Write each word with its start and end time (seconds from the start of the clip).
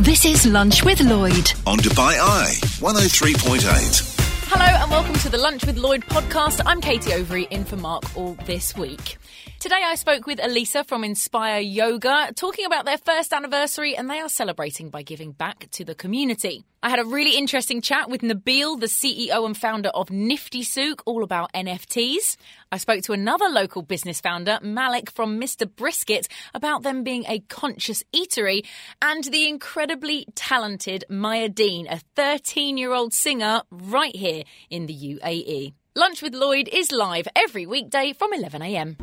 This 0.00 0.24
is 0.24 0.46
Lunch 0.46 0.82
with 0.82 1.02
Lloyd. 1.02 1.52
on 1.66 1.76
Dubai 1.76 2.14
Eye 2.18 2.54
103.8. 2.80 4.20
Hello 4.48 4.64
and 4.64 4.90
welcome 4.90 5.12
to 5.16 5.28
the 5.28 5.36
Lunch 5.36 5.66
with 5.66 5.76
Lloyd 5.76 6.06
podcast. 6.06 6.62
I'm 6.64 6.80
Katie 6.80 7.10
Overy 7.10 7.46
in 7.50 7.66
for 7.66 7.76
Mark 7.76 8.16
all 8.16 8.32
this 8.46 8.74
week. 8.74 9.18
Today 9.58 9.82
I 9.84 9.96
spoke 9.96 10.26
with 10.26 10.42
Elisa 10.42 10.84
from 10.84 11.04
Inspire 11.04 11.60
Yoga 11.60 12.32
talking 12.34 12.64
about 12.64 12.86
their 12.86 12.96
first 12.96 13.34
anniversary 13.34 13.94
and 13.94 14.08
they 14.08 14.20
are 14.20 14.30
celebrating 14.30 14.88
by 14.88 15.02
giving 15.02 15.32
back 15.32 15.68
to 15.72 15.84
the 15.84 15.94
community. 15.94 16.64
I 16.82 16.88
had 16.88 16.98
a 16.98 17.04
really 17.04 17.36
interesting 17.36 17.82
chat 17.82 18.08
with 18.08 18.22
Nabil, 18.22 18.80
the 18.80 18.86
CEO 18.86 19.44
and 19.44 19.54
founder 19.54 19.90
of 19.90 20.10
Nifty 20.10 20.62
Souq, 20.62 21.00
all 21.04 21.22
about 21.22 21.52
NFTs. 21.52 22.38
I 22.72 22.78
spoke 22.78 23.02
to 23.02 23.12
another 23.12 23.46
local 23.46 23.82
business 23.82 24.20
founder, 24.20 24.60
Malik 24.62 25.10
from 25.10 25.40
Mr. 25.40 25.68
Brisket, 25.68 26.28
about 26.54 26.84
them 26.84 27.02
being 27.02 27.24
a 27.26 27.40
conscious 27.40 28.04
eatery, 28.12 28.64
and 29.02 29.24
the 29.24 29.48
incredibly 29.48 30.26
talented 30.36 31.04
Maya 31.08 31.48
Dean, 31.48 31.88
a 31.88 32.00
13 32.14 32.78
year 32.78 32.92
old 32.92 33.12
singer 33.12 33.62
right 33.72 34.14
here 34.14 34.44
in 34.70 34.86
the 34.86 34.94
UAE. 34.94 35.74
Lunch 35.96 36.22
with 36.22 36.32
Lloyd 36.32 36.68
is 36.72 36.92
live 36.92 37.26
every 37.34 37.66
weekday 37.66 38.12
from 38.12 38.32
11am. 38.32 38.96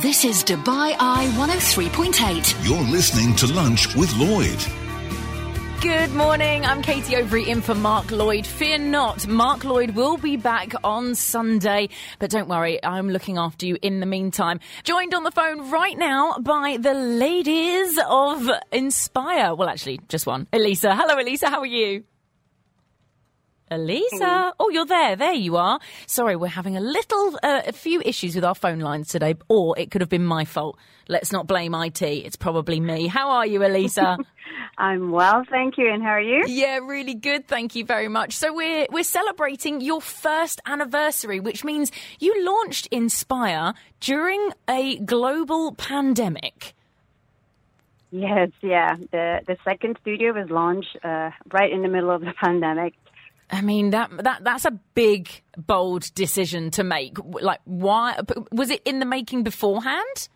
This 0.00 0.24
is 0.24 0.42
Dubai 0.42 0.96
Eye 0.98 1.30
103.8. 1.36 2.66
You're 2.66 2.90
listening 2.90 3.36
to 3.36 3.46
Lunch 3.52 3.94
with 3.94 4.10
Lloyd. 4.16 4.91
Good 5.82 6.12
morning. 6.12 6.64
I'm 6.64 6.80
Katie 6.80 7.14
Overy 7.14 7.48
in 7.48 7.60
for 7.60 7.74
Mark 7.74 8.12
Lloyd. 8.12 8.46
Fear 8.46 8.78
not, 8.78 9.26
Mark 9.26 9.64
Lloyd 9.64 9.96
will 9.96 10.16
be 10.16 10.36
back 10.36 10.74
on 10.84 11.16
Sunday. 11.16 11.88
But 12.20 12.30
don't 12.30 12.48
worry, 12.48 12.78
I'm 12.84 13.10
looking 13.10 13.36
after 13.36 13.66
you 13.66 13.76
in 13.82 13.98
the 13.98 14.06
meantime. 14.06 14.60
Joined 14.84 15.12
on 15.12 15.24
the 15.24 15.32
phone 15.32 15.72
right 15.72 15.98
now 15.98 16.38
by 16.38 16.76
the 16.80 16.94
ladies 16.94 17.98
of 18.08 18.48
Inspire. 18.70 19.56
Well, 19.56 19.68
actually, 19.68 19.98
just 20.06 20.24
one. 20.24 20.46
Elisa. 20.52 20.94
Hello, 20.94 21.20
Elisa. 21.20 21.48
How 21.48 21.58
are 21.58 21.66
you? 21.66 22.04
Elisa. 23.72 24.52
Oh, 24.60 24.68
you're 24.70 24.86
there. 24.86 25.16
There 25.16 25.32
you 25.32 25.56
are. 25.56 25.80
Sorry, 26.06 26.36
we're 26.36 26.48
having 26.48 26.76
a 26.76 26.80
little, 26.80 27.38
uh, 27.42 27.62
a 27.66 27.72
few 27.72 28.00
issues 28.04 28.34
with 28.34 28.44
our 28.44 28.54
phone 28.54 28.80
lines 28.80 29.08
today, 29.08 29.34
or 29.48 29.78
it 29.78 29.90
could 29.90 30.00
have 30.00 30.10
been 30.10 30.24
my 30.24 30.44
fault. 30.44 30.78
Let's 31.08 31.32
not 31.32 31.46
blame 31.46 31.74
IT. 31.74 32.02
It's 32.02 32.36
probably 32.36 32.80
me. 32.80 33.06
How 33.06 33.30
are 33.30 33.46
you, 33.46 33.64
Elisa? 33.64 34.18
I'm 34.78 35.10
well, 35.10 35.44
thank 35.50 35.76
you. 35.78 35.92
And 35.92 36.02
how 36.02 36.10
are 36.10 36.20
you? 36.20 36.44
Yeah, 36.46 36.78
really 36.78 37.14
good. 37.14 37.46
Thank 37.46 37.74
you 37.74 37.84
very 37.84 38.08
much. 38.08 38.34
So 38.36 38.54
we're 38.54 38.86
we're 38.90 39.04
celebrating 39.04 39.80
your 39.80 40.00
first 40.00 40.60
anniversary, 40.66 41.40
which 41.40 41.64
means 41.64 41.92
you 42.18 42.44
launched 42.44 42.88
Inspire 42.90 43.74
during 44.00 44.50
a 44.68 44.98
global 44.98 45.72
pandemic. 45.72 46.74
Yes, 48.10 48.50
yeah. 48.60 48.96
The 49.10 49.40
the 49.46 49.56
second 49.64 49.98
studio 50.00 50.32
was 50.32 50.50
launched 50.50 50.96
uh, 51.02 51.30
right 51.52 51.72
in 51.72 51.82
the 51.82 51.88
middle 51.88 52.10
of 52.10 52.20
the 52.20 52.32
pandemic. 52.44 52.94
I 53.52 53.60
mean 53.60 53.90
that 53.90 54.10
that 54.24 54.42
that's 54.44 54.64
a 54.64 54.72
big 54.94 55.28
bold 55.56 56.12
decision 56.14 56.70
to 56.72 56.82
make. 56.84 57.18
Like 57.22 57.60
why 57.64 58.18
was 58.50 58.70
it 58.70 58.80
in 58.84 58.98
the 58.98 59.04
making 59.06 59.42
beforehand? 59.42 60.28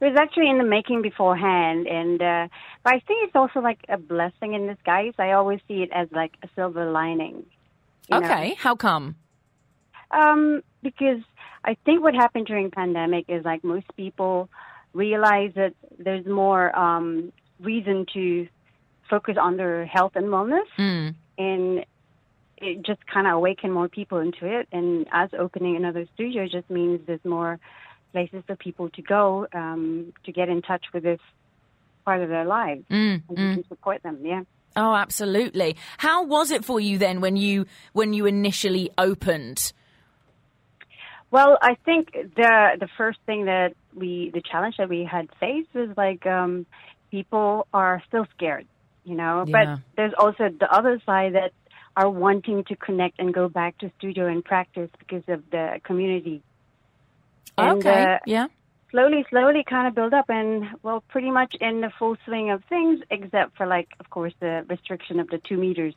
It 0.00 0.04
was 0.06 0.16
actually 0.18 0.48
in 0.48 0.56
the 0.56 0.64
making 0.64 1.02
beforehand, 1.02 1.86
and 1.86 2.22
uh, 2.22 2.48
but 2.84 2.94
I 2.94 3.00
think 3.00 3.24
it's 3.26 3.36
also 3.36 3.60
like 3.60 3.80
a 3.88 3.98
blessing 3.98 4.54
in 4.54 4.66
disguise. 4.66 5.12
I 5.18 5.32
always 5.32 5.60
see 5.68 5.82
it 5.82 5.90
as 5.92 6.08
like 6.12 6.32
a 6.42 6.48
silver 6.54 6.90
lining. 6.90 7.44
you 8.08 8.18
know? 8.20 8.24
Okay, 8.26 8.54
how 8.58 8.76
come? 8.76 9.16
Um, 10.10 10.62
because 10.82 11.20
I 11.64 11.76
think 11.84 12.02
what 12.02 12.14
happened 12.14 12.46
during 12.46 12.70
pandemic 12.70 13.26
is 13.28 13.44
like 13.44 13.62
most 13.62 13.86
people 13.96 14.48
realize 14.94 15.52
that 15.56 15.74
there's 15.98 16.24
more 16.26 16.74
um, 16.76 17.32
reason 17.60 18.06
to 18.14 18.48
focus 19.10 19.36
on 19.38 19.56
their 19.56 19.84
health 19.84 20.12
and 20.14 20.26
wellness, 20.26 20.66
Mm. 20.78 21.14
and 21.36 21.84
it 22.60 22.82
just 22.84 23.06
kind 23.06 23.26
of 23.26 23.34
awakened 23.34 23.72
more 23.72 23.88
people 23.88 24.18
into 24.18 24.46
it. 24.46 24.68
And 24.72 25.06
us 25.12 25.30
opening 25.38 25.76
another 25.76 26.06
studio 26.14 26.46
just 26.46 26.68
means 26.70 27.00
there's 27.06 27.24
more 27.24 27.58
places 28.12 28.42
for 28.46 28.56
people 28.56 28.90
to 28.90 29.02
go 29.02 29.46
um, 29.52 30.12
to 30.24 30.32
get 30.32 30.48
in 30.48 30.62
touch 30.62 30.84
with 30.92 31.02
this 31.02 31.20
part 32.04 32.22
of 32.22 32.28
their 32.28 32.44
lives 32.44 32.84
Mm, 32.90 33.22
and 33.28 33.36
can 33.36 33.64
support 33.68 34.02
them. 34.02 34.18
Yeah. 34.24 34.42
Oh, 34.76 34.94
absolutely. 34.94 35.76
How 35.98 36.24
was 36.24 36.50
it 36.50 36.64
for 36.64 36.80
you 36.80 36.98
then 36.98 37.20
when 37.20 37.36
you 37.36 37.66
when 37.92 38.12
you 38.12 38.26
initially 38.26 38.90
opened? 38.96 39.72
Well, 41.30 41.58
I 41.60 41.76
think 41.84 42.12
the 42.12 42.76
the 42.78 42.88
first 42.96 43.18
thing 43.26 43.46
that 43.46 43.74
we 43.94 44.30
the 44.32 44.42
challenge 44.42 44.76
that 44.78 44.88
we 44.88 45.04
had 45.04 45.28
faced 45.38 45.72
was 45.74 45.90
like 45.96 46.26
um, 46.26 46.66
people 47.10 47.66
are 47.72 48.02
still 48.08 48.26
scared, 48.36 48.66
you 49.04 49.14
know. 49.14 49.44
Yeah. 49.46 49.52
But 49.52 49.82
there's 49.96 50.12
also 50.18 50.48
the 50.48 50.72
other 50.72 51.00
side 51.06 51.34
that 51.34 51.52
are 51.96 52.08
wanting 52.10 52.64
to 52.64 52.76
connect 52.76 53.18
and 53.18 53.34
go 53.34 53.48
back 53.48 53.76
to 53.78 53.90
studio 53.98 54.26
and 54.26 54.44
practice 54.44 54.90
because 54.98 55.24
of 55.28 55.42
the 55.50 55.80
community. 55.84 56.42
And, 57.58 57.78
okay, 57.78 58.04
uh, 58.14 58.18
yeah. 58.26 58.46
slowly, 58.90 59.26
slowly 59.28 59.64
kind 59.68 59.88
of 59.88 59.94
build 59.94 60.14
up 60.14 60.30
and, 60.30 60.68
well, 60.82 61.02
pretty 61.08 61.30
much 61.30 61.54
in 61.60 61.80
the 61.80 61.90
full 61.98 62.16
swing 62.24 62.50
of 62.50 62.62
things, 62.68 63.00
except 63.10 63.56
for, 63.56 63.66
like, 63.66 63.88
of 63.98 64.08
course, 64.10 64.32
the 64.40 64.64
restriction 64.68 65.20
of 65.20 65.28
the 65.28 65.38
two 65.38 65.56
meters. 65.56 65.94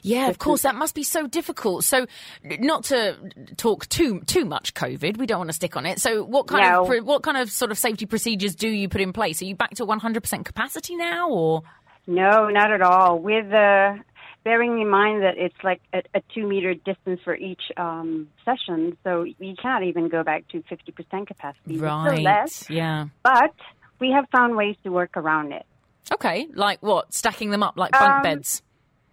Yeah, 0.00 0.28
of 0.28 0.38
course, 0.38 0.62
that 0.62 0.74
must 0.74 0.94
be 0.94 1.02
so 1.02 1.26
difficult. 1.26 1.84
So, 1.84 2.06
not 2.42 2.84
to 2.84 3.14
talk 3.58 3.86
too 3.90 4.20
too 4.20 4.46
much 4.46 4.72
COVID, 4.72 5.18
we 5.18 5.26
don't 5.26 5.36
want 5.38 5.50
to 5.50 5.54
stick 5.54 5.76
on 5.76 5.84
it. 5.84 5.98
So, 6.00 6.24
what 6.24 6.46
kind 6.46 6.62
No. 6.62 6.90
of 6.90 7.04
what 7.04 7.22
kind 7.22 7.36
of 7.36 7.50
sort 7.50 7.70
of 7.70 7.76
safety 7.76 8.06
procedures 8.06 8.54
do 8.54 8.68
you 8.68 8.88
put 8.88 9.02
in 9.02 9.12
place? 9.12 9.42
Are 9.42 9.44
you 9.44 9.54
back 9.54 9.74
to 9.74 9.84
one 9.84 9.98
hundred 9.98 10.22
percent 10.22 10.46
capacity 10.46 10.96
now, 10.96 11.28
or 11.28 11.62
No, 12.06 12.48
not 12.48 12.72
at 12.72 12.80
all. 12.80 13.18
With 13.18 13.52
uh, 13.52 13.96
bearing 14.44 14.80
in 14.80 14.88
mind 14.88 15.22
that 15.22 15.36
it's 15.36 15.54
like 15.62 15.80
a, 15.92 16.02
a 16.14 16.22
two 16.34 16.46
meter 16.46 16.74
distance 16.74 17.20
for 17.24 17.34
each 17.34 17.62
um, 17.76 18.28
session, 18.44 18.96
so 19.04 19.24
you 19.24 19.54
can't 19.60 19.84
even 19.84 20.08
go 20.08 20.22
back 20.22 20.46
to 20.48 20.62
50% 20.62 21.26
capacity. 21.26 21.76
Still 21.76 22.22
less, 22.22 22.68
Yeah. 22.70 23.06
but 23.22 23.54
we 23.98 24.10
have 24.12 24.26
found 24.32 24.56
ways 24.56 24.76
to 24.84 24.90
work 24.90 25.16
around 25.16 25.52
it. 25.52 25.66
Okay, 26.12 26.48
like 26.54 26.82
what? 26.82 27.12
Stacking 27.14 27.50
them 27.50 27.62
up 27.62 27.76
like 27.76 27.92
bunk 27.92 28.02
Um, 28.16 28.22
beds. 28.22 28.62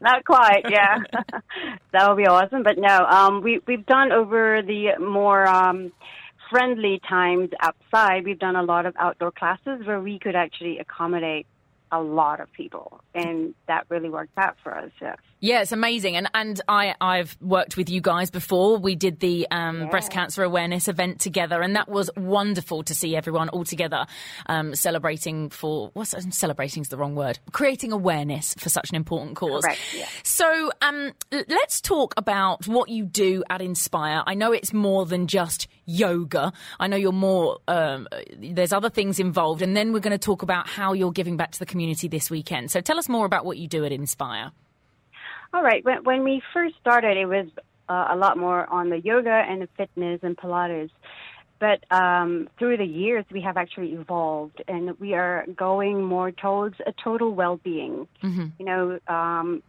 Not 0.00 0.24
quite, 0.24 0.62
yeah. 0.68 0.98
that 1.92 2.08
would 2.08 2.16
be 2.16 2.26
awesome. 2.26 2.62
But 2.62 2.78
no, 2.78 3.04
um, 3.06 3.42
we 3.42 3.60
we've 3.66 3.84
done 3.86 4.12
over 4.12 4.62
the 4.62 4.98
more 4.98 5.46
um, 5.46 5.92
friendly 6.50 7.00
times 7.08 7.50
outside. 7.60 8.24
We've 8.24 8.38
done 8.38 8.56
a 8.56 8.62
lot 8.62 8.86
of 8.86 8.94
outdoor 8.98 9.32
classes 9.32 9.86
where 9.86 10.00
we 10.00 10.18
could 10.18 10.34
actually 10.36 10.78
accommodate 10.78 11.46
a 11.92 12.00
lot 12.00 12.40
of 12.40 12.52
people, 12.52 13.00
and 13.14 13.54
that 13.66 13.86
really 13.88 14.10
worked 14.10 14.36
out 14.38 14.56
for 14.62 14.76
us. 14.76 14.90
Yeah. 15.00 15.16
Yeah, 15.42 15.62
it's 15.62 15.72
amazing, 15.72 16.16
and 16.16 16.28
and 16.34 16.60
I 16.68 16.94
I've 17.00 17.34
worked 17.40 17.78
with 17.78 17.88
you 17.88 18.02
guys 18.02 18.30
before. 18.30 18.76
We 18.76 18.94
did 18.94 19.20
the 19.20 19.46
um, 19.50 19.88
breast 19.88 20.12
cancer 20.12 20.42
awareness 20.42 20.86
event 20.86 21.18
together, 21.18 21.62
and 21.62 21.76
that 21.76 21.88
was 21.88 22.10
wonderful 22.14 22.82
to 22.82 22.94
see 22.94 23.16
everyone 23.16 23.48
all 23.48 23.64
together 23.64 24.06
um, 24.46 24.74
celebrating 24.74 25.48
for 25.48 25.90
what's 25.94 26.14
celebrating 26.36 26.82
is 26.82 26.88
the 26.88 26.98
wrong 26.98 27.14
word, 27.14 27.38
creating 27.52 27.90
awareness 27.90 28.54
for 28.58 28.68
such 28.68 28.90
an 28.90 28.96
important 28.96 29.34
cause. 29.34 29.64
Correct, 29.64 29.80
yeah. 29.96 30.06
So 30.22 30.72
um, 30.82 31.12
let's 31.32 31.80
talk 31.80 32.12
about 32.18 32.68
what 32.68 32.90
you 32.90 33.06
do 33.06 33.42
at 33.48 33.62
Inspire. 33.62 34.22
I 34.26 34.34
know 34.34 34.52
it's 34.52 34.74
more 34.74 35.06
than 35.06 35.26
just 35.26 35.68
yoga. 35.86 36.52
I 36.78 36.86
know 36.86 36.98
you're 36.98 37.12
more. 37.12 37.60
Um, 37.66 38.08
there's 38.36 38.74
other 38.74 38.90
things 38.90 39.18
involved, 39.18 39.62
and 39.62 39.74
then 39.74 39.94
we're 39.94 40.00
going 40.00 40.10
to 40.10 40.18
talk 40.18 40.42
about 40.42 40.68
how 40.68 40.92
you're 40.92 41.12
giving 41.12 41.38
back 41.38 41.52
to 41.52 41.58
the 41.58 41.66
community 41.66 42.08
this 42.08 42.30
weekend. 42.30 42.70
So 42.70 42.82
tell 42.82 42.98
us 42.98 43.08
more 43.08 43.24
about 43.24 43.46
what 43.46 43.56
you 43.56 43.68
do 43.68 43.86
at 43.86 43.92
Inspire. 43.92 44.52
All 45.52 45.62
right. 45.62 45.84
When, 45.84 46.04
when 46.04 46.24
we 46.24 46.42
first 46.52 46.74
started, 46.80 47.16
it 47.16 47.26
was 47.26 47.46
uh, 47.88 48.08
a 48.10 48.16
lot 48.16 48.38
more 48.38 48.66
on 48.66 48.88
the 48.88 49.00
yoga 49.00 49.30
and 49.30 49.62
the 49.62 49.68
fitness 49.76 50.20
and 50.22 50.36
Pilates. 50.36 50.90
But 51.58 51.84
um, 51.90 52.48
through 52.58 52.78
the 52.78 52.86
years, 52.86 53.26
we 53.30 53.42
have 53.42 53.58
actually 53.58 53.92
evolved, 53.92 54.62
and 54.66 54.98
we 54.98 55.12
are 55.12 55.44
going 55.54 56.02
more 56.02 56.30
towards 56.30 56.76
a 56.86 56.92
total 56.92 57.34
well-being. 57.34 58.08
You 58.58 58.64
know, 58.64 58.98
um, 59.06 59.62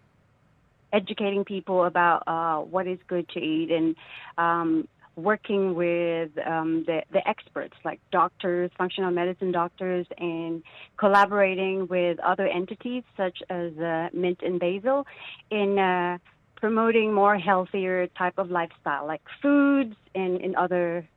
educating 0.93 1.43
people 1.43 1.83
about 1.83 2.23
uh, 2.27 2.59
what 2.59 2.87
is 2.87 2.99
good 3.07 3.27
to 3.29 3.39
eat 3.39 3.71
and 3.71 3.95
um, 4.37 4.87
working 5.15 5.75
with 5.75 6.31
um, 6.45 6.83
the, 6.85 7.01
the 7.11 7.27
experts 7.27 7.75
like 7.83 7.99
doctors, 8.11 8.71
functional 8.77 9.11
medicine 9.11 9.51
doctors, 9.51 10.07
and 10.17 10.63
collaborating 10.97 11.87
with 11.87 12.19
other 12.19 12.47
entities 12.47 13.03
such 13.17 13.39
as 13.49 13.77
uh, 13.77 14.09
Mint 14.13 14.39
and 14.41 14.59
Basil 14.59 15.05
in 15.49 15.77
uh, 15.77 16.17
promoting 16.55 17.13
more 17.13 17.37
healthier 17.37 18.07
type 18.07 18.35
of 18.37 18.49
lifestyle, 18.49 19.05
like 19.05 19.21
foods 19.41 19.95
and, 20.15 20.39
and 20.41 20.55
other 20.55 21.07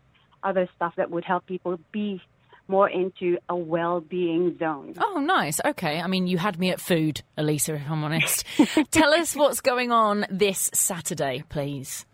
other 0.42 0.68
stuff 0.76 0.92
that 0.96 1.10
would 1.10 1.24
help 1.24 1.46
people 1.46 1.78
be 1.90 2.20
more 2.68 2.88
into 2.88 3.38
a 3.48 3.56
well-being 3.56 4.56
zone. 4.58 4.94
Oh, 4.98 5.20
nice. 5.20 5.60
Okay. 5.64 6.00
I 6.00 6.06
mean, 6.06 6.26
you 6.26 6.38
had 6.38 6.58
me 6.58 6.70
at 6.70 6.80
food, 6.80 7.22
Elisa, 7.36 7.74
if 7.74 7.90
I'm 7.90 8.04
honest. 8.04 8.44
Tell 8.90 9.12
us 9.14 9.34
what's 9.34 9.60
going 9.60 9.90
on 9.90 10.26
this 10.30 10.70
Saturday, 10.72 11.44
please. 11.48 12.06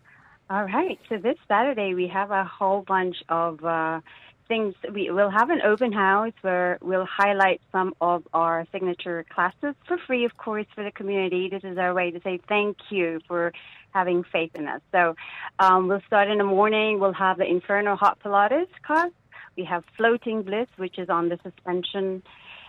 All 0.51 0.65
right. 0.65 0.99
So 1.07 1.15
this 1.15 1.37
Saturday 1.47 1.93
we 1.93 2.09
have 2.09 2.29
a 2.29 2.43
whole 2.43 2.81
bunch 2.85 3.15
of 3.29 3.63
uh, 3.63 4.01
things 4.49 4.75
we 4.93 5.09
will 5.09 5.29
have 5.29 5.49
an 5.49 5.61
open 5.61 5.93
house 5.93 6.33
where 6.41 6.77
we'll 6.81 7.05
highlight 7.05 7.61
some 7.71 7.93
of 8.01 8.27
our 8.33 8.67
signature 8.69 9.25
classes 9.33 9.75
for 9.87 9.97
free, 10.05 10.25
of 10.25 10.35
course, 10.35 10.65
for 10.75 10.83
the 10.83 10.91
community. 10.91 11.47
This 11.49 11.63
is 11.63 11.77
our 11.77 11.93
way 11.93 12.11
to 12.11 12.19
say 12.19 12.41
thank 12.49 12.75
you 12.89 13.21
for 13.29 13.53
having 13.91 14.25
faith 14.29 14.51
in 14.53 14.67
us. 14.67 14.81
So 14.91 15.15
um, 15.57 15.87
we'll 15.87 16.01
start 16.05 16.29
in 16.29 16.37
the 16.37 16.43
morning. 16.43 16.99
We'll 16.99 17.13
have 17.13 17.37
the 17.37 17.45
Inferno 17.45 17.95
Hot 17.95 18.19
Pilates 18.19 18.67
class. 18.85 19.11
We 19.55 19.63
have 19.63 19.85
Floating 19.95 20.43
Bliss, 20.43 20.67
which 20.75 20.99
is 20.99 21.07
on 21.07 21.29
the 21.29 21.39
suspension 21.43 22.23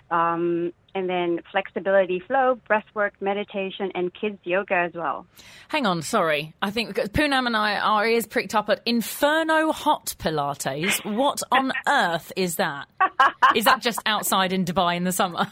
um, 0.09 0.73
and 0.95 1.09
then 1.09 1.41
flexibility 1.51 2.21
flow, 2.21 2.59
breathwork, 2.69 3.13
meditation, 3.21 3.91
and 3.95 4.13
kids 4.13 4.39
yoga 4.45 4.75
as 4.75 4.93
well. 4.95 5.27
Hang 5.69 5.87
on, 5.87 6.03
sorry. 6.03 6.55
I 6.61 6.71
think 6.71 6.89
because 6.89 7.09
Poonam 7.09 7.47
and 7.47 7.57
I, 7.57 7.77
our 7.79 8.07
ears 8.07 8.27
pricked 8.27 8.55
up 8.55 8.69
at 8.69 8.81
Inferno 8.85 9.73
Hot 9.73 10.15
Pilates. 10.19 11.05
What 11.05 11.43
on 11.53 11.73
earth 11.89 12.33
is 12.37 12.57
that? 12.57 12.89
Is 13.55 13.65
that 13.65 13.81
just 13.83 14.01
outside 14.07 14.53
in 14.53 14.65
Dubai 14.65 14.97
in 14.97 15.05
the 15.05 15.13
summer? 15.13 15.47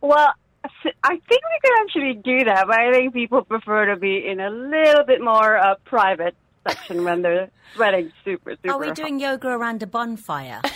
Well, 0.00 0.32
I 0.64 1.10
think 1.10 1.28
we 1.28 1.58
could 1.62 1.82
actually 1.82 2.14
do 2.14 2.44
that, 2.44 2.66
but 2.66 2.78
I 2.78 2.92
think 2.92 3.12
people 3.12 3.42
prefer 3.44 3.86
to 3.86 3.96
be 3.96 4.26
in 4.26 4.40
a 4.40 4.50
little 4.50 5.04
bit 5.04 5.20
more 5.20 5.56
uh, 5.56 5.74
private 5.84 6.34
section 6.66 7.04
when 7.04 7.22
they're 7.22 7.50
sweating 7.74 8.12
super, 8.24 8.56
super. 8.56 8.72
Are 8.72 8.78
we 8.78 8.90
doing 8.92 9.20
yoga 9.20 9.48
around 9.48 9.82
a 9.82 9.86
bonfire? 9.86 10.60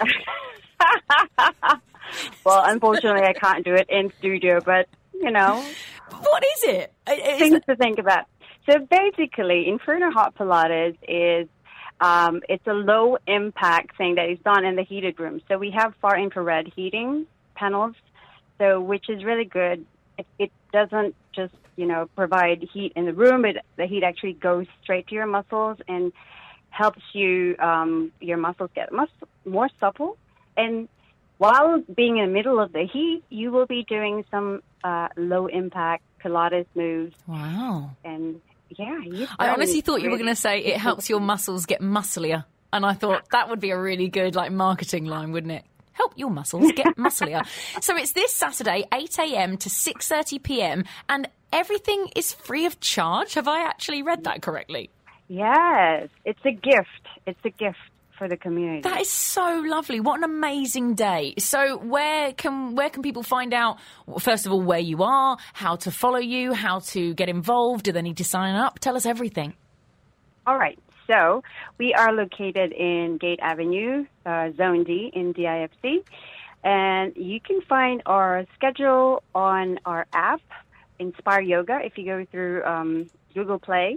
well, 2.44 2.62
unfortunately, 2.64 3.22
I 3.22 3.32
can't 3.32 3.64
do 3.64 3.74
it 3.74 3.88
in 3.88 4.12
studio, 4.18 4.60
but 4.60 4.88
you 5.14 5.30
know. 5.30 5.64
What 6.10 6.42
is 6.56 6.64
it? 6.64 6.92
Is 7.08 7.38
things 7.38 7.54
it... 7.54 7.66
to 7.68 7.76
think 7.76 7.98
about. 7.98 8.26
So 8.68 8.78
basically, 8.78 9.68
Inferno 9.68 10.10
Hot 10.10 10.34
Pilates 10.34 10.96
is 11.08 11.48
um, 12.00 12.40
it's 12.48 12.66
a 12.66 12.72
low 12.72 13.18
impact 13.26 13.96
thing 13.96 14.14
that 14.14 14.28
is 14.28 14.38
done 14.44 14.64
in 14.64 14.76
the 14.76 14.82
heated 14.82 15.18
room. 15.20 15.40
So 15.48 15.58
we 15.58 15.70
have 15.70 15.94
far 16.00 16.18
infrared 16.18 16.72
heating 16.74 17.26
panels, 17.54 17.94
so 18.58 18.80
which 18.80 19.08
is 19.08 19.24
really 19.24 19.44
good. 19.44 19.84
It, 20.18 20.26
it 20.38 20.52
doesn't 20.72 21.14
just 21.34 21.54
you 21.76 21.86
know 21.86 22.08
provide 22.16 22.66
heat 22.72 22.92
in 22.96 23.06
the 23.06 23.12
room, 23.12 23.42
but 23.42 23.64
the 23.76 23.86
heat 23.86 24.02
actually 24.02 24.34
goes 24.34 24.66
straight 24.82 25.08
to 25.08 25.14
your 25.14 25.26
muscles 25.26 25.78
and 25.88 26.12
helps 26.70 27.02
you 27.12 27.56
um, 27.58 28.12
your 28.20 28.36
muscles 28.36 28.70
get 28.74 28.92
mus- 28.92 29.08
more 29.44 29.68
supple 29.80 30.16
and 30.56 30.88
while 31.40 31.82
being 31.96 32.18
in 32.18 32.26
the 32.26 32.30
middle 32.30 32.60
of 32.60 32.70
the 32.72 32.84
heat, 32.84 33.22
you 33.30 33.50
will 33.50 33.64
be 33.64 33.82
doing 33.88 34.26
some 34.30 34.62
uh, 34.84 35.08
low 35.16 35.46
impact 35.46 36.02
Pilates 36.22 36.66
moves. 36.74 37.16
Wow. 37.26 37.92
And 38.04 38.42
yeah, 38.68 39.00
I 39.38 39.48
honestly 39.48 39.80
thought 39.80 40.02
you 40.02 40.10
were 40.10 40.18
going 40.18 40.28
to 40.28 40.36
say 40.36 40.58
it 40.58 40.76
helps 40.76 41.08
your 41.08 41.18
muscles 41.18 41.64
get 41.64 41.80
musclier. 41.80 42.44
And 42.74 42.84
I 42.84 42.92
thought 42.92 43.30
that 43.30 43.48
would 43.48 43.58
be 43.58 43.70
a 43.70 43.80
really 43.80 44.08
good 44.08 44.34
like 44.34 44.52
marketing 44.52 45.06
line, 45.06 45.32
wouldn't 45.32 45.54
it? 45.54 45.64
Help 45.92 46.12
your 46.14 46.28
muscles 46.28 46.72
get 46.72 46.86
musclier. 46.98 47.40
so 47.80 47.96
it's 47.96 48.12
this 48.12 48.34
Saturday, 48.34 48.84
8 48.92 49.18
a.m. 49.20 49.56
to 49.56 49.70
6:30 49.70 50.42
p.m. 50.42 50.84
and 51.08 51.26
everything 51.54 52.08
is 52.14 52.34
free 52.34 52.66
of 52.66 52.80
charge. 52.80 53.32
Have 53.32 53.48
I 53.48 53.62
actually 53.62 54.02
read 54.02 54.24
that 54.24 54.42
correctly? 54.42 54.90
Yes, 55.28 56.10
it's 56.26 56.44
a 56.44 56.52
gift. 56.52 57.06
It's 57.26 57.40
a 57.44 57.50
gift 57.50 57.78
for 58.20 58.28
the 58.28 58.36
community. 58.36 58.82
That 58.82 59.00
is 59.00 59.10
so 59.10 59.62
lovely. 59.64 59.98
What 59.98 60.18
an 60.18 60.24
amazing 60.24 60.94
day. 60.94 61.32
So 61.38 61.78
where 61.78 62.34
can 62.34 62.74
where 62.74 62.90
can 62.90 63.02
people 63.02 63.22
find 63.22 63.54
out 63.54 63.78
first 64.18 64.44
of 64.44 64.52
all 64.52 64.60
where 64.60 64.78
you 64.78 65.02
are, 65.02 65.38
how 65.54 65.76
to 65.76 65.90
follow 65.90 66.18
you, 66.18 66.52
how 66.52 66.80
to 66.92 67.14
get 67.14 67.30
involved, 67.30 67.84
do 67.84 67.92
they 67.92 68.02
need 68.02 68.18
to 68.18 68.24
sign 68.24 68.56
up? 68.56 68.78
Tell 68.78 68.94
us 68.94 69.06
everything. 69.06 69.54
All 70.46 70.58
right. 70.58 70.78
So 71.06 71.42
we 71.78 71.94
are 71.94 72.12
located 72.12 72.72
in 72.72 73.16
Gate 73.18 73.40
Avenue, 73.42 74.04
uh, 74.26 74.50
Zone 74.54 74.84
D 74.84 75.10
in 75.14 75.32
DIFC. 75.32 76.04
And 76.62 77.16
you 77.16 77.40
can 77.40 77.62
find 77.62 78.02
our 78.04 78.44
schedule 78.54 79.22
on 79.34 79.80
our 79.86 80.06
app, 80.12 80.42
Inspire 80.98 81.40
Yoga, 81.40 81.78
if 81.82 81.96
you 81.96 82.04
go 82.04 82.26
through 82.30 82.64
um, 82.64 83.06
Google 83.32 83.58
Play, 83.58 83.96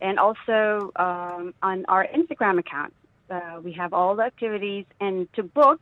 and 0.00 0.20
also 0.20 0.92
um, 0.94 1.52
on 1.64 1.84
our 1.88 2.06
Instagram 2.06 2.60
account. 2.60 2.94
Uh, 3.30 3.60
we 3.62 3.72
have 3.72 3.92
all 3.92 4.16
the 4.16 4.22
activities, 4.22 4.86
and 5.00 5.32
to 5.34 5.42
book, 5.42 5.80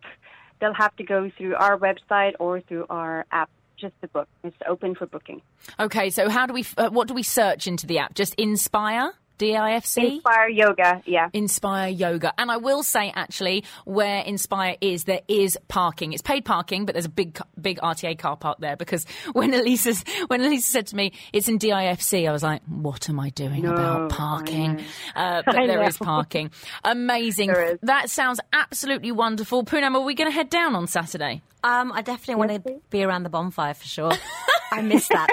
they'll 0.60 0.74
have 0.74 0.94
to 0.96 1.04
go 1.04 1.30
through 1.36 1.54
our 1.54 1.78
website 1.78 2.32
or 2.38 2.60
through 2.60 2.86
our 2.90 3.24
app. 3.32 3.50
Just 3.76 3.94
the 4.00 4.08
book. 4.08 4.28
It's 4.42 4.56
open 4.66 4.96
for 4.96 5.06
booking. 5.06 5.40
Okay, 5.78 6.10
so 6.10 6.28
how 6.28 6.46
do 6.46 6.52
we? 6.52 6.64
Uh, 6.76 6.90
what 6.90 7.06
do 7.06 7.14
we 7.14 7.22
search 7.22 7.68
into 7.68 7.86
the 7.86 7.98
app? 7.98 8.12
Just 8.14 8.34
Inspire. 8.34 9.12
DIFC? 9.38 10.14
Inspire 10.14 10.48
Yoga, 10.48 11.02
yeah. 11.06 11.28
Inspire 11.32 11.88
Yoga. 11.88 12.32
And 12.38 12.50
I 12.50 12.56
will 12.56 12.82
say, 12.82 13.12
actually, 13.14 13.64
where 13.84 14.20
Inspire 14.22 14.76
is, 14.80 15.04
there 15.04 15.22
is 15.28 15.58
parking. 15.68 16.12
It's 16.12 16.22
paid 16.22 16.44
parking, 16.44 16.84
but 16.84 16.94
there's 16.94 17.04
a 17.04 17.10
big, 17.10 17.38
big 17.60 17.78
RTA 17.78 18.18
car 18.18 18.36
park 18.36 18.58
there 18.60 18.76
because 18.76 19.04
when 19.32 19.54
Elisa, 19.54 19.94
when 20.26 20.40
Elisa 20.40 20.70
said 20.70 20.86
to 20.88 20.96
me, 20.96 21.12
it's 21.32 21.48
in 21.48 21.58
DIFC, 21.58 22.28
I 22.28 22.32
was 22.32 22.42
like, 22.42 22.62
what 22.66 23.08
am 23.08 23.20
I 23.20 23.30
doing 23.30 23.62
no, 23.62 23.72
about 23.72 24.10
parking? 24.10 24.82
Uh, 25.14 25.42
but 25.46 25.54
there 25.54 25.82
is 25.84 25.96
parking. 25.96 26.50
Amazing. 26.84 27.50
Is. 27.50 27.78
That 27.82 28.10
sounds 28.10 28.40
absolutely 28.52 29.12
wonderful. 29.12 29.64
Poonam, 29.64 29.94
are 29.94 30.00
we 30.00 30.14
going 30.14 30.28
to 30.28 30.34
head 30.34 30.50
down 30.50 30.74
on 30.74 30.86
Saturday? 30.86 31.42
Um, 31.64 31.92
I 31.92 32.02
definitely 32.02 32.36
want 32.36 32.64
to 32.64 32.80
be 32.90 33.02
around 33.02 33.24
the 33.24 33.30
bonfire 33.30 33.74
for 33.74 33.84
sure. 33.84 34.12
I 34.72 34.82
miss 34.82 35.08
that. 35.08 35.28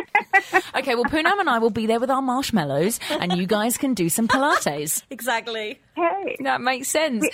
okay, 0.75 0.95
well, 0.95 1.05
Poonam 1.05 1.39
and 1.39 1.49
I 1.49 1.59
will 1.59 1.69
be 1.69 1.85
there 1.85 1.99
with 1.99 2.09
our 2.09 2.21
marshmallows, 2.21 2.99
and 3.09 3.35
you 3.37 3.45
guys 3.45 3.77
can 3.77 3.93
do 3.93 4.09
some 4.09 4.27
Pilates. 4.27 5.03
exactly. 5.09 5.79
Hey. 5.95 6.37
That 6.41 6.61
makes 6.61 6.87
sense. 6.87 7.25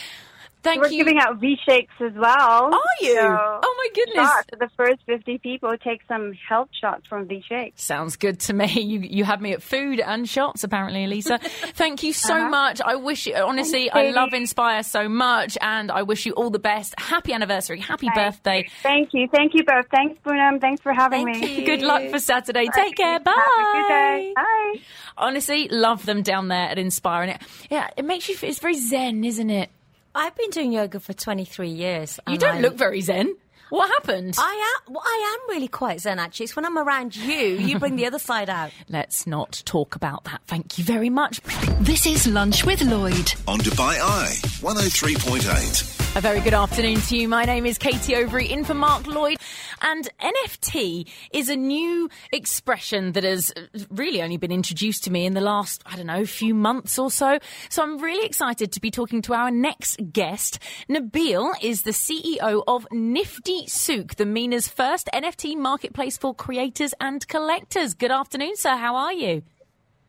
Thank 0.63 0.81
We're 0.81 0.89
you. 0.89 0.97
giving 0.99 1.19
out 1.19 1.37
V 1.37 1.57
shakes 1.67 1.93
as 1.99 2.13
well. 2.13 2.73
Are 2.73 2.79
you? 3.01 3.15
So 3.15 3.59
oh 3.63 3.75
my 3.77 3.87
goodness! 3.95 4.29
Shots. 4.29 4.47
The 4.59 4.69
first 4.77 4.99
fifty 5.07 5.39
people 5.39 5.75
take 5.83 6.01
some 6.07 6.33
health 6.47 6.69
shots 6.79 7.07
from 7.07 7.27
V 7.27 7.43
shakes. 7.47 7.83
Sounds 7.83 8.15
good 8.15 8.39
to 8.41 8.53
me. 8.53 8.67
You 8.81 8.99
you 8.99 9.23
had 9.23 9.41
me 9.41 9.53
at 9.53 9.63
food 9.63 9.99
and 9.99 10.27
shots 10.29 10.63
apparently, 10.63 11.05
Elisa. 11.05 11.37
Thank 11.41 12.03
you 12.03 12.13
so 12.13 12.35
uh-huh. 12.35 12.49
much. 12.49 12.81
I 12.81 12.95
wish 12.95 13.25
you 13.25 13.35
honestly, 13.35 13.89
I 13.89 14.11
love 14.11 14.33
Inspire 14.33 14.83
so 14.83 15.09
much, 15.09 15.57
and 15.61 15.91
I 15.91 16.03
wish 16.03 16.25
you 16.25 16.33
all 16.33 16.49
the 16.49 16.59
best. 16.59 16.93
Happy 16.99 17.33
anniversary, 17.33 17.79
happy 17.79 18.07
Thanks. 18.13 18.37
birthday. 18.37 18.69
Thank 18.83 19.09
you, 19.13 19.27
thank 19.33 19.53
you 19.55 19.63
both. 19.63 19.85
Thanks, 19.91 20.19
Poonam. 20.23 20.61
Thanks 20.61 20.81
for 20.81 20.93
having 20.93 21.25
Thank 21.25 21.41
me. 21.41 21.59
you. 21.59 21.65
Good 21.65 21.81
luck 21.81 22.09
for 22.09 22.19
Saturday. 22.19 22.67
Take 22.73 22.95
care. 22.95 23.19
Bye. 23.19 23.31
Have 23.35 23.67
a 23.67 23.77
good 23.77 23.87
day. 23.87 24.33
Bye. 24.35 24.75
Honestly, 25.17 25.67
love 25.69 26.05
them 26.05 26.21
down 26.21 26.49
there 26.49 26.69
at 26.69 26.77
Inspire, 26.77 27.23
and 27.23 27.31
it 27.31 27.41
yeah, 27.69 27.89
it 27.97 28.05
makes 28.05 28.29
you. 28.29 28.35
It's 28.41 28.59
very 28.59 28.75
zen, 28.75 29.23
isn't 29.23 29.49
it? 29.49 29.69
I've 30.13 30.35
been 30.35 30.49
doing 30.49 30.71
yoga 30.73 30.99
for 30.99 31.13
23 31.13 31.69
years. 31.69 32.19
You 32.27 32.37
don't 32.37 32.57
I- 32.57 32.59
look 32.61 32.75
very 32.75 33.01
zen. 33.01 33.35
What 33.69 33.87
happened? 33.87 34.35
I 34.37 34.73
am. 34.87 34.93
Well, 34.93 35.01
I 35.05 35.37
am 35.39 35.55
really 35.55 35.69
quite 35.69 36.01
zen. 36.01 36.19
Actually, 36.19 36.43
it's 36.43 36.57
when 36.57 36.65
I'm 36.65 36.77
around 36.77 37.15
you, 37.15 37.37
you 37.37 37.79
bring 37.79 37.95
the 37.95 38.05
other 38.05 38.19
side 38.19 38.49
out. 38.49 38.71
Let's 38.89 39.25
not 39.25 39.63
talk 39.65 39.95
about 39.95 40.25
that. 40.25 40.41
Thank 40.45 40.77
you 40.77 40.83
very 40.83 41.09
much. 41.09 41.39
This 41.79 42.05
is 42.05 42.27
Lunch 42.27 42.65
with 42.65 42.81
Lloyd. 42.81 43.31
On 43.47 43.59
Dubai 43.59 43.97
Eye 44.01 44.35
103.8. 44.59 46.10
A 46.13 46.19
very 46.19 46.41
good 46.41 46.53
afternoon 46.53 46.99
to 46.99 47.15
you. 47.15 47.29
My 47.29 47.45
name 47.45 47.65
is 47.65 47.77
Katie 47.77 48.11
Overy, 48.11 48.49
in 48.49 48.65
for 48.65 48.73
Mark 48.73 49.07
Lloyd. 49.07 49.37
And 49.81 50.09
NFT 50.19 51.07
is 51.31 51.47
a 51.47 51.55
new 51.55 52.09
expression 52.33 53.13
that 53.13 53.23
has 53.23 53.53
really 53.89 54.21
only 54.21 54.35
been 54.35 54.51
introduced 54.51 55.05
to 55.05 55.11
me 55.11 55.25
in 55.25 55.35
the 55.35 55.39
last, 55.39 55.81
I 55.85 55.95
don't 55.95 56.07
know, 56.07 56.25
few 56.25 56.53
months 56.53 56.99
or 56.99 57.09
so. 57.11 57.39
So 57.69 57.81
I'm 57.81 57.97
really 57.97 58.25
excited 58.25 58.73
to 58.73 58.81
be 58.81 58.91
talking 58.91 59.21
to 59.21 59.33
our 59.33 59.51
next 59.51 60.01
guest. 60.11 60.59
Nabil 60.89 61.53
is 61.61 61.83
the 61.83 61.91
CEO 61.91 62.61
of 62.67 62.85
Nifty 62.91 63.67
Souq, 63.67 64.13
the 64.15 64.25
MENA's 64.25 64.67
first 64.67 65.07
NFT 65.13 65.55
marketplace 65.55 66.17
for 66.17 66.35
creators 66.35 66.93
and 66.99 67.25
collectors. 67.29 67.93
Good 67.93 68.11
afternoon, 68.11 68.57
sir. 68.57 68.75
How 68.75 68.97
are 68.97 69.13
you? 69.13 69.43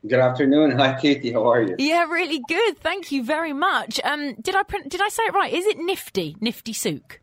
Good 0.07 0.19
afternoon. 0.19 0.71
Hi, 0.79 0.99
Katie. 1.01 1.33
How 1.33 1.51
are 1.51 1.63
you? 1.63 1.77
Yeah, 1.79 2.07
really 2.07 2.41
good. 2.49 2.79
Thank 2.79 3.13
you 3.13 3.23
very 3.25 3.53
much. 3.53 4.01
Um, 4.03 4.35
did 4.41 4.57
I 4.57 4.65
print, 4.65 4.89
did 4.89 5.01
I 5.01 5.09
say 5.09 5.23
it 5.25 5.35
right? 5.35 5.53
Is 5.53 5.67
it 5.67 5.79
Nifty? 5.79 6.37
Nifty 6.41 6.73
Souq? 6.73 7.19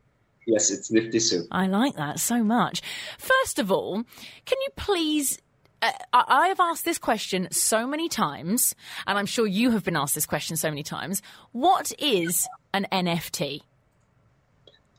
Yes, 0.47 0.71
it's 0.71 0.89
Nifty 0.89 1.19
Soup. 1.19 1.45
I 1.51 1.67
like 1.67 1.95
that 1.95 2.19
so 2.19 2.43
much. 2.43 2.81
First 3.17 3.59
of 3.59 3.71
all, 3.71 4.03
can 4.45 4.57
you 4.61 4.69
please? 4.75 5.39
Uh, 5.81 5.91
I 6.13 6.23
I 6.27 6.47
have 6.47 6.59
asked 6.59 6.85
this 6.85 6.97
question 6.97 7.49
so 7.51 7.85
many 7.85 8.09
times, 8.09 8.73
and 9.05 9.17
I'm 9.17 9.25
sure 9.27 9.45
you 9.45 9.71
have 9.71 9.83
been 9.83 9.95
asked 9.95 10.15
this 10.15 10.25
question 10.25 10.57
so 10.57 10.69
many 10.69 10.81
times. 10.81 11.21
What 11.51 11.91
is 11.99 12.47
an 12.73 12.87
NFT? 12.91 13.61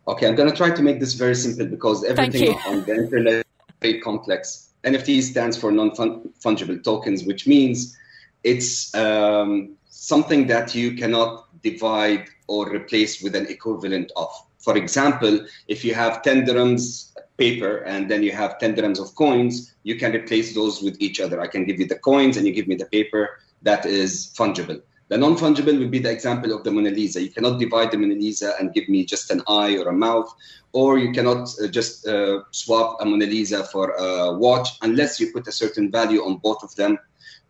Okay, 0.06 0.26
I'm 0.26 0.34
going 0.34 0.50
to 0.50 0.56
try 0.56 0.70
to 0.70 0.82
make 0.82 1.00
this 1.00 1.14
very 1.14 1.34
simple 1.34 1.66
because 1.66 2.04
everything 2.04 2.56
on 2.66 2.84
the 2.84 2.94
internet 2.94 3.34
is 3.34 3.44
very 3.80 4.00
complex. 4.00 4.69
NFT 4.84 5.22
stands 5.22 5.56
for 5.56 5.70
non-fungible 5.70 6.82
tokens, 6.82 7.24
which 7.24 7.46
means 7.46 7.96
it's 8.44 8.94
um, 8.94 9.76
something 9.88 10.46
that 10.46 10.74
you 10.74 10.94
cannot 10.94 11.46
divide 11.62 12.28
or 12.46 12.70
replace 12.70 13.22
with 13.22 13.34
an 13.34 13.46
equivalent 13.46 14.10
of. 14.16 14.30
For 14.58 14.76
example, 14.76 15.46
if 15.68 15.84
you 15.84 15.94
have 15.94 16.22
10 16.22 16.46
dirhams 16.46 17.12
paper 17.36 17.78
and 17.78 18.10
then 18.10 18.22
you 18.22 18.32
have 18.32 18.58
10 18.58 18.76
dirhams 18.76 19.00
of 19.00 19.14
coins, 19.14 19.74
you 19.82 19.96
can 19.96 20.12
replace 20.12 20.54
those 20.54 20.82
with 20.82 20.96
each 21.00 21.20
other. 21.20 21.40
I 21.40 21.46
can 21.46 21.64
give 21.64 21.78
you 21.78 21.86
the 21.86 21.98
coins 21.98 22.36
and 22.36 22.46
you 22.46 22.52
give 22.52 22.68
me 22.68 22.76
the 22.76 22.86
paper 22.86 23.40
that 23.62 23.86
is 23.86 24.32
fungible. 24.38 24.80
The 25.10 25.18
non 25.18 25.34
fungible 25.34 25.76
would 25.80 25.90
be 25.90 25.98
the 25.98 26.10
example 26.10 26.52
of 26.52 26.62
the 26.62 26.70
Mona 26.70 26.90
Lisa. 26.90 27.20
You 27.20 27.30
cannot 27.30 27.58
divide 27.58 27.90
the 27.90 27.98
Mona 27.98 28.14
Lisa 28.14 28.54
and 28.60 28.72
give 28.72 28.88
me 28.88 29.04
just 29.04 29.28
an 29.32 29.42
eye 29.48 29.76
or 29.76 29.88
a 29.88 29.92
mouth, 29.92 30.32
or 30.72 30.98
you 30.98 31.10
cannot 31.10 31.48
uh, 31.60 31.66
just 31.66 32.06
uh, 32.06 32.42
swap 32.52 32.96
a 33.00 33.04
Mona 33.04 33.26
Lisa 33.26 33.64
for 33.64 33.90
a 33.90 34.32
watch 34.38 34.68
unless 34.82 35.18
you 35.18 35.32
put 35.32 35.48
a 35.48 35.52
certain 35.52 35.90
value 35.90 36.24
on 36.24 36.36
both 36.36 36.62
of 36.62 36.72
them, 36.76 36.96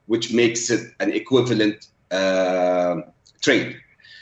which 0.06 0.32
makes 0.32 0.70
it 0.70 0.90
an 1.00 1.12
equivalent 1.12 1.88
uh, 2.10 3.02
trade. 3.42 3.76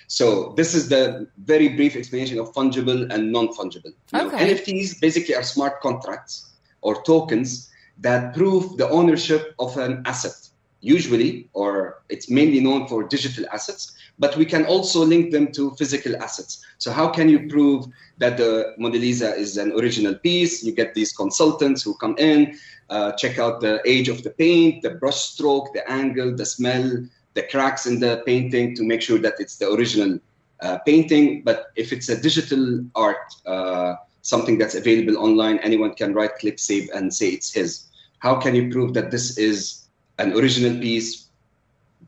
So 0.09 0.55
this 0.57 0.75
is 0.75 0.89
the 0.89 1.29
very 1.45 1.69
brief 1.69 1.95
explanation 1.95 2.41
of 2.41 2.53
fungible 2.55 3.09
and 3.13 3.31
non-fungible. 3.31 3.93
Now, 4.13 4.27
Okay. 4.27 4.53
NFTs 4.53 5.01
basically 5.01 5.37
are 5.37 5.45
smart 5.45 5.81
contracts 5.81 6.55
or 6.81 7.03
tokens 7.05 7.71
that 7.99 8.35
prove 8.35 8.79
the 8.79 8.89
ownership 8.89 9.55
of 9.61 9.77
an 9.77 10.03
asset. 10.07 10.35
Usually, 10.81 11.51
or 11.53 11.98
it's 12.09 12.31
mainly 12.31 12.61
known 12.61 12.87
for 12.89 13.05
digital 13.05 13.45
assets, 13.53 13.93
but 14.19 14.37
we 14.37 14.45
can 14.45 14.65
also 14.67 15.05
link 15.05 15.31
them 15.31 15.53
to 15.53 15.73
physical 15.73 16.17
assets. 16.17 16.65
So 16.79 16.91
how 16.91 17.09
can 17.09 17.29
you 17.29 17.49
prove 17.49 17.87
that 18.19 18.37
the 18.37 18.75
Mona 18.79 18.99
Lisa 18.99 19.35
is 19.35 19.57
an 19.57 19.73
original 19.73 20.15
piece? 20.15 20.65
You 20.65 20.73
get 20.73 20.95
these 20.95 21.13
consultants 21.13 21.83
who 21.83 21.95
come 21.95 22.17
in, 22.19 22.59
uh, 22.91 23.13
check 23.13 23.39
out 23.39 23.61
the 23.61 23.81
age 23.85 24.09
of 24.09 24.23
the 24.23 24.31
paint, 24.31 24.83
the 24.83 24.91
brush 24.91 25.17
stroke, 25.17 25.73
the 25.73 25.89
angle, 25.91 26.35
the 26.35 26.47
smell, 26.47 27.07
the 27.35 27.43
cracks 27.43 27.87
in 27.87 28.01
the 28.01 28.23
painting 28.27 28.75
to 28.77 28.83
make 28.83 29.03
sure 29.03 29.19
that 29.19 29.35
it's 29.39 29.57
the 29.57 29.71
original 29.71 30.19
uh, 30.61 30.79
painting. 30.79 31.43
But 31.43 31.67
if 31.77 31.93
it's 31.93 32.09
a 32.09 32.21
digital 32.21 32.85
art, 32.95 33.35
uh, 33.47 33.97
something 34.23 34.59
that's 34.59 34.75
available 34.75 35.19
online, 35.19 35.59
anyone 35.59 35.95
can 35.95 36.15
right 36.15 36.35
click, 36.41 36.59
save, 36.59 36.91
and 36.95 37.13
say 37.15 37.29
it's 37.29 37.53
his. 37.53 37.85
How 38.19 38.35
can 38.35 38.55
you 38.55 38.71
prove 38.71 38.95
that 38.95 39.11
this 39.11 39.39
is 39.39 39.89
an 40.19 40.33
original 40.33 40.81
piece 40.81 41.28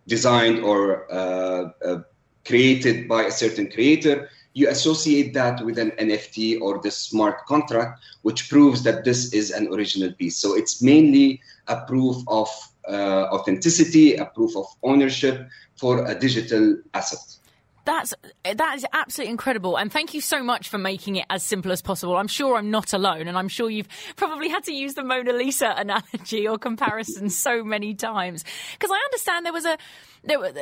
designed 0.06 0.64
or 0.64 1.10
uh, 1.12 1.70
uh, 1.84 2.00
created 2.44 3.08
by 3.08 3.24
a 3.24 3.30
certain 3.32 3.70
creator? 3.70 4.28
You 4.52 4.68
associate 4.68 5.32
that 5.34 5.64
with 5.64 5.78
an 5.78 5.92
NFT 5.92 6.60
or 6.60 6.78
the 6.78 6.90
smart 6.90 7.46
contract, 7.46 8.00
which 8.22 8.48
proves 8.48 8.82
that 8.82 9.04
this 9.04 9.32
is 9.32 9.50
an 9.50 9.68
original 9.68 10.12
piece. 10.12 10.36
So 10.36 10.56
it's 10.56 10.82
mainly 10.82 11.40
a 11.68 11.84
proof 11.86 12.16
of 12.26 12.48
uh, 12.88 13.28
authenticity, 13.32 14.16
a 14.16 14.26
proof 14.26 14.56
of 14.56 14.66
ownership 14.82 15.48
for 15.76 16.04
a 16.06 16.18
digital 16.18 16.78
asset. 16.94 17.39
That's 17.84 18.14
that 18.44 18.76
is 18.76 18.86
absolutely 18.92 19.30
incredible, 19.30 19.76
and 19.76 19.90
thank 19.90 20.12
you 20.12 20.20
so 20.20 20.42
much 20.42 20.68
for 20.68 20.78
making 20.78 21.16
it 21.16 21.26
as 21.30 21.42
simple 21.42 21.72
as 21.72 21.80
possible. 21.80 22.16
I'm 22.16 22.28
sure 22.28 22.56
I'm 22.56 22.70
not 22.70 22.92
alone, 22.92 23.26
and 23.26 23.38
I'm 23.38 23.48
sure 23.48 23.70
you've 23.70 23.88
probably 24.16 24.48
had 24.48 24.64
to 24.64 24.72
use 24.72 24.94
the 24.94 25.02
Mona 25.02 25.32
Lisa 25.32 25.74
analogy 25.76 26.46
or 26.46 26.58
comparison 26.58 27.30
so 27.30 27.64
many 27.64 27.94
times. 27.94 28.44
Because 28.72 28.90
I 28.90 29.00
understand 29.06 29.46
there 29.46 29.52
was 29.52 29.64
a 29.64 29.78
there, 30.24 30.38
were- 30.38 30.52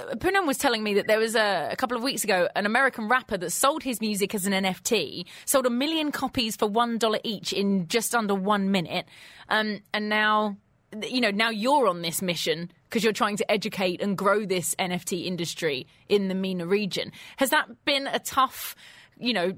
was 0.47 0.59
telling 0.59 0.83
me 0.83 0.95
that 0.95 1.07
there 1.09 1.19
was 1.19 1.35
a, 1.35 1.69
a 1.73 1.77
couple 1.77 1.97
of 1.97 2.03
weeks 2.03 2.25
ago 2.25 2.49
an 2.55 2.67
American 2.67 3.09
rapper 3.09 3.37
that 3.37 3.51
sold 3.51 3.83
his 3.83 4.01
music 4.01 4.35
as 4.35 4.47
an 4.47 4.53
NFT, 4.53 5.27
sold 5.45 5.67
a 5.67 5.71
million 5.71 6.13
copies 6.13 6.57
for 6.57 6.67
one 6.67 6.99
dollar 6.99 7.19
each 7.25 7.53
in 7.53 7.89
just 7.89 8.15
under 8.15 8.35
one 8.35 8.71
minute, 8.71 9.07
um, 9.49 9.81
and 9.93 10.09
now 10.09 10.57
you 11.03 11.21
know 11.21 11.31
now 11.31 11.51
you're 11.51 11.89
on 11.89 12.03
this 12.03 12.23
mission 12.23 12.71
because 12.89 13.05
you're 13.05 13.13
trying 13.13 13.37
to 13.37 13.51
educate 13.51 14.01
and 14.01 14.17
grow 14.17 14.45
this 14.45 14.75
NFT 14.77 15.27
industry 15.27 15.87
in 16.09 16.29
the 16.29 16.35
MENA 16.35 16.67
region. 16.67 17.13
Has 17.37 17.51
that 17.51 17.85
been 17.85 18.07
a 18.07 18.19
tough, 18.19 18.75
you 19.19 19.33
know, 19.33 19.53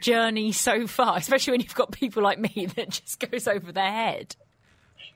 journey 0.00 0.52
so 0.52 0.86
far, 0.86 1.16
especially 1.16 1.52
when 1.52 1.60
you've 1.60 1.74
got 1.74 1.92
people 1.92 2.22
like 2.22 2.38
me 2.38 2.66
that 2.76 2.90
just 2.90 3.18
goes 3.20 3.48
over 3.48 3.72
their 3.72 3.90
head? 3.90 4.36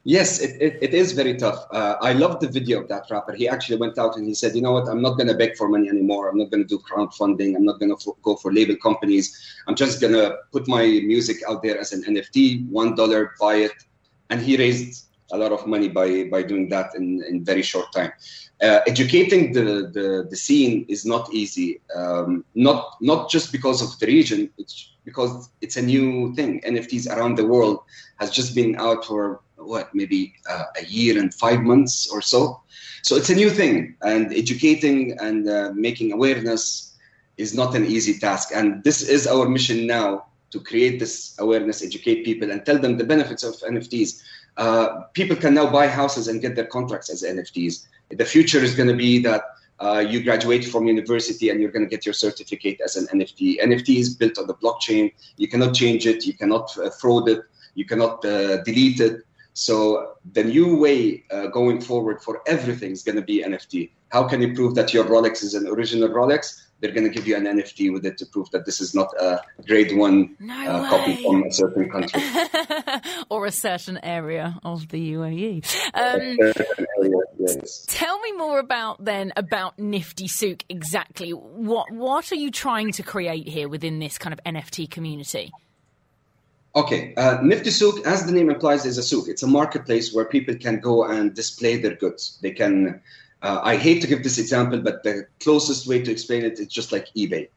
Yes, 0.04 0.40
it, 0.40 0.60
it, 0.60 0.78
it 0.82 0.94
is 0.94 1.12
very 1.12 1.36
tough. 1.36 1.64
Uh, 1.70 1.94
I 2.00 2.12
love 2.12 2.40
the 2.40 2.48
video 2.48 2.80
of 2.80 2.88
that 2.88 3.04
rapper. 3.08 3.34
He 3.34 3.48
actually 3.48 3.76
went 3.76 3.98
out 3.98 4.16
and 4.16 4.26
he 4.26 4.34
said, 4.34 4.56
you 4.56 4.60
know 4.60 4.72
what, 4.72 4.88
I'm 4.88 5.00
not 5.00 5.16
going 5.16 5.28
to 5.28 5.34
beg 5.34 5.56
for 5.56 5.68
money 5.68 5.88
anymore. 5.88 6.28
I'm 6.28 6.38
not 6.38 6.50
going 6.50 6.66
to 6.66 6.68
do 6.68 6.80
crowdfunding. 6.80 7.54
I'm 7.54 7.64
not 7.64 7.78
going 7.78 7.96
to 7.96 8.16
go 8.22 8.34
for 8.34 8.52
label 8.52 8.74
companies. 8.76 9.38
I'm 9.68 9.76
just 9.76 10.00
going 10.00 10.14
to 10.14 10.38
put 10.50 10.66
my 10.66 10.82
music 10.82 11.36
out 11.48 11.62
there 11.62 11.78
as 11.78 11.92
an 11.92 12.02
NFT, 12.02 12.68
$1, 12.68 13.28
buy 13.38 13.54
it. 13.54 13.72
And 14.28 14.40
he 14.40 14.56
raised 14.56 15.06
a 15.32 15.36
lot 15.36 15.52
of 15.52 15.66
money 15.66 15.88
by, 15.88 16.24
by 16.24 16.42
doing 16.42 16.68
that 16.68 16.94
in, 16.94 17.22
in 17.28 17.44
very 17.44 17.62
short 17.62 17.92
time. 17.92 18.12
Uh, 18.62 18.80
educating 18.86 19.52
the, 19.52 19.90
the, 19.92 20.26
the 20.30 20.36
scene 20.36 20.86
is 20.88 21.04
not 21.04 21.32
easy, 21.32 21.80
um, 21.96 22.44
not, 22.54 22.96
not 23.00 23.28
just 23.28 23.50
because 23.50 23.82
of 23.82 23.98
the 23.98 24.06
region, 24.06 24.50
it's 24.58 24.90
because 25.04 25.48
it's 25.60 25.76
a 25.76 25.82
new 25.82 26.32
thing. 26.34 26.60
NFTs 26.60 27.08
around 27.10 27.36
the 27.36 27.46
world 27.46 27.80
has 28.20 28.30
just 28.30 28.54
been 28.54 28.76
out 28.76 29.04
for 29.04 29.40
what 29.56 29.94
maybe 29.94 30.34
uh, 30.48 30.64
a 30.80 30.84
year 30.84 31.18
and 31.18 31.32
five 31.34 31.60
months 31.60 32.10
or 32.12 32.20
so 32.20 32.60
so 33.02 33.16
it's 33.16 33.30
a 33.30 33.34
new 33.34 33.50
thing 33.50 33.96
and 34.02 34.32
educating 34.32 35.18
and 35.20 35.48
uh, 35.48 35.70
making 35.74 36.12
awareness 36.12 36.94
is 37.36 37.54
not 37.54 37.74
an 37.74 37.84
easy 37.86 38.18
task 38.18 38.50
and 38.54 38.82
this 38.84 39.02
is 39.02 39.26
our 39.26 39.48
mission 39.48 39.86
now 39.86 40.24
to 40.50 40.60
create 40.60 40.98
this 40.98 41.34
awareness 41.38 41.82
educate 41.82 42.24
people 42.24 42.50
and 42.50 42.64
tell 42.66 42.78
them 42.78 42.96
the 42.96 43.04
benefits 43.04 43.42
of 43.42 43.54
nfts 43.72 44.22
uh, 44.56 45.02
people 45.14 45.36
can 45.36 45.54
now 45.54 45.70
buy 45.70 45.86
houses 45.86 46.28
and 46.28 46.40
get 46.40 46.54
their 46.54 46.66
contracts 46.66 47.10
as 47.10 47.22
nfts 47.22 47.86
the 48.10 48.24
future 48.24 48.58
is 48.58 48.74
going 48.74 48.88
to 48.88 48.94
be 48.94 49.18
that 49.18 49.42
uh, 49.82 49.98
you 49.98 50.22
graduate 50.22 50.64
from 50.64 50.86
university 50.86 51.50
and 51.50 51.60
you're 51.60 51.70
going 51.70 51.84
to 51.84 51.90
get 51.90 52.06
your 52.06 52.12
certificate 52.12 52.80
as 52.84 52.96
an 52.96 53.06
nft 53.18 53.58
nft 53.58 53.88
is 53.88 54.14
built 54.14 54.38
on 54.38 54.46
the 54.46 54.54
blockchain. 54.54 55.12
You 55.36 55.48
cannot 55.48 55.74
change 55.74 56.06
it. 56.06 56.24
You 56.24 56.34
cannot 56.34 56.76
uh, 56.78 56.90
fraud 56.90 57.28
it. 57.28 57.40
You 57.74 57.84
cannot 57.84 58.24
uh, 58.24 58.62
delete 58.62 59.00
it. 59.00 59.22
So 59.54 60.14
the 60.32 60.44
new 60.44 60.76
way 60.76 61.24
uh, 61.30 61.48
going 61.48 61.80
forward 61.80 62.22
for 62.22 62.42
everything 62.46 62.92
is 62.92 63.02
going 63.02 63.16
to 63.16 63.22
be 63.22 63.42
NFT. 63.42 63.90
How 64.10 64.28
can 64.28 64.40
you 64.40 64.54
prove 64.54 64.74
that 64.76 64.94
your 64.94 65.04
Rolex 65.04 65.42
is 65.42 65.54
an 65.54 65.66
original 65.66 66.08
Rolex? 66.08 66.62
They're 66.82 66.90
going 66.90 67.04
to 67.04 67.14
give 67.14 67.28
you 67.28 67.36
an 67.36 67.44
NFT 67.44 67.92
with 67.92 68.04
it 68.04 68.18
to 68.18 68.26
prove 68.26 68.50
that 68.50 68.66
this 68.66 68.80
is 68.80 68.92
not 68.92 69.14
a 69.16 69.40
grade 69.68 69.96
one 69.96 70.36
No 70.40 70.66
uh, 70.66 70.88
copy 70.90 71.22
from 71.22 71.44
a 71.44 71.52
certain 71.52 71.88
country. 71.88 72.20
or 73.30 73.46
a 73.46 73.52
certain 73.52 73.98
area 74.02 74.58
of 74.64 74.88
the 74.88 75.12
UAE. 75.12 75.64
Um, 75.94 76.52
yes. 77.38 77.86
tell 77.88 78.18
me 78.18 78.32
more 78.32 78.58
about 78.58 79.04
then 79.04 79.32
about 79.36 79.78
Nifty 79.78 80.26
Souq 80.26 80.62
exactly. 80.68 81.30
What 81.30 81.92
what 81.92 82.32
are 82.32 82.36
you 82.36 82.50
trying 82.50 82.90
to 82.92 83.04
create 83.04 83.46
here 83.46 83.68
within 83.68 84.00
this 84.00 84.18
kind 84.18 84.32
of 84.32 84.40
NFT 84.44 84.90
community? 84.90 85.52
Okay, 86.74 87.14
uh, 87.16 87.38
Nifty 87.42 87.70
Souq, 87.70 88.04
as 88.04 88.26
the 88.26 88.32
name 88.32 88.50
implies, 88.50 88.86
is 88.86 88.98
a 88.98 89.02
souk. 89.02 89.28
It's 89.28 89.44
a 89.44 89.46
marketplace 89.46 90.12
where 90.12 90.24
people 90.24 90.56
can 90.56 90.80
go 90.80 91.04
and 91.04 91.32
display 91.32 91.76
their 91.76 91.94
goods. 91.94 92.38
They 92.42 92.50
can. 92.50 93.02
Uh, 93.42 93.60
I 93.62 93.76
hate 93.76 94.00
to 94.02 94.06
give 94.06 94.22
this 94.22 94.38
example, 94.38 94.80
but 94.80 95.02
the 95.02 95.26
closest 95.40 95.88
way 95.88 96.00
to 96.02 96.10
explain 96.10 96.44
it 96.44 96.58
is 96.60 96.68
just 96.68 96.92
like 96.92 97.08
eBay. 97.16 97.48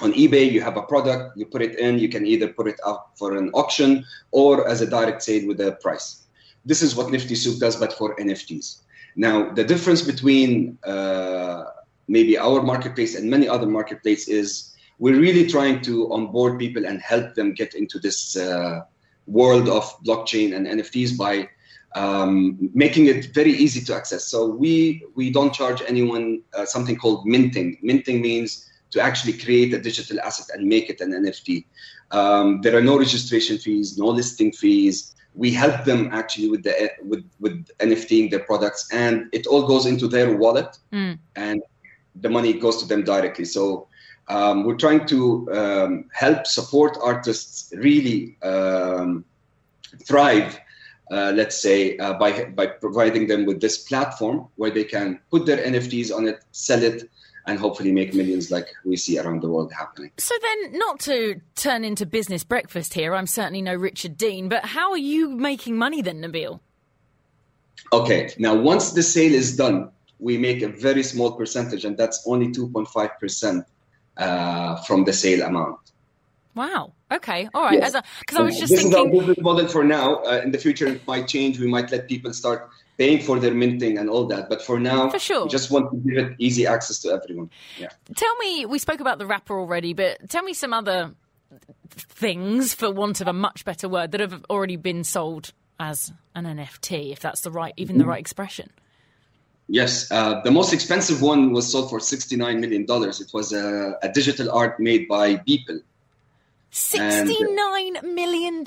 On 0.00 0.12
eBay, 0.12 0.50
you 0.50 0.60
have 0.60 0.76
a 0.76 0.82
product, 0.82 1.36
you 1.36 1.44
put 1.44 1.60
it 1.60 1.78
in, 1.78 1.98
you 1.98 2.08
can 2.08 2.24
either 2.24 2.48
put 2.48 2.68
it 2.68 2.78
out 2.86 3.18
for 3.18 3.36
an 3.36 3.50
auction 3.50 4.04
or 4.30 4.68
as 4.68 4.80
a 4.80 4.86
direct 4.86 5.22
sale 5.22 5.48
with 5.48 5.60
a 5.60 5.72
price. 5.82 6.26
This 6.64 6.82
is 6.82 6.94
what 6.94 7.10
Nifty 7.10 7.34
Souq 7.34 7.58
does, 7.58 7.76
but 7.76 7.92
for 7.94 8.14
NFTs. 8.16 8.82
Now, 9.16 9.50
the 9.50 9.64
difference 9.64 10.02
between 10.02 10.78
uh, 10.84 11.64
maybe 12.06 12.38
our 12.38 12.62
marketplace 12.62 13.16
and 13.16 13.28
many 13.28 13.48
other 13.48 13.66
marketplaces 13.66 14.28
is 14.28 14.76
we're 15.00 15.18
really 15.18 15.48
trying 15.48 15.80
to 15.82 16.12
onboard 16.12 16.60
people 16.60 16.86
and 16.86 17.00
help 17.00 17.34
them 17.34 17.54
get 17.54 17.74
into 17.74 17.98
this 17.98 18.36
uh, 18.36 18.82
world 19.26 19.68
of 19.68 19.84
blockchain 20.04 20.54
and 20.54 20.66
NFTs 20.66 21.16
by 21.16 21.48
um, 21.94 22.70
making 22.74 23.06
it 23.06 23.34
very 23.34 23.52
easy 23.52 23.80
to 23.84 23.94
access. 23.94 24.24
So 24.24 24.46
we 24.46 25.04
we 25.14 25.30
don't 25.30 25.52
charge 25.52 25.82
anyone 25.86 26.42
uh, 26.54 26.64
something 26.64 26.96
called 26.96 27.26
minting. 27.26 27.78
Minting 27.82 28.20
means 28.20 28.70
to 28.90 29.00
actually 29.00 29.34
create 29.34 29.74
a 29.74 29.80
digital 29.80 30.20
asset 30.20 30.46
and 30.54 30.66
make 30.66 30.88
it 30.88 31.00
an 31.00 31.12
NFT. 31.12 31.64
Um, 32.10 32.60
there 32.62 32.76
are 32.76 32.80
no 32.82 32.98
registration 32.98 33.58
fees, 33.58 33.98
no 33.98 34.06
listing 34.06 34.52
fees. 34.52 35.14
We 35.34 35.50
help 35.50 35.84
them 35.84 36.10
actually 36.12 36.48
with 36.48 36.62
the 36.62 36.90
with 37.02 37.24
with 37.40 37.66
NFTing 37.78 38.30
their 38.30 38.40
products, 38.40 38.88
and 38.92 39.28
it 39.32 39.46
all 39.46 39.66
goes 39.66 39.86
into 39.86 40.08
their 40.08 40.36
wallet, 40.36 40.76
and 41.36 41.62
the 42.20 42.28
money 42.28 42.52
goes 42.52 42.78
to 42.78 42.86
them 42.86 43.04
directly. 43.04 43.44
So 43.44 43.88
um, 44.28 44.64
we're 44.64 44.76
trying 44.76 45.06
to 45.06 45.48
um, 45.52 46.04
help 46.12 46.46
support 46.46 46.98
artists 47.02 47.72
really 47.76 48.36
um, 48.42 49.24
thrive. 50.04 50.58
Uh, 51.10 51.32
let's 51.34 51.56
say 51.56 51.96
uh, 51.98 52.12
by 52.14 52.44
by 52.44 52.66
providing 52.66 53.26
them 53.26 53.46
with 53.46 53.60
this 53.60 53.78
platform 53.78 54.46
where 54.56 54.70
they 54.70 54.84
can 54.84 55.18
put 55.30 55.46
their 55.46 55.56
NFTs 55.56 56.14
on 56.14 56.28
it, 56.28 56.44
sell 56.52 56.82
it, 56.82 57.08
and 57.46 57.58
hopefully 57.58 57.92
make 57.92 58.12
millions 58.12 58.50
like 58.50 58.68
we 58.84 58.96
see 58.96 59.18
around 59.18 59.40
the 59.40 59.48
world 59.48 59.72
happening. 59.72 60.10
So 60.18 60.34
then, 60.42 60.78
not 60.78 61.00
to 61.00 61.40
turn 61.56 61.82
into 61.82 62.04
business 62.04 62.44
breakfast 62.44 62.92
here, 62.92 63.14
I'm 63.14 63.26
certainly 63.26 63.62
no 63.62 63.74
Richard 63.74 64.18
Dean, 64.18 64.50
but 64.50 64.66
how 64.66 64.90
are 64.90 64.98
you 64.98 65.30
making 65.30 65.78
money 65.78 66.02
then, 66.02 66.20
Nabil? 66.20 66.60
Okay, 67.90 68.30
now 68.38 68.54
once 68.54 68.92
the 68.92 69.02
sale 69.02 69.32
is 69.32 69.56
done, 69.56 69.90
we 70.18 70.36
make 70.36 70.60
a 70.60 70.68
very 70.68 71.02
small 71.02 71.32
percentage, 71.32 71.86
and 71.86 71.96
that's 71.96 72.22
only 72.26 72.48
2.5 72.48 73.18
percent 73.18 73.64
uh, 74.18 74.76
from 74.82 75.04
the 75.04 75.12
sale 75.12 75.42
amount. 75.46 75.78
Wow. 76.58 76.92
Okay. 77.12 77.48
All 77.54 77.62
right. 77.62 77.78
Yes. 77.78 77.94
Because 78.18 78.36
I 78.36 78.42
was 78.42 78.58
just 78.58 78.72
this 78.72 78.82
thinking. 78.82 78.98
is 78.98 79.14
our 79.14 79.20
business 79.20 79.38
model 79.40 79.68
for 79.68 79.84
now. 79.84 80.16
Uh, 80.24 80.40
in 80.42 80.50
the 80.50 80.58
future, 80.58 80.88
it 80.88 81.06
might 81.06 81.28
change. 81.28 81.60
We 81.60 81.68
might 81.68 81.88
let 81.92 82.08
people 82.08 82.32
start 82.32 82.68
paying 82.98 83.22
for 83.22 83.38
their 83.38 83.54
minting 83.54 83.96
and 83.96 84.10
all 84.10 84.26
that. 84.26 84.48
But 84.48 84.60
for 84.60 84.80
now, 84.80 85.08
For 85.08 85.20
sure. 85.20 85.44
we 85.44 85.48
just 85.50 85.70
want 85.70 85.92
to 85.92 85.96
give 85.98 86.18
it 86.18 86.34
easy 86.40 86.66
access 86.66 86.98
to 87.02 87.10
everyone. 87.10 87.50
Yeah. 87.78 87.90
Tell 88.16 88.34
me, 88.38 88.66
we 88.66 88.80
spoke 88.80 88.98
about 88.98 89.18
the 89.18 89.26
rapper 89.26 89.56
already, 89.56 89.94
but 89.94 90.28
tell 90.28 90.42
me 90.42 90.52
some 90.52 90.72
other 90.72 91.14
things, 91.90 92.74
for 92.74 92.90
want 92.90 93.20
of 93.20 93.28
a 93.28 93.32
much 93.32 93.64
better 93.64 93.88
word, 93.88 94.10
that 94.10 94.20
have 94.20 94.44
already 94.50 94.76
been 94.76 95.04
sold 95.04 95.52
as 95.78 96.12
an 96.34 96.44
NFT, 96.44 97.12
if 97.12 97.20
that's 97.20 97.42
the 97.42 97.52
right, 97.52 97.72
even 97.76 97.98
the 97.98 98.04
right 98.04 98.18
expression. 98.18 98.68
Yes, 99.68 100.10
uh, 100.10 100.40
the 100.40 100.50
most 100.50 100.72
expensive 100.72 101.20
one 101.20 101.52
was 101.52 101.70
sold 101.70 101.90
for 101.90 101.98
$69 102.00 102.58
million. 102.58 102.84
It 102.88 103.30
was 103.34 103.52
a, 103.52 103.96
a 104.02 104.08
digital 104.08 104.50
art 104.50 104.80
made 104.80 105.06
by 105.06 105.36
Beeple. 105.36 105.82
$69 106.72 108.02
million. 108.02 108.64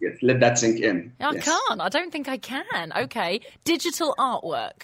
Yes, 0.00 0.16
let 0.22 0.40
that 0.40 0.58
sink 0.58 0.80
in. 0.80 1.12
I 1.20 1.32
yes. 1.32 1.44
can't. 1.44 1.80
I 1.80 1.88
don't 1.88 2.10
think 2.10 2.28
I 2.28 2.38
can. 2.38 2.92
Okay. 2.96 3.40
Digital 3.64 4.14
artwork. 4.18 4.82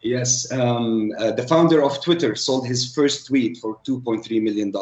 Yes, 0.00 0.50
um, 0.52 1.12
uh, 1.18 1.32
the 1.32 1.42
founder 1.42 1.82
of 1.82 2.02
Twitter 2.02 2.34
sold 2.36 2.66
his 2.66 2.92
first 2.94 3.26
tweet 3.26 3.58
for 3.58 3.76
$2.3 3.86 4.42
million. 4.42 4.72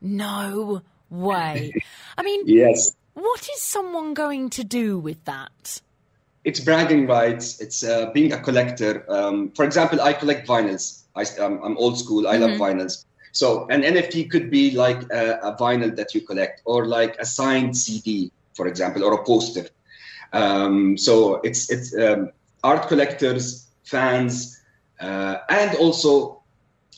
No 0.00 0.82
way. 1.10 1.72
I 2.16 2.22
mean, 2.22 2.42
Yes. 2.46 2.92
what 3.14 3.48
is 3.54 3.62
someone 3.62 4.14
going 4.14 4.50
to 4.50 4.64
do 4.64 4.98
with 4.98 5.22
that? 5.24 5.82
It's 6.44 6.60
bragging 6.60 7.06
rights. 7.06 7.60
It's 7.60 7.82
uh, 7.82 8.10
being 8.12 8.32
a 8.32 8.40
collector. 8.40 9.04
Um, 9.10 9.50
for 9.50 9.64
example, 9.64 10.00
I 10.00 10.12
collect 10.12 10.46
vinyls. 10.46 11.02
I, 11.14 11.24
am 11.40 11.60
I'm 11.62 11.76
old 11.76 11.98
school. 11.98 12.28
I 12.28 12.36
love 12.36 12.52
vinyls. 12.52 13.04
So 13.36 13.66
an 13.68 13.82
NFT 13.82 14.30
could 14.30 14.50
be 14.50 14.70
like 14.70 15.02
a, 15.12 15.38
a 15.42 15.56
vinyl 15.60 15.94
that 15.96 16.14
you 16.14 16.22
collect, 16.22 16.62
or 16.64 16.86
like 16.86 17.16
a 17.18 17.26
signed 17.26 17.76
CD, 17.76 18.32
for 18.54 18.66
example, 18.66 19.04
or 19.04 19.12
a 19.12 19.24
poster. 19.24 19.66
Um, 20.32 20.96
so 20.96 21.34
it's 21.44 21.70
it's 21.70 21.94
um, 21.94 22.30
art 22.64 22.88
collectors, 22.88 23.68
fans, 23.84 24.58
uh, 25.00 25.36
and 25.50 25.76
also 25.76 26.35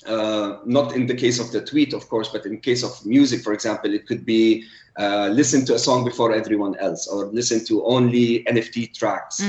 uh, 0.07 0.59
not 0.65 0.95
in 0.95 1.07
the 1.07 1.15
case 1.15 1.39
of 1.39 1.51
the 1.53 1.61
tweet, 1.61 1.93
of 1.93 2.09
course, 2.09 2.29
but 2.29 2.47
in 2.47 2.61
case 2.61 2.83
of 2.83 3.05
music, 3.05 3.43
for 3.43 3.53
example, 3.53 3.93
it 3.93 4.07
could 4.07 4.25
be 4.25 4.65
uh, 4.99 5.29
listen 5.29 5.65
to 5.65 5.75
a 5.75 5.79
song 5.79 6.05
before 6.05 6.33
everyone 6.33 6.77
else, 6.79 7.07
or 7.07 7.27
listen 7.27 7.65
to 7.65 7.85
only 7.85 8.43
NFT 8.45 8.93
tracks. 8.95 9.41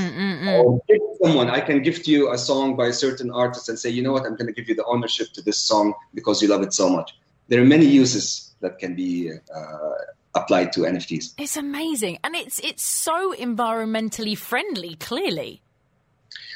Or 0.49 0.79
gift 0.87 1.03
someone, 1.23 1.49
I 1.49 1.59
can 1.59 1.81
gift 1.81 2.07
you 2.07 2.31
a 2.31 2.37
song 2.37 2.75
by 2.75 2.87
a 2.87 2.93
certain 2.93 3.31
artist 3.31 3.67
and 3.67 3.77
say, 3.77 3.89
you 3.89 4.03
know 4.03 4.11
what, 4.11 4.25
I'm 4.25 4.35
going 4.35 4.47
to 4.47 4.53
give 4.53 4.69
you 4.69 4.75
the 4.75 4.85
ownership 4.85 5.33
to 5.33 5.41
this 5.41 5.57
song 5.57 5.93
because 6.13 6.41
you 6.41 6.47
love 6.47 6.61
it 6.61 6.73
so 6.73 6.87
much. 6.89 7.17
There 7.47 7.61
are 7.61 7.65
many 7.65 7.85
uses 7.85 8.53
that 8.61 8.77
can 8.77 8.95
be 8.95 9.31
uh, 9.31 9.89
applied 10.35 10.71
to 10.73 10.81
NFTs. 10.81 11.33
It's 11.37 11.57
amazing. 11.57 12.19
And 12.23 12.35
it's 12.35 12.59
it's 12.59 12.83
so 12.83 13.33
environmentally 13.33 14.37
friendly, 14.37 14.95
clearly. 14.95 15.61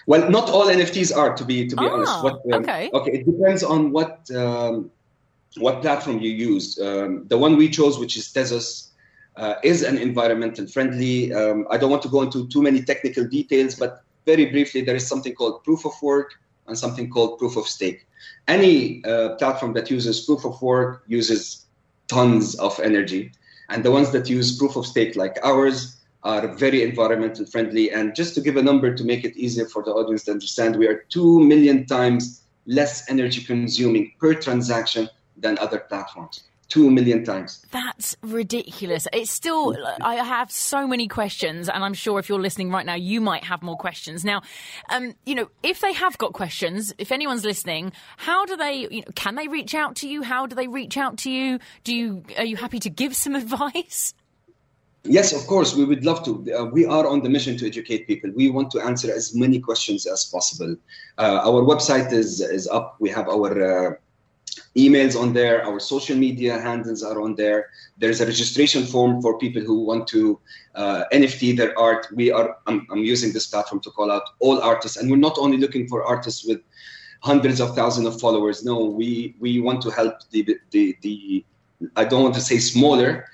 Well, 0.06 0.30
not 0.30 0.50
all 0.50 0.66
NFTs 0.66 1.16
are, 1.16 1.36
to 1.36 1.46
be 1.46 1.68
to 1.68 1.76
be 1.76 1.86
Ah, 1.86 1.94
honest. 1.94 2.24
What, 2.24 2.34
um, 2.54 2.64
okay. 2.64 2.90
Okay, 2.94 3.12
it 3.12 3.26
depends 3.26 3.64
on 3.64 3.92
what 3.92 4.30
um, 4.36 4.92
what 5.58 5.82
platform 5.82 6.20
you 6.20 6.32
use. 6.32 6.80
Um, 6.80 7.26
the 7.28 7.38
one 7.38 7.56
we 7.56 7.70
chose, 7.70 8.00
which 8.00 8.18
is 8.18 8.28
Tezos, 8.28 8.90
uh, 9.38 9.56
is 9.64 9.84
an 9.84 9.98
environmental 9.98 10.68
friendly. 10.68 11.34
Um, 11.34 11.68
I 11.70 11.78
don't 11.78 11.90
want 11.90 12.02
to 12.04 12.10
go 12.10 12.22
into 12.22 12.48
too 12.48 12.62
many 12.62 12.82
technical 12.82 13.26
details, 13.28 13.76
but 13.76 14.04
very 14.26 14.46
briefly, 14.48 14.82
there 14.82 14.96
is 14.96 15.08
something 15.08 15.34
called 15.34 15.64
proof 15.64 15.86
of 15.86 15.94
work 16.02 16.34
and 16.68 16.78
something 16.78 17.10
called 17.10 17.40
proof 17.40 17.58
of 17.58 17.68
stake. 17.68 18.08
Any 18.48 19.04
uh, 19.06 19.36
platform 19.36 19.74
that 19.74 19.90
uses 19.90 20.26
proof 20.26 20.46
of 20.46 20.62
work 20.62 21.04
uses 21.08 21.66
tons 22.08 22.56
of 22.56 22.80
energy, 22.80 23.32
and 23.70 23.84
the 23.84 23.92
ones 23.92 24.12
that 24.12 24.30
use 24.30 24.58
proof 24.58 24.76
of 24.76 24.86
stake, 24.86 25.16
like 25.16 25.38
ours, 25.44 25.98
are 26.24 26.48
very 26.48 26.84
environmental 26.84 27.46
friendly. 27.46 27.92
And 27.92 28.16
just 28.16 28.34
to 28.36 28.42
give 28.42 28.58
a 28.58 28.64
number 28.64 28.96
to 28.96 29.04
make 29.04 29.26
it 29.26 29.36
easier 29.36 29.66
for 29.66 29.84
the 29.84 29.92
audience 29.92 30.24
to 30.26 30.32
understand, 30.32 30.78
we 30.78 30.88
are 30.88 31.06
2 31.10 31.40
million 31.42 31.86
times 31.86 32.42
less 32.66 33.10
energy 33.10 33.44
consuming 33.44 34.14
per 34.20 34.34
transaction 34.34 35.10
than 35.38 35.58
other 35.60 35.80
platforms. 35.80 36.44
2 36.70 36.90
million 36.90 37.24
times. 37.24 37.64
That's 37.72 38.16
ridiculous. 38.24 39.08
It's 39.14 39.30
still, 39.30 39.78
I 40.02 40.16
have 40.16 40.50
so 40.50 40.88
many 40.88 41.08
questions, 41.08 41.70
and 41.70 41.84
I'm 41.84 41.94
sure 41.94 42.18
if 42.18 42.30
you're 42.30 42.42
listening 42.42 42.72
right 42.72 42.86
now, 42.86 42.96
you 42.96 43.22
might 43.22 43.44
have 43.44 43.62
more 43.62 43.78
questions. 43.78 44.26
Now, 44.26 44.42
um, 44.90 45.14
you 45.24 45.36
know, 45.36 45.50
if 45.62 45.82
they 45.82 45.94
have 45.94 46.18
got 46.18 46.34
questions, 46.34 46.92
if 46.98 47.12
anyone's 47.12 47.46
listening, 47.46 47.92
how 48.18 48.46
do 48.46 48.56
they, 48.56 48.88
you 48.90 49.02
know, 49.02 49.12
can 49.14 49.36
they 49.36 49.48
reach 49.48 49.76
out 49.76 49.98
to 49.98 50.08
you? 50.08 50.24
How 50.24 50.48
do 50.48 50.56
they 50.56 50.68
reach 50.68 50.98
out 50.98 51.18
to 51.20 51.30
you? 51.30 51.60
Do 51.84 51.94
you, 51.94 52.24
are 52.38 52.46
you 52.46 52.56
happy 52.56 52.80
to 52.80 52.90
give 52.90 53.16
some 53.16 53.36
advice? 53.44 54.16
Yes, 55.06 55.34
of 55.34 55.46
course, 55.48 55.76
we 55.76 55.84
would 55.84 56.06
love 56.06 56.24
to. 56.24 56.32
Uh, 56.54 56.66
we 56.66 56.86
are 56.86 57.06
on 57.06 57.22
the 57.22 57.30
mission 57.30 57.58
to 57.58 57.68
educate 57.68 58.08
people. 58.08 58.32
We 58.34 58.50
want 58.50 58.72
to 58.72 58.80
answer 58.80 59.14
as 59.14 59.36
many 59.36 59.60
questions 59.60 60.06
as 60.06 60.26
possible. 60.26 60.78
Uh, 61.18 61.42
our 61.44 61.62
website 61.62 62.14
is, 62.14 62.40
is 62.40 62.70
up. 62.70 62.96
We 63.00 63.10
have 63.10 63.28
our 63.28 63.52
uh, 63.52 63.96
emails 64.78 65.20
on 65.20 65.34
there. 65.34 65.66
Our 65.66 65.82
social 65.82 66.16
media 66.16 66.58
handles 66.58 67.04
are 67.04 67.22
on 67.22 67.36
there. 67.36 67.70
There's 67.98 68.22
a 68.22 68.26
registration 68.26 68.86
form 68.86 69.22
for 69.22 69.38
people 69.38 69.62
who 69.62 69.84
want 69.84 70.08
to 70.08 70.40
uh, 70.76 71.04
NFT 71.12 71.58
their 71.58 71.78
art. 71.78 72.08
We 72.16 72.32
are. 72.32 72.58
I'm, 72.66 72.88
I'm 72.90 73.04
using 73.04 73.34
this 73.34 73.48
platform 73.48 73.82
to 73.82 73.92
call 73.92 74.10
out 74.10 74.24
all 74.40 74.62
artists, 74.62 74.96
and 74.96 75.12
we're 75.12 75.18
not 75.18 75.38
only 75.38 75.58
looking 75.58 75.86
for 75.90 76.06
artists 76.06 76.46
with 76.46 76.62
hundreds 77.20 77.60
of 77.60 77.76
thousands 77.76 78.08
of 78.08 78.22
followers. 78.22 78.64
No, 78.64 78.86
we 78.86 79.36
we 79.42 79.60
want 79.60 79.82
to 79.82 79.90
help 79.90 80.16
the 80.32 80.58
the 80.72 80.98
the. 81.02 81.46
I 81.98 82.06
don't 82.06 82.24
want 82.24 82.36
to 82.36 82.42
say 82.42 82.60
smaller, 82.60 83.26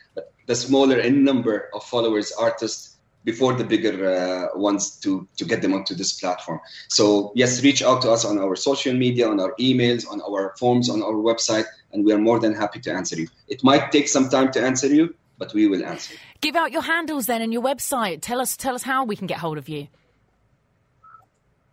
the 0.50 0.56
smaller 0.56 0.98
in 0.98 1.24
number 1.24 1.70
of 1.76 1.84
followers 1.84 2.32
artists 2.32 2.98
before 3.24 3.54
the 3.54 3.64
bigger 3.64 3.96
uh, 4.10 4.58
ones 4.58 4.84
to 5.04 5.28
to 5.38 5.46
get 5.46 5.62
them 5.62 5.74
onto 5.78 5.94
this 5.94 6.12
platform. 6.20 6.60
So 6.88 7.32
yes, 7.36 7.64
reach 7.64 7.84
out 7.84 8.02
to 8.02 8.10
us 8.16 8.26
on 8.26 8.40
our 8.40 8.56
social 8.56 8.96
media, 9.06 9.30
on 9.30 9.40
our 9.40 9.54
emails, 9.60 10.10
on 10.12 10.20
our 10.28 10.56
forms, 10.58 10.90
on 10.90 11.04
our 11.04 11.20
website, 11.32 11.68
and 11.92 12.04
we 12.04 12.12
are 12.14 12.18
more 12.30 12.40
than 12.40 12.56
happy 12.56 12.80
to 12.86 12.92
answer 12.92 13.16
you. 13.22 13.28
It 13.48 13.64
might 13.64 13.92
take 13.92 14.08
some 14.08 14.28
time 14.30 14.52
to 14.54 14.60
answer 14.60 14.88
you, 14.88 15.14
but 15.38 15.54
we 15.54 15.68
will 15.68 15.86
answer. 15.86 16.16
Give 16.42 16.56
out 16.56 16.72
your 16.72 16.86
handles 16.94 17.28
then 17.28 17.44
and 17.44 17.54
your 17.54 17.62
website. 17.62 18.18
Tell 18.22 18.42
us, 18.42 18.58
tell 18.58 18.74
us 18.74 18.82
how 18.82 19.06
we 19.06 19.16
can 19.16 19.28
get 19.28 19.38
hold 19.38 19.60
of 19.60 19.70
you. 19.70 19.88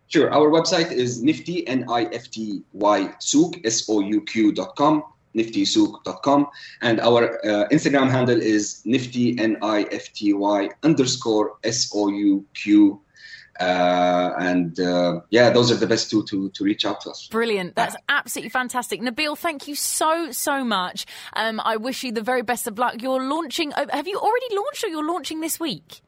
Sure. 0.07 0.31
Our 0.31 0.49
website 0.51 0.91
is 0.91 1.23
nifty, 1.23 1.67
N-I-F-T-Y, 1.67 3.13
souk, 3.19 3.53
S-O-U-Q 3.65 4.51
dot 4.53 4.75
com, 4.75 5.03
niftysouq.com. 5.35 6.47
And 6.81 6.99
our 6.99 7.45
uh, 7.45 7.67
Instagram 7.69 8.09
handle 8.09 8.41
is 8.41 8.81
nifty, 8.85 9.37
N-I-F-T-Y 9.39 10.69
underscore 10.83 11.57
S-O-U-Q. 11.63 13.01
Uh, 13.59 14.33
and 14.37 14.79
uh, 14.79 15.21
yeah, 15.31 15.49
those 15.49 15.71
are 15.71 15.75
the 15.75 15.87
best 15.87 16.11
two 16.11 16.23
to, 16.25 16.49
to 16.51 16.63
reach 16.63 16.85
out 16.85 17.01
to 17.01 17.09
us. 17.09 17.27
Brilliant. 17.27 17.75
That's 17.75 17.95
absolutely 18.07 18.49
fantastic. 18.49 19.01
Nabil, 19.01 19.37
thank 19.37 19.67
you 19.67 19.75
so, 19.75 20.31
so 20.31 20.63
much. 20.63 21.05
Um, 21.33 21.59
I 21.63 21.77
wish 21.77 22.03
you 22.03 22.11
the 22.11 22.21
very 22.21 22.43
best 22.43 22.67
of 22.67 22.77
luck. 22.77 23.01
You're 23.01 23.23
launching, 23.23 23.73
uh, 23.73 23.87
have 23.91 24.07
you 24.07 24.19
already 24.19 24.55
launched 24.55 24.83
or 24.83 24.87
you're 24.89 25.07
launching 25.07 25.41
this 25.41 25.59
week? 25.59 26.01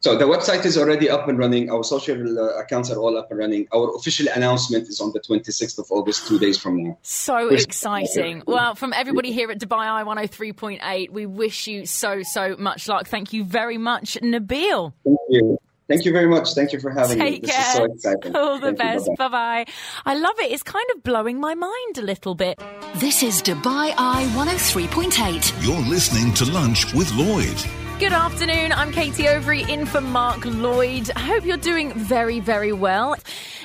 So 0.00 0.16
the 0.16 0.24
website 0.24 0.64
is 0.64 0.78
already 0.78 1.10
up 1.10 1.28
and 1.28 1.38
running. 1.38 1.70
Our 1.70 1.84
social 1.84 2.38
uh, 2.38 2.58
accounts 2.58 2.90
are 2.90 2.96
all 2.96 3.18
up 3.18 3.30
and 3.30 3.38
running. 3.38 3.68
Our 3.70 3.94
official 3.96 4.28
announcement 4.34 4.88
is 4.88 4.98
on 4.98 5.12
the 5.12 5.20
26th 5.20 5.78
of 5.78 5.86
August, 5.90 6.26
two 6.26 6.38
days 6.38 6.56
from 6.58 6.82
now. 6.82 6.98
So 7.02 7.50
Wish- 7.50 7.64
exciting. 7.64 8.42
Well, 8.46 8.74
from 8.74 8.94
everybody 8.94 9.30
here 9.30 9.50
at 9.50 9.58
Dubai 9.60 9.86
Eye 9.90 10.04
103.8, 10.04 11.10
we 11.10 11.26
wish 11.26 11.66
you 11.66 11.84
so, 11.84 12.22
so 12.22 12.56
much 12.58 12.88
luck. 12.88 13.08
Thank 13.08 13.34
you 13.34 13.44
very 13.44 13.76
much, 13.76 14.16
Nabil. 14.22 14.92
Thank 15.04 15.18
you. 15.28 15.58
Thank 15.86 16.04
you 16.06 16.12
very 16.12 16.28
much. 16.28 16.54
Thank 16.54 16.72
you 16.72 16.80
for 16.80 16.90
having 16.92 17.18
me. 17.18 17.30
Take 17.32 17.42
This 17.42 17.50
care. 17.50 17.66
is 17.68 17.72
so 17.76 17.84
exciting. 17.84 18.36
All 18.36 18.54
the 18.58 18.66
Thank 18.72 18.78
best. 18.78 19.06
Bye-bye. 19.18 19.28
Bye 19.28 19.64
bye. 19.64 19.72
I 20.06 20.14
love 20.14 20.38
it. 20.38 20.52
It's 20.52 20.62
kind 20.62 20.86
of 20.94 21.02
blowing 21.02 21.40
my 21.40 21.54
mind 21.54 21.98
a 21.98 22.02
little 22.02 22.34
bit. 22.36 22.58
This 22.94 23.22
is 23.22 23.42
Dubai 23.42 23.92
Eye 23.98 24.24
103.8. 24.34 25.66
You're 25.66 25.82
listening 25.90 26.32
to 26.34 26.44
Lunch 26.50 26.94
with 26.94 27.12
Lloyd. 27.14 27.89
Good 28.00 28.12
afternoon. 28.14 28.72
I'm 28.72 28.92
Katie 28.92 29.24
Overy 29.24 29.68
in 29.68 29.84
for 29.84 30.00
Mark 30.00 30.44
Lloyd. 30.46 31.10
I 31.14 31.20
hope 31.20 31.44
you're 31.44 31.58
doing 31.58 31.92
very, 31.92 32.40
very 32.40 32.72
well. 32.72 33.14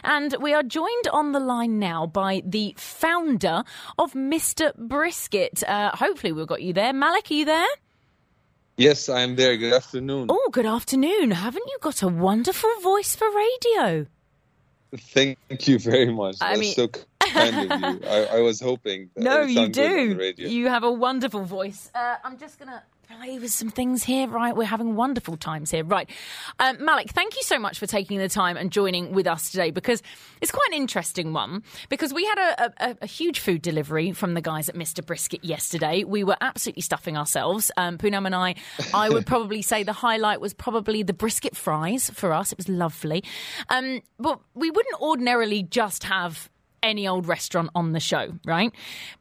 And 0.03 0.35
we 0.41 0.53
are 0.53 0.61
joined 0.61 1.07
on 1.13 1.31
the 1.31 1.39
line 1.39 1.79
now 1.79 2.05
by 2.05 2.43
the 2.45 2.73
founder 2.77 3.63
of 3.97 4.11
Mr. 4.13 4.75
Brisket. 4.75 5.63
Uh, 5.65 5.91
hopefully, 5.95 6.33
we've 6.33 6.47
got 6.47 6.61
you 6.61 6.73
there. 6.73 6.91
Malik, 6.91 7.31
are 7.31 7.33
you 7.33 7.45
there? 7.45 7.67
Yes, 8.77 9.07
I'm 9.07 9.37
there. 9.37 9.55
Good 9.55 9.73
afternoon. 9.73 10.27
Oh, 10.29 10.49
good 10.51 10.65
afternoon. 10.65 11.31
Haven't 11.31 11.63
you 11.67 11.77
got 11.79 12.03
a 12.03 12.09
wonderful 12.09 12.69
voice 12.83 13.15
for 13.15 13.27
radio? 13.33 14.05
Thank 14.97 15.37
you 15.65 15.79
very 15.79 16.13
much. 16.13 16.35
I 16.41 16.49
That's 16.57 16.59
mean- 16.59 16.73
so 16.75 16.87
kind 17.25 17.71
of 17.71 17.79
you. 18.01 18.07
I, 18.07 18.37
I 18.37 18.39
was 18.41 18.59
hoping. 18.59 19.09
That 19.15 19.23
No, 19.23 19.41
you 19.43 19.55
sounded 19.55 19.73
good 19.75 19.85
on 20.01 20.07
the 20.09 20.13
do. 20.13 20.19
radio. 20.19 20.47
You 20.49 20.67
have 20.67 20.83
a 20.83 20.91
wonderful 20.91 21.43
voice. 21.45 21.89
Uh, 21.95 22.15
I'm 22.23 22.37
just 22.37 22.59
going 22.59 22.69
to 22.69 22.81
Flavors, 23.07 23.53
some 23.53 23.69
things 23.69 24.03
here, 24.03 24.27
right? 24.27 24.55
We're 24.55 24.63
having 24.63 24.95
wonderful 24.95 25.37
times 25.37 25.69
here, 25.69 25.83
right? 25.83 26.09
Um, 26.59 26.83
Malik, 26.83 27.11
thank 27.11 27.35
you 27.35 27.43
so 27.43 27.59
much 27.59 27.77
for 27.77 27.85
taking 27.85 28.17
the 28.17 28.27
time 28.27 28.57
and 28.57 28.71
joining 28.71 29.11
with 29.11 29.27
us 29.27 29.51
today 29.51 29.69
because 29.69 30.01
it's 30.41 30.51
quite 30.51 30.67
an 30.69 30.77
interesting 30.77 31.31
one. 31.31 31.61
Because 31.89 32.13
we 32.13 32.25
had 32.25 32.37
a, 32.37 32.73
a, 32.79 32.97
a 33.03 33.05
huge 33.05 33.39
food 33.39 33.61
delivery 33.61 34.11
from 34.11 34.33
the 34.33 34.41
guys 34.41 34.69
at 34.69 34.75
Mr. 34.75 35.05
Brisket 35.05 35.43
yesterday. 35.43 36.03
We 36.03 36.23
were 36.23 36.37
absolutely 36.41 36.81
stuffing 36.81 37.15
ourselves. 37.15 37.71
Um, 37.77 37.99
Poonam 37.99 38.25
and 38.25 38.33
I, 38.33 38.55
I 38.93 39.09
would 39.09 39.27
probably 39.27 39.61
say 39.61 39.83
the 39.83 39.93
highlight 39.93 40.41
was 40.41 40.55
probably 40.55 41.03
the 41.03 41.13
brisket 41.13 41.55
fries 41.55 42.09
for 42.09 42.33
us. 42.33 42.51
It 42.51 42.57
was 42.57 42.69
lovely. 42.69 43.23
Um, 43.69 44.01
but 44.17 44.39
we 44.55 44.71
wouldn't 44.71 44.99
ordinarily 44.99 45.61
just 45.61 46.05
have 46.05 46.49
any 46.85 47.07
old 47.07 47.27
restaurant 47.27 47.69
on 47.75 47.91
the 47.91 47.99
show, 47.99 48.33
right? 48.45 48.71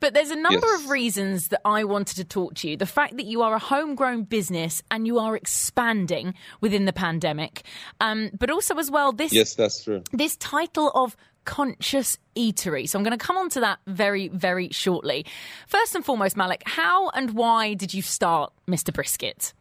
But 0.00 0.14
there's 0.14 0.30
a 0.30 0.36
number 0.36 0.66
Yes. 0.66 0.84
of 0.84 0.90
reasons 0.90 1.48
that 1.48 1.60
I 1.64 1.82
wanted 1.84 2.16
to 2.16 2.24
talk 2.24 2.54
to 2.56 2.68
you. 2.68 2.76
The 2.76 2.86
fact 2.86 3.16
that 3.16 3.26
you 3.26 3.42
are 3.42 3.54
a 3.54 3.58
homegrown 3.58 4.24
business 4.24 4.82
and 4.90 5.06
you 5.06 5.18
are 5.18 5.34
expanding 5.34 6.34
within 6.60 6.84
the 6.84 6.92
pandemic, 6.92 7.62
um, 8.00 8.30
but 8.38 8.50
also 8.50 8.76
as 8.76 8.90
well 8.90 9.12
this 9.12 9.32
Yes, 9.32 9.54
that's 9.54 9.82
true. 9.82 10.02
this 10.12 10.36
title 10.36 10.90
of 10.94 11.16
conscious 11.44 12.18
eatery. 12.36 12.88
So 12.88 12.98
I'm 12.98 13.04
going 13.04 13.18
to 13.18 13.22
come 13.26 13.36
on 13.36 13.48
to 13.50 13.60
that 13.60 13.78
very, 13.86 14.28
very 14.28 14.70
shortly. 14.70 15.26
First 15.66 15.94
and 15.94 16.04
foremost, 16.04 16.36
Malik, 16.36 16.62
how 16.64 17.10
and 17.10 17.32
why 17.32 17.74
did 17.74 17.92
you 17.92 18.00
start 18.02 18.52
Mr. 18.66 18.92
Brisket? 18.94 19.52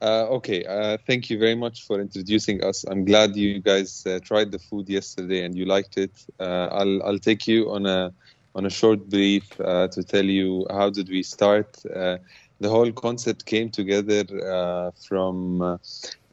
Uh, 0.00 0.26
okay, 0.30 0.64
uh, 0.64 0.96
thank 1.08 1.28
you 1.28 1.38
very 1.38 1.56
much 1.56 1.84
for 1.84 2.00
introducing 2.00 2.62
us. 2.62 2.84
I'm 2.84 3.04
glad 3.04 3.34
you 3.34 3.60
guys 3.60 4.04
uh, 4.06 4.20
tried 4.22 4.52
the 4.52 4.58
food 4.58 4.88
yesterday 4.88 5.44
and 5.44 5.56
you 5.56 5.64
liked 5.64 5.98
it. 5.98 6.12
Uh, 6.38 6.68
I'll 6.70 7.02
I'll 7.02 7.18
take 7.18 7.48
you 7.48 7.70
on 7.72 7.84
a 7.84 8.12
on 8.54 8.64
a 8.64 8.70
short 8.70 9.08
brief 9.10 9.60
uh, 9.60 9.88
to 9.88 10.04
tell 10.04 10.24
you 10.24 10.66
how 10.70 10.90
did 10.90 11.08
we 11.08 11.24
start. 11.24 11.76
Uh, 11.84 12.18
the 12.60 12.68
whole 12.68 12.92
concept 12.92 13.44
came 13.46 13.70
together 13.70 14.24
from 15.08 15.78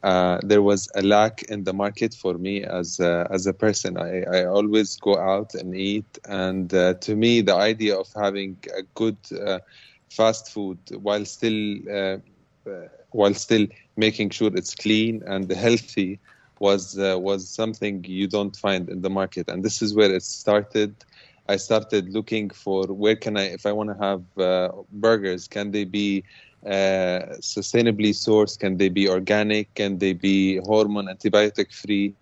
there 0.02 0.62
was 0.62 0.88
a 0.94 1.02
lack 1.02 1.42
in 1.44 1.64
the 1.64 1.72
market 1.72 2.14
for 2.14 2.34
me 2.34 2.62
as 2.62 3.00
a, 3.00 3.26
as 3.30 3.46
a 3.46 3.52
person. 3.52 3.96
I, 3.96 4.22
I 4.22 4.44
always 4.44 4.96
go 4.96 5.16
out 5.18 5.54
and 5.54 5.74
eat, 5.76 6.18
and 6.28 6.70
to 6.70 7.16
me, 7.16 7.42
the 7.42 7.54
idea 7.54 7.96
of 7.96 8.08
having 8.14 8.58
a 8.76 8.82
good 8.94 9.18
fast 10.10 10.52
food 10.52 10.78
while 11.00 11.24
still 11.24 11.78
while 13.18 13.34
still 13.46 13.66
making 13.96 14.28
sure 14.36 14.50
it's 14.60 14.74
clean 14.74 15.22
and 15.26 15.50
healthy 15.50 16.10
was 16.66 16.82
uh, 16.98 17.16
was 17.28 17.40
something 17.60 17.94
you 18.20 18.26
don't 18.36 18.56
find 18.56 18.88
in 18.94 19.00
the 19.06 19.10
market. 19.20 19.48
And 19.48 19.64
this 19.66 19.82
is 19.84 19.94
where 19.98 20.12
it 20.18 20.22
started. 20.22 20.90
I 21.48 21.56
started 21.56 22.04
looking 22.18 22.50
for 22.64 22.82
where 23.02 23.16
can 23.24 23.34
i 23.42 23.44
if 23.58 23.64
i 23.70 23.72
want 23.78 23.88
to 23.92 23.98
have 24.08 24.22
uh, 24.50 24.68
burgers 25.06 25.42
can 25.56 25.66
they 25.74 25.84
be 26.00 26.08
uh, 26.66 27.20
sustainably 27.54 28.12
sourced? 28.26 28.58
Can 28.58 28.76
they 28.80 28.88
be 28.88 29.08
organic? 29.08 29.72
Can 29.74 29.98
they 29.98 30.12
be 30.12 30.56
hormone 30.70 31.06
antibiotic 31.14 31.72
free? 31.72 32.14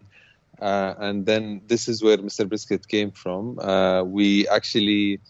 Uh, 0.61 0.95
and 1.07 1.27
then 1.31 1.63
this 1.67 1.89
is 1.89 2.03
where 2.05 2.19
mr 2.19 2.47
brisket 2.49 2.87
came 2.89 3.11
from. 3.11 3.59
Uh, 3.59 4.03
we 4.03 4.47
actually 4.49 5.21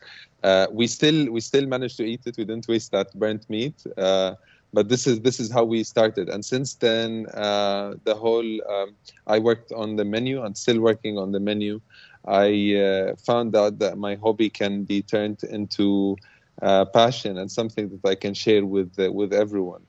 Uh, 0.43 0.67
we 0.71 0.87
still 0.87 1.31
we 1.31 1.41
still 1.41 1.67
managed 1.67 1.97
to 1.97 2.05
eat 2.05 2.23
it. 2.27 2.37
We 2.37 2.45
didn't 2.45 2.69
waste 2.69 2.91
that 2.93 3.09
burnt 3.15 3.49
meat. 3.49 3.75
Uh, 3.97 4.35
but 4.73 4.89
this 4.89 5.07
is 5.07 5.21
this 5.21 5.39
is 5.39 5.53
how 5.53 5.65
we 5.65 5.85
started, 5.85 6.29
and 6.31 6.43
since 6.45 6.75
then, 6.77 7.27
uh, 7.35 7.95
the 8.05 8.15
whole 8.15 8.51
um, 8.75 8.97
I 9.27 9.39
worked 9.39 9.71
on 9.73 9.97
the 9.97 10.05
menu 10.05 10.43
and 10.45 10.57
still 10.57 10.81
working 10.81 11.19
on 11.19 11.33
the 11.33 11.41
menu. 11.41 11.81
I 12.27 12.49
uh, 12.77 13.17
found 13.17 13.55
out 13.55 13.79
that 13.81 13.99
my 13.99 14.15
hobby 14.15 14.49
can 14.49 14.85
be 14.85 15.03
turned 15.03 15.41
into 15.45 16.17
uh, 16.63 16.87
passion 16.87 17.37
and 17.37 17.51
something 17.51 17.91
that 17.91 18.09
I 18.09 18.15
can 18.15 18.35
share 18.35 18.65
with 18.65 18.93
uh, 18.99 19.13
with 19.13 19.33
everyone. 19.33 19.83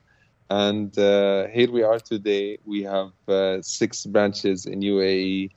And 0.49 0.93
here 1.57 1.71
we 1.71 1.81
are 1.83 1.99
today. 1.99 2.59
We 2.65 2.83
have 2.83 3.11
six 3.61 4.05
branches 4.05 4.65
in 4.65 4.81
UAE. 4.81 5.49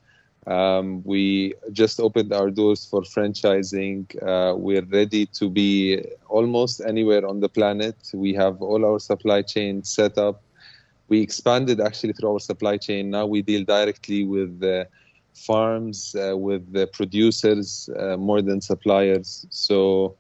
Um, 0.47 1.03
we 1.05 1.55
just 1.73 1.99
opened 1.99 2.33
our 2.33 2.51
doors 2.51 2.87
for 2.87 3.03
franchising. 3.03 4.05
Uh, 4.23 4.55
we're 4.57 4.85
ready 4.85 5.27
to 5.27 5.51
be 5.51 6.05
almost 6.29 6.81
anywhere 6.87 7.27
on 7.27 7.41
the 7.41 7.49
planet. 7.49 7.97
We 8.15 8.33
have 8.35 8.63
all 8.63 8.85
our 8.85 9.01
supply 9.01 9.43
chain 9.43 9.83
set 9.83 10.19
up. 10.19 10.43
We 11.09 11.21
expanded 11.21 11.81
actually 11.81 12.13
through 12.13 12.35
our 12.35 12.41
supply 12.41 12.77
chain. 12.77 13.11
Now 13.11 13.27
we 13.27 13.43
deal 13.43 13.65
directly 13.65 14.25
with 14.25 14.63
farms, 15.35 16.15
uh, 16.15 16.37
with 16.37 16.73
the 16.73 16.87
producers 16.87 17.91
uh, 17.99 18.17
more 18.17 18.41
than 18.41 18.61
suppliers. 18.61 19.47
So 19.51 20.17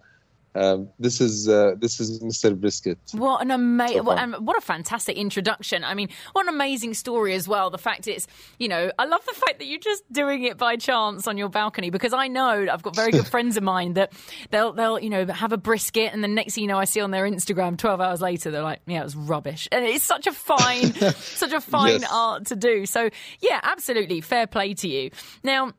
um, 0.56 0.88
this 0.98 1.20
is 1.20 1.48
uh, 1.48 1.74
this 1.78 2.00
is 2.00 2.20
Mr. 2.22 2.58
Brisket. 2.58 2.98
What 3.12 3.42
an 3.42 3.50
amazing, 3.50 3.98
So 3.98 4.02
what, 4.04 4.42
what 4.42 4.56
a 4.56 4.60
fantastic 4.60 5.16
introduction. 5.16 5.84
I 5.84 5.94
mean, 5.94 6.08
what 6.32 6.46
an 6.48 6.54
amazing 6.54 6.94
story 6.94 7.34
as 7.34 7.46
well. 7.46 7.70
The 7.70 7.78
fact 7.78 8.06
it's, 8.08 8.26
you 8.58 8.68
know, 8.68 8.90
I 8.98 9.04
love 9.04 9.24
the 9.26 9.34
fact 9.34 9.58
that 9.58 9.66
you're 9.66 9.78
just 9.80 10.10
doing 10.12 10.44
it 10.44 10.56
by 10.56 10.76
chance 10.76 11.26
on 11.26 11.36
your 11.36 11.48
balcony 11.48 11.90
because 11.90 12.12
I 12.12 12.28
know 12.28 12.66
I've 12.70 12.82
got 12.82 12.96
very 12.96 13.12
good 13.12 13.26
friends 13.34 13.56
of 13.56 13.62
mine 13.62 13.94
that 13.94 14.12
they'll, 14.50 14.72
they'll, 14.72 14.98
you 14.98 15.10
know, 15.10 15.26
have 15.26 15.52
a 15.52 15.58
brisket 15.58 16.12
and 16.12 16.24
the 16.24 16.28
next 16.28 16.54
thing 16.54 16.62
you 16.62 16.68
know, 16.68 16.78
I 16.78 16.84
see 16.84 17.00
on 17.00 17.10
their 17.10 17.24
Instagram 17.28 17.76
12 17.76 18.00
hours 18.00 18.20
later, 18.20 18.50
they're 18.50 18.62
like, 18.62 18.80
yeah, 18.86 19.00
it 19.00 19.04
was 19.04 19.16
rubbish. 19.16 19.68
And 19.72 19.84
it's 19.84 20.04
such 20.04 20.26
a 20.26 20.32
fine, 20.32 20.94
such 21.34 21.52
a 21.52 21.60
fine 21.60 22.00
Yes. 22.00 22.10
art 22.12 22.46
to 22.46 22.56
do. 22.56 22.86
So 22.86 23.10
yeah, 23.40 23.60
absolutely. 23.62 24.20
Fair 24.20 24.46
play 24.46 24.74
to 24.74 24.88
you. 24.88 25.10
Now, 25.42 25.72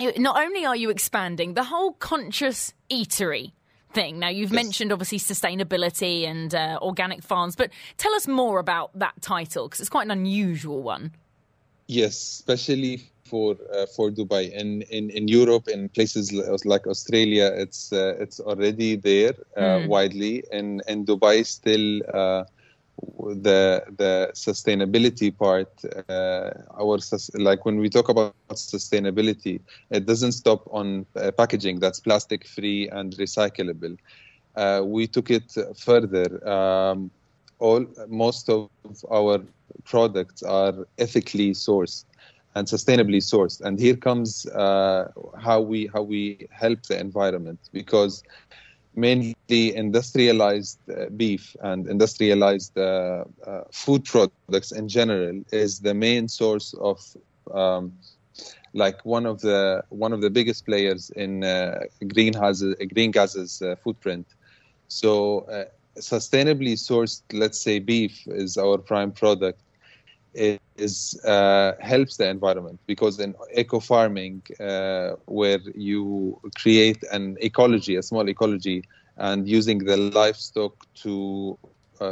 not 0.00 0.42
only 0.42 0.64
are 0.64 0.76
you 0.76 0.90
expanding 0.90 1.54
the 1.54 1.64
whole 1.64 1.92
conscious 1.92 2.72
eatery 2.90 3.52
thing 3.92 4.18
now 4.18 4.28
you've 4.28 4.52
mentioned 4.52 4.92
obviously 4.92 5.18
sustainability 5.18 6.26
and 6.26 6.54
uh, 6.54 6.78
organic 6.82 7.22
farms 7.22 7.54
but 7.56 7.70
tell 7.96 8.14
us 8.14 8.26
more 8.26 8.58
about 8.58 8.90
that 8.98 9.14
title 9.20 9.66
because 9.68 9.80
it's 9.80 9.90
quite 9.90 10.04
an 10.04 10.10
unusual 10.10 10.82
one 10.82 11.12
Yes, 11.92 12.14
especially 12.14 13.02
for 13.24 13.56
uh, 13.72 13.86
for 13.86 14.10
Dubai. 14.10 14.50
In, 14.52 14.82
in 14.82 15.10
in 15.10 15.28
Europe, 15.28 15.68
in 15.68 15.88
places 15.88 16.32
like 16.64 16.86
Australia, 16.86 17.52
it's 17.54 17.92
uh, 17.92 18.14
it's 18.18 18.40
already 18.40 18.96
there 18.96 19.34
uh, 19.56 19.86
widely. 19.86 20.44
and 20.52 20.82
in 20.88 21.04
Dubai, 21.04 21.44
still 21.44 22.02
uh, 22.14 22.44
the 22.98 23.82
the 23.98 24.30
sustainability 24.34 25.36
part. 25.36 25.68
Uh, 26.08 26.50
our 26.80 26.98
like 27.34 27.64
when 27.64 27.78
we 27.78 27.88
talk 27.88 28.08
about 28.08 28.32
sustainability, 28.32 29.60
it 29.90 30.06
doesn't 30.06 30.32
stop 30.32 30.40
on 30.70 31.06
uh, 31.16 31.30
packaging 31.32 31.80
that's 31.80 32.00
plastic 32.00 32.46
free 32.46 32.88
and 32.88 33.12
recyclable. 33.16 33.96
Uh, 34.54 34.82
we 34.84 35.06
took 35.06 35.30
it 35.30 35.52
further. 35.76 36.46
Um, 36.48 37.10
all 37.58 37.86
most 38.08 38.48
of 38.48 38.70
our 39.10 39.20
products 39.84 40.22
are 40.42 40.60
ethically 40.98 41.32
sourced 41.32 42.04
and 42.54 42.66
sustainably 42.66 43.18
sourced. 43.18 43.60
And 43.60 43.78
here 43.78 43.96
comes 43.96 44.46
uh, 44.46 45.08
how 45.38 45.60
we 45.60 45.88
how 45.92 46.02
we 46.02 46.46
help 46.50 46.82
the 46.84 46.98
environment 46.98 47.58
because 47.72 48.22
mainly 48.94 49.74
industrialized 49.74 50.78
uh, 50.90 51.06
beef 51.16 51.54
and 51.62 51.86
industrialized 51.88 52.76
uh, 52.78 53.24
uh, 53.46 53.62
food 53.72 54.04
products 54.04 54.50
in 54.50 54.88
general 54.88 55.18
is 55.52 55.80
the 55.80 55.94
main 55.94 56.28
source 56.28 56.74
of 56.80 56.80
um, 57.54 57.92
like 58.74 59.04
one 59.04 59.26
of 59.26 59.40
the 59.40 59.82
one 59.88 60.12
of 60.12 60.20
the 60.20 60.30
biggest 60.30 60.64
players 60.64 61.10
in 61.16 61.42
uh, 61.44 61.80
greenhouses 62.12 62.74
green 62.92 63.10
gases 63.10 63.60
uh, 63.62 63.74
footprint. 63.82 64.26
So 64.88 65.40
uh, 65.40 65.64
sustainably 65.98 66.74
sourced 66.74 67.22
let's 67.32 67.62
say 67.62 67.78
beef 67.78 68.22
is 68.26 68.56
our 68.56 68.78
prime 68.78 69.12
product 69.12 69.60
is 70.34 71.20
helps 71.80 72.16
the 72.16 72.28
environment 72.28 72.80
because 72.86 73.18
in 73.20 73.34
eco 73.54 73.80
farming 73.80 74.42
where 75.26 75.60
you 75.74 76.40
create 76.56 77.02
an 77.12 77.36
ecology 77.40 77.96
a 77.96 78.02
small 78.02 78.28
ecology 78.28 78.82
and 79.18 79.48
using 79.48 79.78
the 79.78 79.96
livestock 79.96 80.74
to 80.94 81.58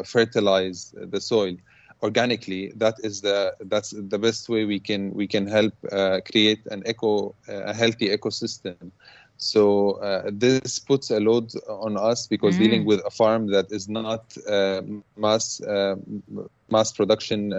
fertilize 0.05 0.95
the 0.97 1.21
soil 1.21 1.57
organically 2.03 2.73
that 2.77 2.95
is 3.03 3.21
the 3.21 3.55
that's 3.67 3.91
the 3.91 4.19
best 4.19 4.49
way 4.49 4.65
we 4.65 4.81
can 4.81 5.13
we 5.13 5.27
can 5.27 5.47
help 5.47 5.75
uh, 5.93 6.21
create 6.31 6.65
an 6.71 6.83
eco 6.87 7.35
a 7.49 7.75
healthy 7.75 8.09
ecosystem 8.09 8.91
so 9.37 9.93
uh, 9.93 10.31
this 10.33 10.79
puts 10.79 11.11
a 11.11 11.19
load 11.19 11.51
on 11.69 11.97
us 11.97 12.27
because 12.27 12.57
mm. 12.57 12.59
dealing 12.59 12.85
with 12.85 13.01
a 13.07 13.11
farm 13.11 13.47
that 13.49 13.67
is 13.71 13.89
not 13.89 14.37
uh, 14.47 14.83
mass 15.17 15.61
uh, 15.63 15.97
mass 16.71 16.93
production 16.93 17.53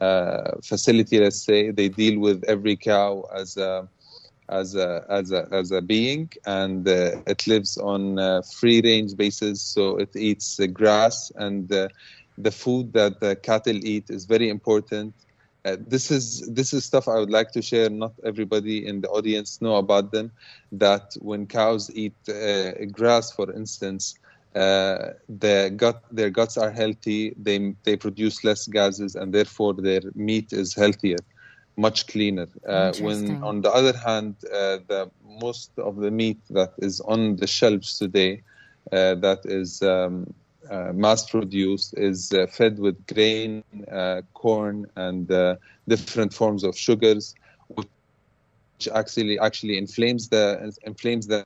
uh, 0.00 0.04
uh, 0.04 0.50
facility 0.64 1.18
let's 1.20 1.44
say 1.44 1.70
they 1.70 1.88
deal 1.88 2.20
with 2.20 2.42
every 2.46 2.76
cow 2.76 3.24
as 3.34 3.56
a 3.56 3.88
as 4.48 4.74
a 4.74 5.04
as 5.08 5.32
a 5.32 5.46
as 5.52 5.70
a 5.72 5.82
being 5.82 6.30
and 6.46 6.86
it 6.88 7.46
lives 7.46 7.76
on 7.78 8.18
free 8.60 8.80
range 8.82 9.16
basis 9.16 9.62
so 9.62 9.96
it 9.98 10.14
eats 10.16 10.58
grass 10.72 11.30
and 11.36 11.72
the 12.38 12.50
food 12.50 12.92
that 12.92 13.20
the 13.20 13.36
cattle 13.36 13.76
eat 13.84 14.10
is 14.10 14.26
very 14.26 14.48
important. 14.48 15.14
Uh, 15.64 15.76
this 15.88 16.10
is 16.10 16.48
this 16.52 16.72
is 16.72 16.84
stuff 16.84 17.08
I 17.08 17.18
would 17.18 17.30
like 17.30 17.50
to 17.52 17.62
share. 17.62 17.90
Not 17.90 18.12
everybody 18.24 18.86
in 18.86 19.00
the 19.00 19.08
audience 19.08 19.60
know 19.60 19.76
about 19.76 20.12
them. 20.12 20.32
That 20.72 21.16
when 21.20 21.46
cows 21.46 21.90
eat 21.94 22.16
uh, 22.28 22.72
grass, 22.92 23.32
for 23.32 23.52
instance, 23.52 24.14
uh, 24.56 25.12
the 25.28 25.72
gut 25.76 26.02
their 26.10 26.30
guts 26.30 26.56
are 26.56 26.70
healthy. 26.70 27.34
They 27.38 27.74
they 27.84 27.96
produce 27.96 28.44
less 28.44 28.66
gases, 28.66 29.14
and 29.16 29.32
therefore 29.34 29.74
their 29.74 30.00
meat 30.14 30.52
is 30.52 30.74
healthier, 30.74 31.22
much 31.76 32.06
cleaner. 32.08 32.48
Uh, 32.66 32.92
when 32.92 33.38
on 33.42 33.62
the 33.62 33.70
other 33.70 33.96
hand, 33.96 34.36
uh, 34.46 34.78
the 34.88 35.10
most 35.40 35.70
of 35.78 35.96
the 35.96 36.10
meat 36.10 36.40
that 36.50 36.72
is 36.78 37.00
on 37.00 37.36
the 37.36 37.46
shelves 37.46 37.98
today, 37.98 38.42
uh, 38.92 39.14
that 39.16 39.40
is 39.44 39.82
um, 39.82 40.34
uh, 40.70 40.92
mass 40.94 41.28
produced 41.28 41.94
is 41.98 42.32
uh, 42.32 42.46
fed 42.46 42.78
with 42.78 43.06
grain, 43.06 43.62
uh, 43.92 44.22
corn, 44.34 44.86
and 44.96 45.30
uh, 45.30 45.56
different 45.88 46.32
forms 46.32 46.64
of 46.64 46.76
sugars, 46.76 47.34
which 47.68 48.88
actually 48.94 49.38
actually 49.38 49.78
inflames 49.78 50.28
the 50.28 50.72
inflames 50.84 51.26
the 51.26 51.44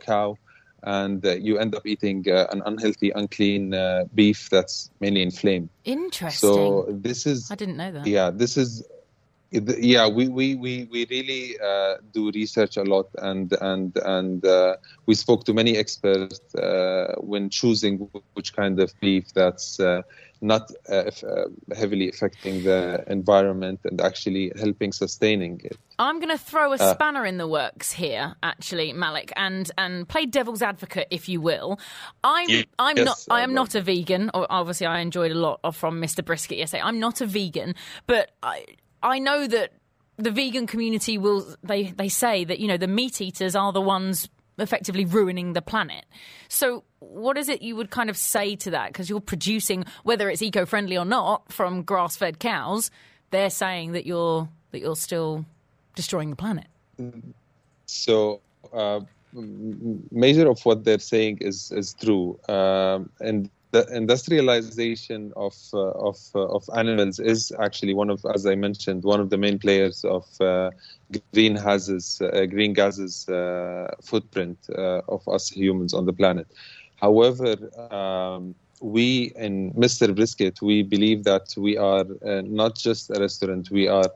cow, 0.00 0.36
and 0.84 1.24
uh, 1.24 1.32
you 1.32 1.58
end 1.58 1.74
up 1.74 1.86
eating 1.86 2.24
uh, 2.28 2.46
an 2.52 2.62
unhealthy, 2.66 3.10
unclean 3.10 3.74
beef 4.14 4.48
that's 4.50 4.90
mainly 5.00 5.22
inflamed. 5.22 5.68
Interesting. 5.84 6.48
So 6.48 6.86
this 6.88 7.26
is 7.26 7.50
I 7.50 7.54
didn't 7.54 7.76
know 7.76 7.92
that. 7.92 8.06
Yeah, 8.06 8.30
this 8.30 8.56
is 8.56 8.84
yeah 9.78 10.08
we 10.08 10.28
we 10.28 10.54
we, 10.56 10.88
we 10.90 11.06
really 11.10 11.56
uh, 11.60 11.96
do 12.12 12.30
research 12.32 12.76
a 12.76 12.82
lot 12.82 13.08
and 13.18 13.52
and 13.60 13.96
and 14.04 14.44
uh, 14.44 14.76
we 15.06 15.14
spoke 15.14 15.44
to 15.44 15.52
many 15.54 15.76
experts 15.76 16.40
uh, 16.56 17.14
when 17.18 17.50
choosing 17.50 18.10
which 18.32 18.54
kind 18.54 18.80
of 18.80 18.92
beef 19.00 19.32
that's 19.32 19.78
uh, 19.78 20.02
not 20.44 20.70
uh, 20.88 21.10
uh, 21.26 21.44
heavily 21.74 22.08
affecting 22.08 22.62
the 22.62 23.02
environment 23.08 23.80
and 23.84 24.00
actually 24.00 24.52
helping 24.56 24.92
sustaining 24.92 25.60
it 25.64 25.78
I'm 25.98 26.18
going 26.18 26.30
to 26.30 26.38
throw 26.38 26.72
a 26.72 26.78
spanner 26.78 27.24
in 27.24 27.38
the 27.38 27.46
works 27.46 27.92
here, 27.92 28.34
actually, 28.42 28.92
Malik, 28.92 29.32
and 29.36 29.70
and 29.78 30.08
play 30.08 30.26
devil's 30.26 30.62
advocate, 30.62 31.08
if 31.10 31.28
you 31.28 31.40
will. 31.40 31.78
I'm 32.24 32.48
yes, 32.48 32.64
I'm 32.78 32.96
not 32.96 33.24
I 33.30 33.42
am 33.42 33.54
not 33.54 33.74
a 33.74 33.80
vegan. 33.80 34.30
Obviously, 34.34 34.86
I 34.86 35.00
enjoyed 35.00 35.30
a 35.30 35.36
lot 35.36 35.60
from 35.74 36.00
Mr. 36.00 36.24
Brisket 36.24 36.58
yesterday. 36.58 36.82
I'm 36.82 36.98
not 36.98 37.20
a 37.20 37.26
vegan, 37.26 37.74
but 38.06 38.32
I 38.42 38.64
I 39.02 39.18
know 39.20 39.46
that 39.46 39.72
the 40.16 40.30
vegan 40.30 40.66
community 40.66 41.18
will 41.18 41.56
they 41.62 41.84
they 41.84 42.08
say 42.08 42.44
that 42.44 42.58
you 42.58 42.68
know 42.68 42.76
the 42.76 42.88
meat 42.88 43.20
eaters 43.20 43.54
are 43.54 43.72
the 43.72 43.80
ones 43.80 44.28
effectively 44.58 45.04
ruining 45.04 45.52
the 45.52 45.62
planet. 45.62 46.04
So 46.48 46.84
what 47.00 47.36
is 47.36 47.48
it 47.48 47.62
you 47.62 47.76
would 47.76 47.90
kind 47.90 48.10
of 48.10 48.16
say 48.16 48.56
to 48.56 48.70
that 48.70 48.88
because 48.88 49.10
you're 49.10 49.20
producing 49.20 49.84
whether 50.04 50.28
it's 50.30 50.42
eco-friendly 50.42 50.96
or 50.96 51.04
not 51.04 51.52
from 51.52 51.82
grass-fed 51.82 52.38
cows, 52.38 52.90
they're 53.30 53.50
saying 53.50 53.92
that 53.92 54.06
you're 54.06 54.48
that 54.70 54.80
you're 54.80 54.96
still 54.96 55.44
destroying 55.94 56.30
the 56.30 56.36
planet. 56.36 56.66
So 57.86 58.40
uh, 58.72 59.00
major 59.32 60.48
of 60.48 60.64
what 60.64 60.84
they're 60.84 60.98
saying 60.98 61.38
is 61.40 61.72
is 61.72 61.94
true, 61.94 62.38
um, 62.48 63.10
and 63.20 63.50
the 63.74 63.86
industrialization 64.02 65.32
of 65.46 65.54
uh, 65.74 66.08
of 66.10 66.18
uh, 66.34 66.46
of 66.58 66.64
animals 66.82 67.20
is 67.20 67.52
actually 67.66 67.94
one 67.94 68.10
of, 68.10 68.24
as 68.34 68.46
I 68.46 68.56
mentioned, 68.66 69.04
one 69.04 69.20
of 69.24 69.40
the 69.44 69.50
main 69.54 69.68
players 69.76 70.04
of 70.24 70.26
uh, 70.52 70.82
green 71.22 71.54
gases 71.54 72.20
uh, 72.22 72.46
green 72.46 72.72
gases 72.74 73.28
uh, 73.28 73.88
footprint 74.02 74.58
uh, 74.76 75.00
of 75.16 75.26
us 75.28 75.50
humans 75.50 75.94
on 75.94 76.06
the 76.06 76.14
planet. 76.14 76.48
However, 77.06 77.56
um, 77.92 78.54
we 78.80 79.32
in 79.36 79.72
Mr. 79.74 80.12
Brisket, 80.14 80.60
we 80.62 80.82
believe 80.82 81.24
that 81.24 81.46
we 81.56 81.76
are 81.76 82.04
not 82.42 82.76
just 82.76 83.10
a 83.10 83.20
restaurant; 83.20 83.70
we 83.70 83.88
are 83.88 84.10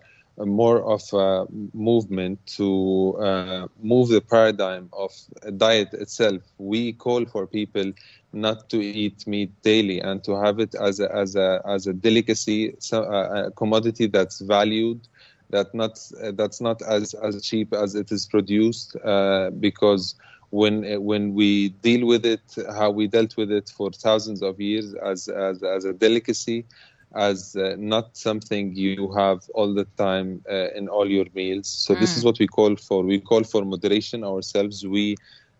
more 0.45 0.83
of 0.83 1.03
a 1.13 1.47
movement 1.75 2.47
to 2.57 3.17
uh, 3.21 3.67
move 3.81 4.09
the 4.09 4.21
paradigm 4.21 4.89
of 4.93 5.11
diet 5.57 5.93
itself. 5.95 6.43
We 6.59 6.93
call 6.93 7.25
for 7.27 7.47
people 7.47 7.93
not 8.33 8.69
to 8.71 8.81
eat 8.81 9.27
meat 9.27 9.51
daily 9.63 10.01
and 10.01 10.23
to 10.25 10.35
have 10.37 10.59
it 10.59 10.75
as 10.75 11.01
a 11.01 11.15
as 11.15 11.35
a 11.37 11.61
as 11.67 11.87
a 11.87 11.93
delicacy, 11.93 12.75
so, 12.79 13.03
uh, 13.03 13.47
a 13.47 13.51
commodity 13.53 14.07
that's 14.07 14.41
valued, 14.41 15.07
that 15.51 15.75
not 15.75 15.99
uh, 16.23 16.33
that's 16.35 16.61
not 16.61 16.83
as 16.83 17.15
as 17.15 17.43
cheap 17.43 17.73
as 17.73 17.95
it 17.95 18.11
is 18.13 18.27
produced, 18.27 18.97
uh, 19.05 19.51
because 19.59 20.15
when 20.51 21.03
when 21.05 21.35
we 21.35 21.69
deal 21.71 22.07
with 22.07 22.25
it, 22.25 22.41
how 22.71 22.91
we 22.91 23.07
dealt 23.07 23.37
with 23.37 23.51
it 23.51 23.69
for 23.77 23.91
thousands 23.91 24.43
of 24.43 24.61
years 24.61 24.95
as 24.95 25.29
as 25.29 25.63
as 25.63 25.85
a 25.85 25.93
delicacy 25.93 26.67
as 27.15 27.57
uh, 27.57 27.75
not 27.79 28.17
something 28.17 28.75
you 28.75 29.13
have 29.13 29.41
all 29.55 29.73
the 29.73 29.87
time 29.97 30.43
uh, 30.51 30.69
in 30.75 30.89
all 30.89 31.09
your 31.11 31.27
meals. 31.35 31.69
So 31.69 31.95
mm. 31.95 32.01
this 32.01 32.17
is 32.17 32.23
mm. 32.23 32.27
what 32.27 32.39
we 32.39 32.47
call 32.47 32.77
for. 32.77 33.03
We 33.03 33.21
call 33.21 33.45
for 33.45 33.65
moderation 33.65 34.25
ourselves. 34.25 34.87
We 34.87 35.17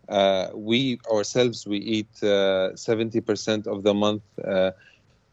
uh, 0.07 0.49
we 0.53 0.99
ourselves 1.11 1.67
we 1.67 1.77
eat 1.77 2.23
uh, 2.23 2.75
seventy 2.75 3.21
percent 3.21 3.67
of 3.67 3.83
the 3.83 3.93
month 3.93 4.23
uh, 4.43 4.71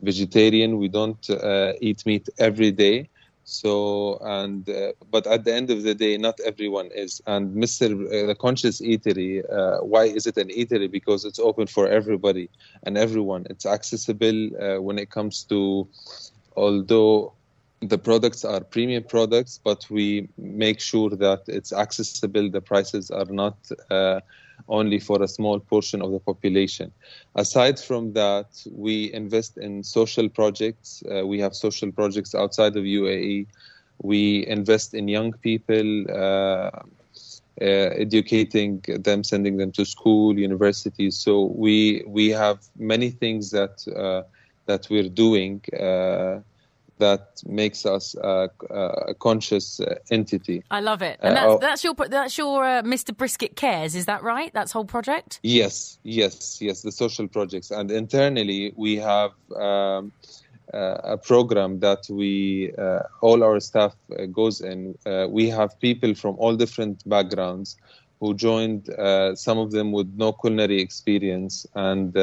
vegetarian. 0.00 0.78
We 0.78 0.88
don't 0.88 1.28
uh, 1.30 1.72
eat 1.80 2.04
meat 2.06 2.28
every 2.38 2.70
day. 2.70 3.08
So 3.46 4.18
and 4.22 4.68
uh, 4.68 4.92
but 5.10 5.26
at 5.26 5.44
the 5.44 5.54
end 5.54 5.70
of 5.70 5.82
the 5.84 5.94
day, 5.94 6.18
not 6.18 6.40
everyone 6.44 6.90
is. 6.94 7.22
And 7.26 7.56
Mr. 7.56 7.86
Uh, 7.92 8.26
the 8.26 8.34
Conscious 8.34 8.80
Eatery, 8.82 9.42
uh, 9.50 9.78
why 9.84 10.04
is 10.04 10.26
it 10.26 10.36
an 10.36 10.48
eatery? 10.48 10.90
Because 10.90 11.24
it's 11.24 11.38
open 11.38 11.66
for 11.68 11.88
everybody 11.88 12.50
and 12.84 12.98
everyone. 12.98 13.46
It's 13.50 13.66
accessible 13.66 14.50
uh, 14.60 14.82
when 14.82 14.98
it 14.98 15.10
comes 15.10 15.44
to, 15.44 15.88
although 16.56 17.34
the 17.80 17.98
products 17.98 18.44
are 18.44 18.60
premium 18.62 19.04
products, 19.04 19.60
but 19.64 19.88
we 19.90 20.28
make 20.38 20.80
sure 20.80 21.10
that 21.10 21.42
it's 21.48 21.72
accessible. 21.72 22.50
The 22.50 22.62
prices 22.62 23.10
are 23.10 23.20
not 23.26 23.56
uh, 23.90 24.20
only 24.68 24.98
for 24.98 25.22
a 25.22 25.28
small 25.28 25.58
portion 25.60 26.02
of 26.02 26.10
the 26.12 26.18
population. 26.20 26.92
Aside 27.34 27.78
from 27.78 28.12
that, 28.12 28.46
we 28.72 29.12
invest 29.12 29.56
in 29.58 29.82
social 29.82 30.28
projects. 30.28 31.02
Uh, 31.10 31.26
we 31.26 31.38
have 31.40 31.54
social 31.54 31.90
projects 31.92 32.34
outside 32.34 32.76
of 32.76 32.84
UAE. 32.84 33.46
We 34.02 34.46
invest 34.46 34.94
in 34.94 35.08
young 35.08 35.32
people, 35.32 36.04
uh, 36.10 36.70
uh, 37.60 37.64
educating 38.04 38.82
them, 38.86 39.24
sending 39.24 39.56
them 39.56 39.72
to 39.72 39.84
school, 39.84 40.38
universities. 40.38 41.16
So 41.16 41.44
we 41.44 42.02
we 42.06 42.28
have 42.30 42.58
many 42.78 43.10
things 43.10 43.50
that 43.50 43.86
uh, 43.88 44.22
that 44.66 44.88
we're 44.90 45.08
doing 45.08 45.62
uh, 45.72 46.40
that 46.98 47.42
makes 47.46 47.84
us 47.84 48.14
a, 48.14 48.48
a 48.70 49.14
conscious 49.14 49.80
uh, 49.80 49.96
entity. 50.10 50.62
I 50.70 50.80
love 50.80 51.02
it, 51.02 51.18
and 51.22 51.36
that's, 51.36 51.52
uh, 51.52 51.58
that's 51.58 51.84
your 51.84 51.94
that's 51.94 52.38
your 52.38 52.64
uh, 52.64 52.82
Mr. 52.82 53.16
Brisket 53.16 53.56
Cares, 53.56 53.94
is 53.94 54.06
that 54.06 54.22
right? 54.22 54.52
That's 54.54 54.72
whole 54.72 54.84
project. 54.84 55.40
Yes, 55.42 55.98
yes, 56.02 56.60
yes. 56.60 56.82
The 56.82 56.92
social 56.92 57.28
projects, 57.28 57.70
and 57.70 57.90
internally 57.90 58.72
we 58.76 58.96
have 58.96 59.32
um, 59.54 60.12
uh, 60.74 60.98
a 61.04 61.16
program 61.16 61.80
that 61.80 62.06
we 62.10 62.72
uh, 62.78 63.00
all 63.20 63.44
our 63.44 63.60
staff 63.60 63.94
uh, 64.18 64.26
goes 64.26 64.60
in. 64.60 64.96
Uh, 65.06 65.26
we 65.30 65.48
have 65.48 65.78
people 65.80 66.14
from 66.14 66.36
all 66.38 66.56
different 66.56 67.08
backgrounds 67.08 67.76
who 68.20 68.34
joined. 68.34 68.90
Uh, 68.90 69.34
some 69.36 69.58
of 69.58 69.70
them 69.70 69.92
with 69.92 70.12
no 70.16 70.32
culinary 70.32 70.80
experience, 70.80 71.66
and 71.74 72.16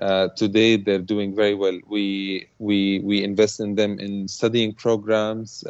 uh, 0.00 0.28
today 0.36 0.76
they're 0.76 0.98
doing 0.98 1.34
very 1.34 1.54
well. 1.54 1.78
We 1.86 2.48
we 2.58 3.00
we 3.00 3.22
invest 3.22 3.60
in 3.60 3.74
them 3.74 3.98
in 3.98 4.28
studying 4.28 4.74
programs. 4.74 5.64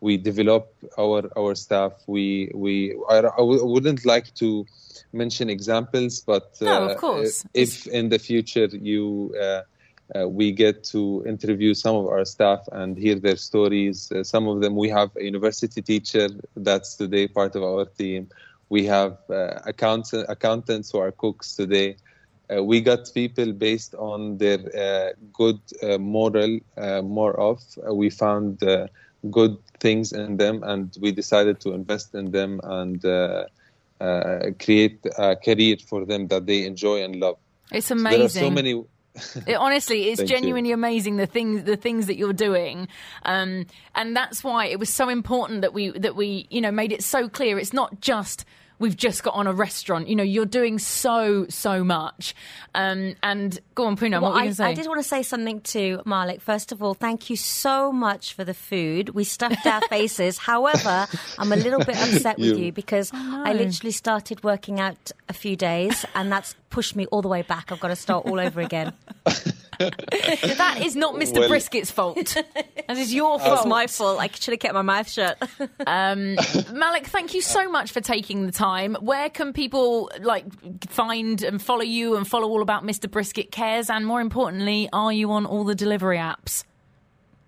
we 0.00 0.18
develop 0.18 0.74
our 0.98 1.30
our 1.38 1.54
staff. 1.54 1.92
We 2.06 2.50
we 2.54 2.94
I, 3.08 3.18
I 3.18 3.42
wouldn't 3.42 4.04
like 4.04 4.34
to 4.34 4.66
mention 5.12 5.48
examples, 5.48 6.20
but 6.20 6.56
no, 6.60 6.88
of 6.88 6.96
course. 6.98 7.44
if 7.54 7.86
in 7.86 8.10
the 8.10 8.18
future 8.18 8.66
you 8.66 9.34
uh, 10.14 10.28
we 10.28 10.52
get 10.52 10.84
to 10.84 11.24
interview 11.26 11.74
some 11.74 11.96
of 11.96 12.06
our 12.06 12.24
staff 12.24 12.60
and 12.72 12.96
hear 12.96 13.16
their 13.16 13.36
stories. 13.36 14.10
Uh, 14.12 14.22
some 14.22 14.46
of 14.46 14.60
them, 14.60 14.76
we 14.76 14.88
have 14.88 15.10
a 15.16 15.24
university 15.24 15.82
teacher 15.82 16.28
that's 16.56 16.94
today 16.94 17.26
part 17.26 17.56
of 17.56 17.62
our 17.62 17.86
team. 17.86 18.28
We 18.68 18.84
have 18.86 19.18
uh, 19.28 19.60
accountant, 19.64 20.26
accountants 20.28 20.90
who 20.90 20.98
are 20.98 21.12
cooks 21.12 21.56
today. 21.56 21.96
Uh, 22.54 22.62
we 22.62 22.80
got 22.80 23.10
people 23.12 23.52
based 23.52 23.94
on 23.94 24.38
their 24.38 24.58
uh, 24.58 25.12
good 25.32 25.60
uh, 25.82 25.98
moral, 25.98 26.60
more 27.02 27.38
of. 27.40 27.60
we 27.92 28.10
found 28.10 28.60
good 29.30 29.56
things 29.80 30.12
in 30.12 30.36
them 30.36 30.62
and 30.62 30.96
we 31.00 31.10
decided 31.12 31.58
to 31.60 31.72
invest 31.72 32.14
in 32.14 32.30
them 32.30 32.60
and 32.62 33.02
create 34.60 35.04
a 35.18 35.36
career 35.36 35.76
for 35.88 36.04
them 36.04 36.28
that 36.28 36.46
they 36.46 36.64
enjoy 36.64 37.02
and 37.02 37.16
love. 37.16 37.38
It's 37.72 37.90
amazing. 37.90 38.18
there 38.18 38.26
are 38.26 38.28
so 38.28 38.50
many 38.50 38.84
it, 39.46 39.54
honestly, 39.54 40.10
it's 40.10 40.22
genuinely 40.22 40.70
you. 40.70 40.74
amazing 40.74 41.16
the 41.16 41.26
things 41.26 41.64
the 41.64 41.76
things 41.76 42.06
that 42.06 42.16
you're 42.16 42.32
doing, 42.32 42.88
um, 43.24 43.66
and 43.94 44.14
that's 44.14 44.44
why 44.44 44.66
it 44.66 44.78
was 44.78 44.90
so 44.90 45.08
important 45.08 45.62
that 45.62 45.72
we 45.72 45.90
that 45.90 46.16
we 46.16 46.46
you 46.50 46.60
know 46.60 46.70
made 46.70 46.92
it 46.92 47.02
so 47.02 47.28
clear. 47.28 47.58
It's 47.58 47.72
not 47.72 48.00
just 48.00 48.44
we've 48.78 48.96
just 48.96 49.22
got 49.22 49.34
on 49.34 49.46
a 49.46 49.52
restaurant. 49.52 50.08
You 50.08 50.16
know, 50.16 50.22
you're 50.22 50.46
doing 50.46 50.78
so, 50.78 51.46
so 51.48 51.84
much. 51.84 52.34
Um, 52.74 53.14
and 53.22 53.58
go 53.74 53.86
on, 53.86 53.96
Poonam, 53.96 54.22
well, 54.22 54.32
what 54.32 54.34
were 54.34 54.42
you 54.42 54.50
I, 54.50 54.52
say? 54.52 54.64
I 54.64 54.74
did 54.74 54.86
want 54.86 55.00
to 55.00 55.08
say 55.08 55.22
something 55.22 55.60
to 55.62 56.02
Malik. 56.04 56.40
First 56.40 56.72
of 56.72 56.82
all, 56.82 56.94
thank 56.94 57.30
you 57.30 57.36
so 57.36 57.92
much 57.92 58.34
for 58.34 58.44
the 58.44 58.54
food. 58.54 59.10
We 59.10 59.24
stuffed 59.24 59.66
our 59.66 59.80
faces. 59.88 60.38
However, 60.38 61.06
I'm 61.38 61.52
a 61.52 61.56
little 61.56 61.80
bit 61.80 61.96
upset 61.96 62.38
with 62.38 62.58
you 62.58 62.72
because 62.72 63.10
oh, 63.14 63.42
I 63.46 63.52
literally 63.52 63.92
started 63.92 64.42
working 64.44 64.80
out 64.80 65.12
a 65.28 65.32
few 65.32 65.56
days 65.56 66.04
and 66.14 66.30
that's 66.30 66.54
pushed 66.70 66.96
me 66.96 67.06
all 67.06 67.22
the 67.22 67.28
way 67.28 67.42
back. 67.42 67.72
I've 67.72 67.80
got 67.80 67.88
to 67.88 67.96
start 67.96 68.26
all 68.26 68.38
over 68.38 68.60
again. 68.60 68.92
that 69.78 70.80
is 70.82 70.96
not 70.96 71.14
Mr. 71.14 71.40
Well, 71.40 71.48
Brisket's 71.48 71.90
fault. 71.90 72.36
That 72.86 72.98
is 72.98 73.12
your 73.12 73.40
fault. 73.40 73.58
It's 73.58 73.66
my 73.66 73.88
fault. 73.88 74.20
I 74.20 74.28
should 74.28 74.52
have 74.52 74.60
kept 74.60 74.74
my 74.74 74.82
mouth 74.82 75.10
shut. 75.10 75.36
um, 75.88 76.36
Malik, 76.72 77.08
thank 77.08 77.34
you 77.34 77.40
so 77.40 77.68
much 77.68 77.90
for 77.90 78.00
taking 78.00 78.46
the 78.46 78.52
time. 78.52 78.94
Where 79.00 79.28
can 79.28 79.52
people 79.52 80.08
like 80.20 80.44
find 80.88 81.42
and 81.42 81.60
follow 81.60 81.82
you 81.82 82.14
and 82.14 82.28
follow 82.28 82.48
all 82.48 82.62
about 82.62 82.84
Mr. 82.84 83.10
Brisket 83.10 83.50
Cares? 83.50 83.90
And 83.90 84.06
more 84.06 84.20
importantly, 84.20 84.88
are 84.92 85.12
you 85.12 85.32
on 85.32 85.46
all 85.46 85.64
the 85.64 85.74
delivery 85.74 86.18
apps? 86.18 86.62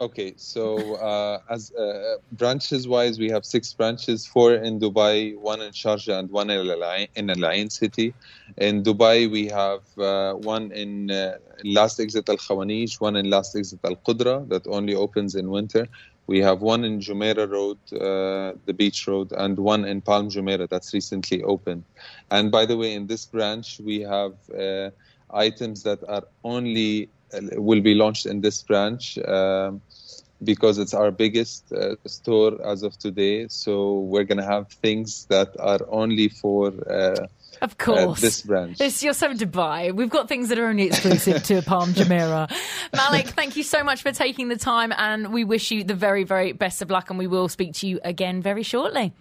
Okay, 0.01 0.35
so 0.37 0.95
uh, 0.95 1.41
as 1.51 1.73
uh, 1.73 2.19
branches 2.31 2.87
wise, 2.87 3.19
we 3.19 3.29
have 3.31 3.45
six 3.45 3.73
branches: 3.73 4.29
four 4.29 4.55
in 4.55 4.79
Dubai, 4.79 5.37
one 5.37 5.61
in 5.61 5.73
Sharjah, 5.73 6.21
and 6.21 6.31
one 6.31 6.51
in 6.51 7.31
Al 7.31 7.49
Ain 7.51 7.69
city. 7.69 8.15
In 8.59 8.85
Dubai, 8.85 9.29
we 9.29 9.49
have 9.49 9.83
uh, 9.99 10.35
one 10.35 10.71
in 10.71 11.11
uh, 11.11 11.39
last 11.65 11.99
exit 11.99 12.29
Al 12.29 12.37
Khawanij, 12.37 13.01
one 13.01 13.17
in 13.17 13.29
last 13.29 13.57
exit 13.57 13.81
Al 13.83 13.97
Qudra 13.97 14.49
that 14.51 14.69
only 14.69 14.95
opens 14.95 15.35
in 15.35 15.51
winter. 15.51 15.89
We 16.29 16.39
have 16.43 16.63
one 16.63 16.85
in 16.85 17.01
Jumeirah 17.01 17.51
Road, 17.51 17.79
uh, 17.93 18.53
the 18.67 18.75
beach 18.75 19.09
road, 19.09 19.33
and 19.33 19.59
one 19.59 19.85
in 19.85 20.01
Palm 20.01 20.29
Jumeirah 20.29 20.69
that's 20.69 20.95
recently 20.95 21.43
opened. 21.43 21.83
And 22.31 22.53
by 22.53 22.67
the 22.67 22.77
way, 22.77 22.95
in 22.95 23.09
this 23.09 23.27
branch, 23.27 23.81
we 23.81 24.03
have 24.03 24.35
uh, 24.57 24.91
items 25.31 25.83
that 25.83 26.05
are 26.09 26.23
only 26.45 27.11
will 27.33 27.81
be 27.81 27.95
launched 27.95 28.27
in 28.27 28.41
this 28.41 28.62
branch. 28.62 29.19
Um, 29.19 29.81
because 30.43 30.79
it's 30.79 30.95
our 30.95 31.11
biggest 31.11 31.73
uh, 31.73 31.97
store 32.07 32.64
as 32.64 32.83
of 32.83 32.97
today. 32.99 33.49
So 33.49 33.99
we're 34.01 34.25
going 34.25 34.38
to 34.38 34.45
have 34.45 34.69
things 34.69 35.27
that 35.27 35.57
are 35.59 35.81
only 35.88 36.29
for. 36.29 36.69
Uh, 36.88 37.27
of 37.61 37.77
course. 37.79 38.19
Uh, 38.19 38.21
this 38.21 38.43
branch. 38.43 38.81
It's, 38.81 39.03
you're 39.03 39.14
so 39.14 39.33
Dubai. 39.35 39.93
We've 39.93 40.11
got 40.11 40.29
things 40.29 40.49
that 40.51 40.59
are 40.59 40.67
only 40.67 40.85
exclusive 40.85 41.43
to 41.45 41.62
Palm 41.67 41.93
Jumeirah. 41.93 42.53
Malik, 42.95 43.27
thank 43.41 43.57
you 43.57 43.64
so 43.64 43.83
much 43.83 44.03
for 44.03 44.12
taking 44.12 44.49
the 44.49 44.57
time, 44.57 44.93
and 44.97 45.33
we 45.33 45.45
wish 45.45 45.71
you 45.71 45.83
the 45.83 45.95
very, 45.95 46.25
very 46.25 46.53
best 46.53 46.83
of 46.83 46.91
luck, 46.91 47.11
and 47.11 47.19
we 47.19 47.27
will 47.27 47.49
speak 47.49 47.75
to 47.75 47.88
you 47.88 48.01
again 48.05 48.41
very 48.41 48.62
shortly. 48.62 49.12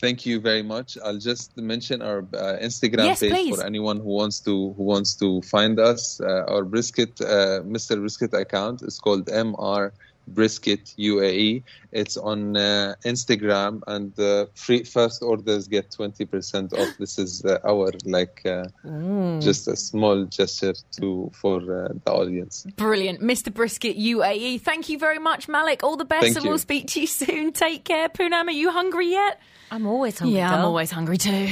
Thank 0.00 0.26
you 0.26 0.40
very 0.40 0.62
much. 0.62 0.98
I'll 1.04 1.18
just 1.18 1.56
mention 1.56 2.02
our 2.02 2.18
uh, 2.18 2.58
Instagram 2.60 3.06
yes, 3.06 3.20
page 3.20 3.30
please. 3.30 3.56
for 3.56 3.64
anyone 3.64 3.98
who 3.98 4.10
wants 4.10 4.40
to 4.40 4.72
who 4.76 4.82
wants 4.82 5.14
to 5.16 5.40
find 5.42 5.78
us. 5.78 6.20
Uh, 6.20 6.44
our 6.48 6.64
brisket, 6.64 7.20
uh, 7.20 7.62
Mr. 7.62 7.98
Brisket 7.98 8.34
account 8.34 8.82
is 8.82 8.98
called 8.98 9.26
MR 9.26 9.92
brisket 10.28 10.94
UAE. 10.98 11.62
It's 11.92 12.16
on 12.16 12.56
uh, 12.56 12.94
Instagram, 13.04 13.82
and 13.86 14.14
the 14.16 14.48
free 14.54 14.84
first 14.84 15.22
orders 15.22 15.68
get 15.68 15.90
twenty 15.90 16.24
percent 16.24 16.72
off. 16.72 16.88
This 16.98 17.18
is 17.18 17.44
uh, 17.44 17.58
our 17.64 17.92
like 18.04 18.42
uh, 18.44 18.64
mm. 18.84 19.42
just 19.42 19.68
a 19.68 19.76
small 19.76 20.24
gesture 20.24 20.74
to 20.98 21.30
for 21.32 21.58
uh, 21.58 21.88
the 22.04 22.12
audience. 22.12 22.66
Brilliant, 22.76 23.20
Mr. 23.20 23.52
Brisket 23.52 23.96
UAE. 23.96 24.60
Thank 24.60 24.88
you 24.88 24.98
very 24.98 25.18
much, 25.18 25.48
Malik. 25.48 25.82
All 25.82 25.96
the 25.96 26.04
best, 26.04 26.22
Thank 26.24 26.36
and 26.36 26.44
you. 26.44 26.50
we'll 26.50 26.58
speak 26.58 26.88
to 26.88 27.00
you 27.00 27.06
soon. 27.06 27.52
Take 27.52 27.84
care, 27.84 28.08
Poonam. 28.08 28.46
Are 28.46 28.50
you 28.50 28.70
hungry 28.70 29.10
yet? 29.10 29.40
I'm 29.70 29.86
always 29.86 30.18
hungry. 30.18 30.36
Yeah, 30.38 30.54
I'm 30.54 30.64
always 30.64 30.90
hungry 30.90 31.18
too. 31.18 31.48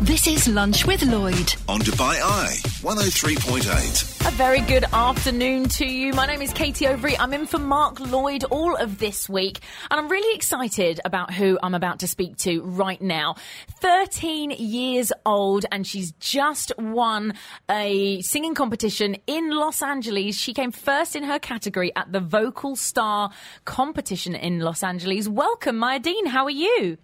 This 0.00 0.26
is 0.26 0.48
Lunch 0.48 0.86
with 0.86 1.02
Lloyd 1.04 1.54
on 1.68 1.80
Dubai 1.80 2.20
Eye 2.20 2.56
103.8. 2.82 4.28
A 4.28 4.30
very 4.32 4.60
good 4.60 4.84
afternoon 4.92 5.68
to 5.70 5.86
you. 5.86 6.12
My 6.12 6.26
name 6.26 6.42
is 6.42 6.52
Katie 6.52 6.84
Overy. 6.84 7.16
I'm 7.18 7.32
in 7.32 7.46
for 7.46 7.58
Mark 7.58 7.98
Lloyd 8.00 8.44
all 8.44 8.76
of 8.76 8.98
this 8.98 9.28
week, 9.28 9.60
and 9.90 9.98
I'm 10.00 10.08
really 10.08 10.34
excited 10.36 11.00
about 11.04 11.32
who 11.32 11.58
I'm 11.62 11.74
about 11.74 12.00
to 12.00 12.08
speak 12.08 12.36
to 12.38 12.62
right 12.62 13.00
now. 13.00 13.36
13 13.80 14.50
years 14.50 15.12
old, 15.24 15.64
and 15.70 15.86
she's 15.86 16.12
just 16.12 16.72
won 16.78 17.34
a 17.70 18.20
singing 18.22 18.54
competition 18.54 19.16
in 19.26 19.50
Los 19.50 19.82
Angeles. 19.82 20.36
She 20.36 20.52
came 20.52 20.72
first 20.72 21.16
in 21.16 21.22
her 21.22 21.38
category 21.38 21.94
at 21.96 22.12
the 22.12 22.20
Vocal 22.20 22.76
Star 22.76 23.30
competition 23.64 24.34
in 24.34 24.58
Los 24.60 24.82
Angeles. 24.82 25.28
Welcome, 25.28 25.78
Maya 25.78 26.00
Din. 26.00 26.26
How 26.26 26.44
are 26.44 26.50
you? 26.50 26.98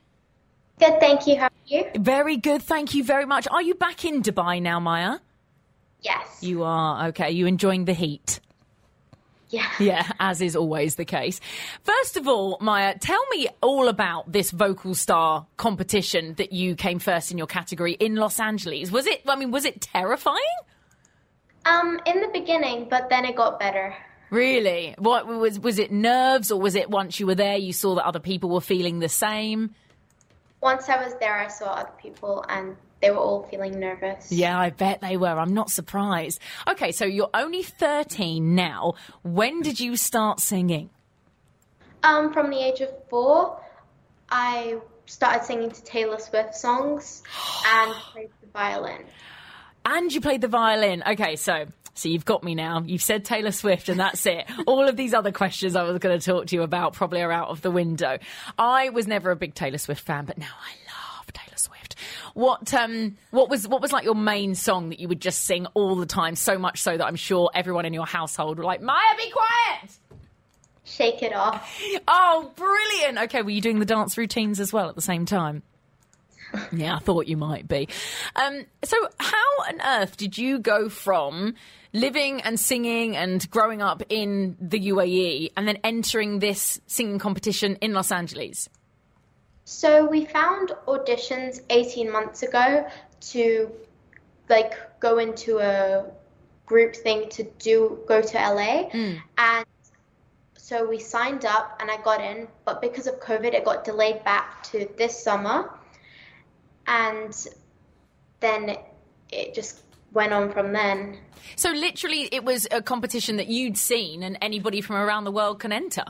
Good, 0.79 1.01
thank 1.01 1.27
you. 1.27 1.37
How 1.37 1.47
are 1.47 1.51
you? 1.67 1.85
Very 1.97 2.37
good, 2.37 2.63
thank 2.63 2.95
you 2.95 3.05
very 3.05 3.27
much. 3.27 3.49
Are 3.51 3.63
you 3.63 3.75
back 3.75 4.05
in 4.05 4.23
Dubai 4.23 4.63
now, 4.63 4.79
Maya? 4.81 5.19
Yes. 6.01 6.43
You 6.43 6.63
are. 6.63 7.09
Okay. 7.09 7.25
Are 7.25 7.31
you 7.31 7.47
enjoying 7.47 7.85
the 7.85 7.93
heat? 7.93 8.41
Yeah. 9.51 9.67
Yeah, 9.81 10.07
as 10.21 10.43
is 10.43 10.55
always 10.55 10.97
the 10.97 11.07
case. 11.07 11.41
First 11.83 12.17
of 12.17 12.29
all, 12.29 12.59
Maya, 12.61 12.99
tell 12.99 13.25
me 13.31 13.49
all 13.63 13.89
about 13.89 14.31
this 14.31 14.51
vocal 14.51 14.95
star 14.95 15.47
competition 15.57 16.35
that 16.35 16.53
you 16.53 16.75
came 16.75 16.99
first 16.99 17.31
in 17.33 17.39
your 17.39 17.47
category 17.47 17.95
in 17.95 18.17
Los 18.17 18.39
Angeles. 18.39 18.91
Was 18.91 19.07
it, 19.07 19.23
I 19.27 19.37
mean, 19.37 19.51
was 19.51 19.65
it 19.65 19.81
terrifying? 19.81 20.39
Um, 21.65 21.99
in 22.07 22.21
the 22.21 22.29
beginning, 22.29 22.89
but 22.91 23.09
then 23.09 23.25
it 23.25 23.37
got 23.37 23.59
better. 23.59 23.97
Really? 24.31 24.95
What 24.99 25.27
was 25.27 25.59
was 25.59 25.79
it 25.79 25.91
nerves 25.91 26.51
or 26.51 26.61
was 26.61 26.75
it 26.75 26.91
once 26.91 27.19
you 27.19 27.27
were 27.27 27.35
there 27.35 27.57
you 27.57 27.73
saw 27.73 27.95
that 27.95 28.05
other 28.05 28.21
people 28.21 28.51
were 28.51 28.61
feeling 28.61 28.99
the 28.99 29.09
same? 29.09 29.75
Once 30.61 30.89
I 30.89 31.03
was 31.03 31.15
there, 31.21 31.35
I 31.35 31.49
saw 31.49 31.67
other 31.67 31.93
people 32.01 32.45
and 32.49 32.77
they 33.01 33.11
were 33.11 33.19
all 33.19 33.45
feeling 33.45 33.79
nervous. 33.79 34.33
Yeah, 34.33 34.59
I 34.59 34.71
bet 34.71 35.01
they 35.01 35.17
were. 35.17 35.29
I'm 35.29 35.55
not 35.55 35.71
surprised. 35.71 36.41
Okay, 36.67 36.93
so 36.93 37.05
you're 37.05 37.31
only 37.33 37.63
13 37.63 38.55
now. 38.55 38.95
When 39.23 39.63
did 39.63 39.79
you 39.79 39.97
start 39.97 40.41
singing? 40.41 40.91
Um, 42.03 42.33
from 42.33 42.51
the 42.51 42.59
age 42.59 42.81
of 42.81 42.91
four, 43.09 43.61
I 44.31 44.79
started 45.07 45.45
singing 45.45 45.71
to 45.71 45.83
Taylor 45.85 46.19
Swift 46.19 46.55
songs 46.55 47.23
and 47.67 47.93
played 48.13 48.31
the 48.41 48.49
violin. 48.53 49.05
And 49.85 50.13
you 50.13 50.21
played 50.21 50.41
the 50.41 50.49
violin. 50.49 51.03
Okay, 51.07 51.37
so 51.37 51.67
so 51.99 52.09
you've 52.09 52.25
got 52.25 52.45
me 52.45 52.55
now. 52.55 52.83
You've 52.87 53.03
said 53.03 53.25
Taylor 53.25 53.51
Swift, 53.51 53.89
and 53.89 53.99
that's 53.99 54.25
it. 54.25 54.47
All 54.67 54.87
of 54.87 54.97
these 54.97 55.13
other 55.13 55.33
questions 55.33 55.75
I 55.75 55.83
was 55.83 55.99
going 55.99 56.19
to 56.19 56.25
talk 56.25 56.47
to 56.47 56.57
you 56.57 56.63
about 56.63 56.93
probably 56.93 57.21
are 57.23 57.33
out 57.33 57.49
of 57.49 57.61
the 57.61 57.71
window. 57.71 58.19
I 58.57 58.91
was 58.91 59.07
never 59.07 59.31
a 59.31 59.37
big 59.37 59.55
Taylor 59.55 59.79
Swift 59.79 60.03
fan, 60.03 60.25
but 60.25 60.39
now 60.39 60.47
I 60.47 61.19
love 61.19 61.33
Taylor 61.33 61.57
Swift. 61.57 61.97
What 62.35 62.73
um 62.73 63.17
what 63.31 63.51
was 63.51 63.67
what 63.67 63.83
was 63.83 63.93
like 63.93 64.05
your 64.05 64.15
main 64.15 64.55
song 64.55 64.91
that 64.91 65.01
you 65.01 65.09
would 65.09 65.21
just 65.21 65.45
sing 65.45 65.67
all 65.75 65.97
the 65.97 66.07
time? 66.07 66.37
So 66.37 66.57
much 66.57 66.81
so 66.81 66.97
that 66.97 67.05
I'm 67.05 67.17
sure 67.17 67.51
everyone 67.53 67.85
in 67.85 67.93
your 67.93 68.07
household 68.07 68.59
were 68.59 68.65
like, 68.65 68.81
Maya, 68.81 69.17
be 69.17 69.31
quiet. 69.31 69.99
Shake 70.85 71.23
it 71.23 71.35
off. 71.35 71.71
Oh, 72.07 72.53
brilliant. 72.57 73.19
Okay, 73.25 73.43
were 73.43 73.51
you 73.51 73.61
doing 73.61 73.79
the 73.79 73.85
dance 73.85 74.17
routines 74.17 74.59
as 74.61 74.73
well 74.73 74.89
at 74.89 74.95
the 74.95 75.03
same 75.03 75.27
time? 75.27 75.63
yeah, 76.73 76.97
I 76.97 76.99
thought 76.99 77.27
you 77.27 77.37
might 77.37 77.69
be. 77.69 77.89
Um, 78.37 78.65
so, 78.85 78.97
how 79.19 79.45
on 79.69 79.81
earth 79.83 80.17
did 80.17 80.39
you 80.39 80.59
go 80.59 80.89
from 80.89 81.55
living 81.93 82.41
and 82.43 82.59
singing 82.61 83.17
and 83.17 83.49
growing 83.51 83.83
up 83.83 84.03
in 84.09 84.57
the 84.61 84.79
UAE 84.89 85.51
and 85.57 85.67
then 85.67 85.79
entering 85.85 86.39
this 86.39 86.81
singing 86.87 87.19
competition 87.19 87.77
in 87.81 87.93
Los 87.93 88.13
Angeles? 88.13 88.69
So 89.65 90.07
we 90.07 90.25
found 90.25 90.73
auditions 90.87 91.61
18 91.71 92.11
months 92.11 92.43
ago 92.43 92.87
to 93.33 93.71
like 94.49 94.75
go 95.01 95.19
into 95.19 95.59
a 95.59 96.05
group 96.67 96.97
thing 96.97 97.29
to 97.31 97.45
do 97.59 97.99
go 98.07 98.21
to 98.21 98.37
LA 98.39 98.89
Mm. 98.91 99.21
and 99.39 99.67
so 100.57 100.87
we 100.87 100.99
signed 100.99 101.45
up 101.47 101.79
and 101.81 101.91
I 101.91 101.97
got 102.03 102.21
in 102.21 102.47
but 102.67 102.81
because 102.83 103.07
of 103.07 103.21
COVID 103.21 103.55
it 103.55 103.65
got 103.65 103.85
delayed 103.85 104.23
back 104.25 104.63
to 104.65 104.87
this 104.99 105.23
summer 105.23 105.71
and 106.87 107.35
then 108.41 108.77
it 109.31 109.55
just 109.55 109.83
went 110.13 110.33
on 110.33 110.53
from 110.53 110.73
then. 110.73 111.19
So, 111.57 111.71
literally, 111.71 112.29
it 112.33 112.45
was 112.45 112.67
a 112.71 112.83
competition 112.83 113.37
that 113.37 113.49
you'd 113.49 113.77
seen 113.77 114.23
and 114.23 114.37
anybody 114.41 114.81
from 114.81 114.97
around 114.97 115.25
the 115.25 115.33
world 115.33 115.61
can 115.61 115.73
enter. 115.73 116.05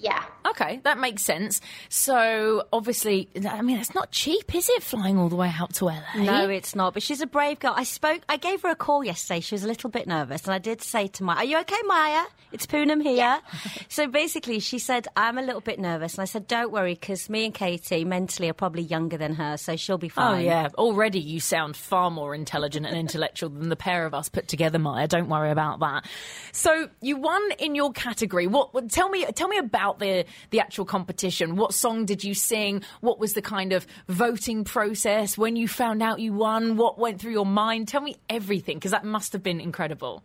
Yeah. 0.00 0.22
Okay, 0.46 0.80
that 0.84 0.98
makes 0.98 1.22
sense. 1.22 1.60
So, 1.88 2.64
obviously, 2.72 3.28
I 3.48 3.60
mean, 3.62 3.78
it's 3.78 3.94
not 3.94 4.10
cheap, 4.10 4.54
is 4.54 4.68
it, 4.68 4.82
flying 4.82 5.18
all 5.18 5.28
the 5.28 5.36
way 5.36 5.52
out 5.58 5.74
to 5.74 5.86
LA? 5.86 6.02
No, 6.16 6.48
it's 6.48 6.74
not. 6.74 6.94
But 6.94 7.02
she's 7.02 7.20
a 7.20 7.26
brave 7.26 7.58
girl. 7.58 7.74
I 7.76 7.84
spoke. 7.84 8.22
I 8.28 8.36
gave 8.36 8.62
her 8.62 8.68
a 8.70 8.76
call 8.76 9.04
yesterday. 9.04 9.40
She 9.40 9.54
was 9.54 9.64
a 9.64 9.66
little 9.66 9.90
bit 9.90 10.06
nervous, 10.06 10.44
and 10.44 10.54
I 10.54 10.58
did 10.58 10.82
say 10.82 11.08
to 11.08 11.24
Maya, 11.24 11.38
"Are 11.38 11.44
you 11.44 11.58
okay, 11.60 11.76
Maya? 11.86 12.24
It's 12.52 12.66
Poonam 12.66 13.02
here." 13.02 13.16
Yeah. 13.16 13.40
so 13.88 14.06
basically, 14.06 14.60
she 14.60 14.78
said, 14.78 15.08
"I'm 15.16 15.38
a 15.38 15.42
little 15.42 15.60
bit 15.60 15.78
nervous," 15.78 16.14
and 16.14 16.22
I 16.22 16.26
said, 16.26 16.46
"Don't 16.46 16.70
worry, 16.72 16.94
because 16.94 17.28
me 17.28 17.44
and 17.44 17.54
Katie 17.54 18.04
mentally 18.04 18.48
are 18.48 18.54
probably 18.54 18.82
younger 18.82 19.16
than 19.16 19.34
her, 19.34 19.56
so 19.56 19.76
she'll 19.76 19.98
be 19.98 20.08
oh, 20.08 20.10
fine." 20.10 20.40
Oh, 20.40 20.44
yeah. 20.44 20.68
Already 20.76 21.20
you 21.20 21.40
sound 21.40 21.76
far 21.76 22.10
more 22.10 22.34
intelligent 22.34 22.86
and 22.86 22.96
intellectual 22.96 23.50
than 23.50 23.68
the 23.68 23.76
pair 23.76 24.06
of 24.06 24.14
us 24.14 24.28
put 24.28 24.48
together, 24.48 24.78
Maya. 24.78 25.08
Don't 25.08 25.28
worry 25.28 25.50
about 25.50 25.80
that. 25.80 26.06
So 26.52 26.88
you 27.00 27.16
won 27.16 27.42
in 27.58 27.74
your 27.74 27.92
category. 27.92 28.46
What? 28.46 28.74
what- 28.74 28.88
Tell 28.90 29.08
me. 29.08 29.24
Tell 29.26 29.48
me 29.48 29.58
about 29.58 29.87
the 29.96 30.26
the 30.50 30.60
actual 30.60 30.84
competition. 30.84 31.56
What 31.56 31.72
song 31.72 32.04
did 32.04 32.22
you 32.22 32.34
sing? 32.34 32.82
What 33.00 33.18
was 33.18 33.32
the 33.32 33.42
kind 33.42 33.72
of 33.72 33.86
voting 34.08 34.64
process 34.64 35.38
when 35.38 35.56
you 35.56 35.68
found 35.68 36.02
out 36.02 36.20
you 36.20 36.32
won? 36.32 36.76
What 36.76 36.98
went 36.98 37.20
through 37.20 37.32
your 37.32 37.46
mind? 37.46 37.88
Tell 37.88 38.02
me 38.02 38.16
everything 38.28 38.76
because 38.76 38.90
that 38.90 39.04
must 39.04 39.32
have 39.32 39.42
been 39.42 39.60
incredible. 39.60 40.22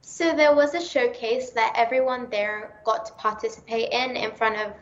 So 0.00 0.34
there 0.34 0.54
was 0.54 0.74
a 0.74 0.80
showcase 0.80 1.50
that 1.50 1.72
everyone 1.76 2.28
there 2.30 2.80
got 2.84 3.06
to 3.06 3.12
participate 3.14 3.92
in 3.92 4.16
in 4.16 4.32
front 4.32 4.56
of 4.56 4.72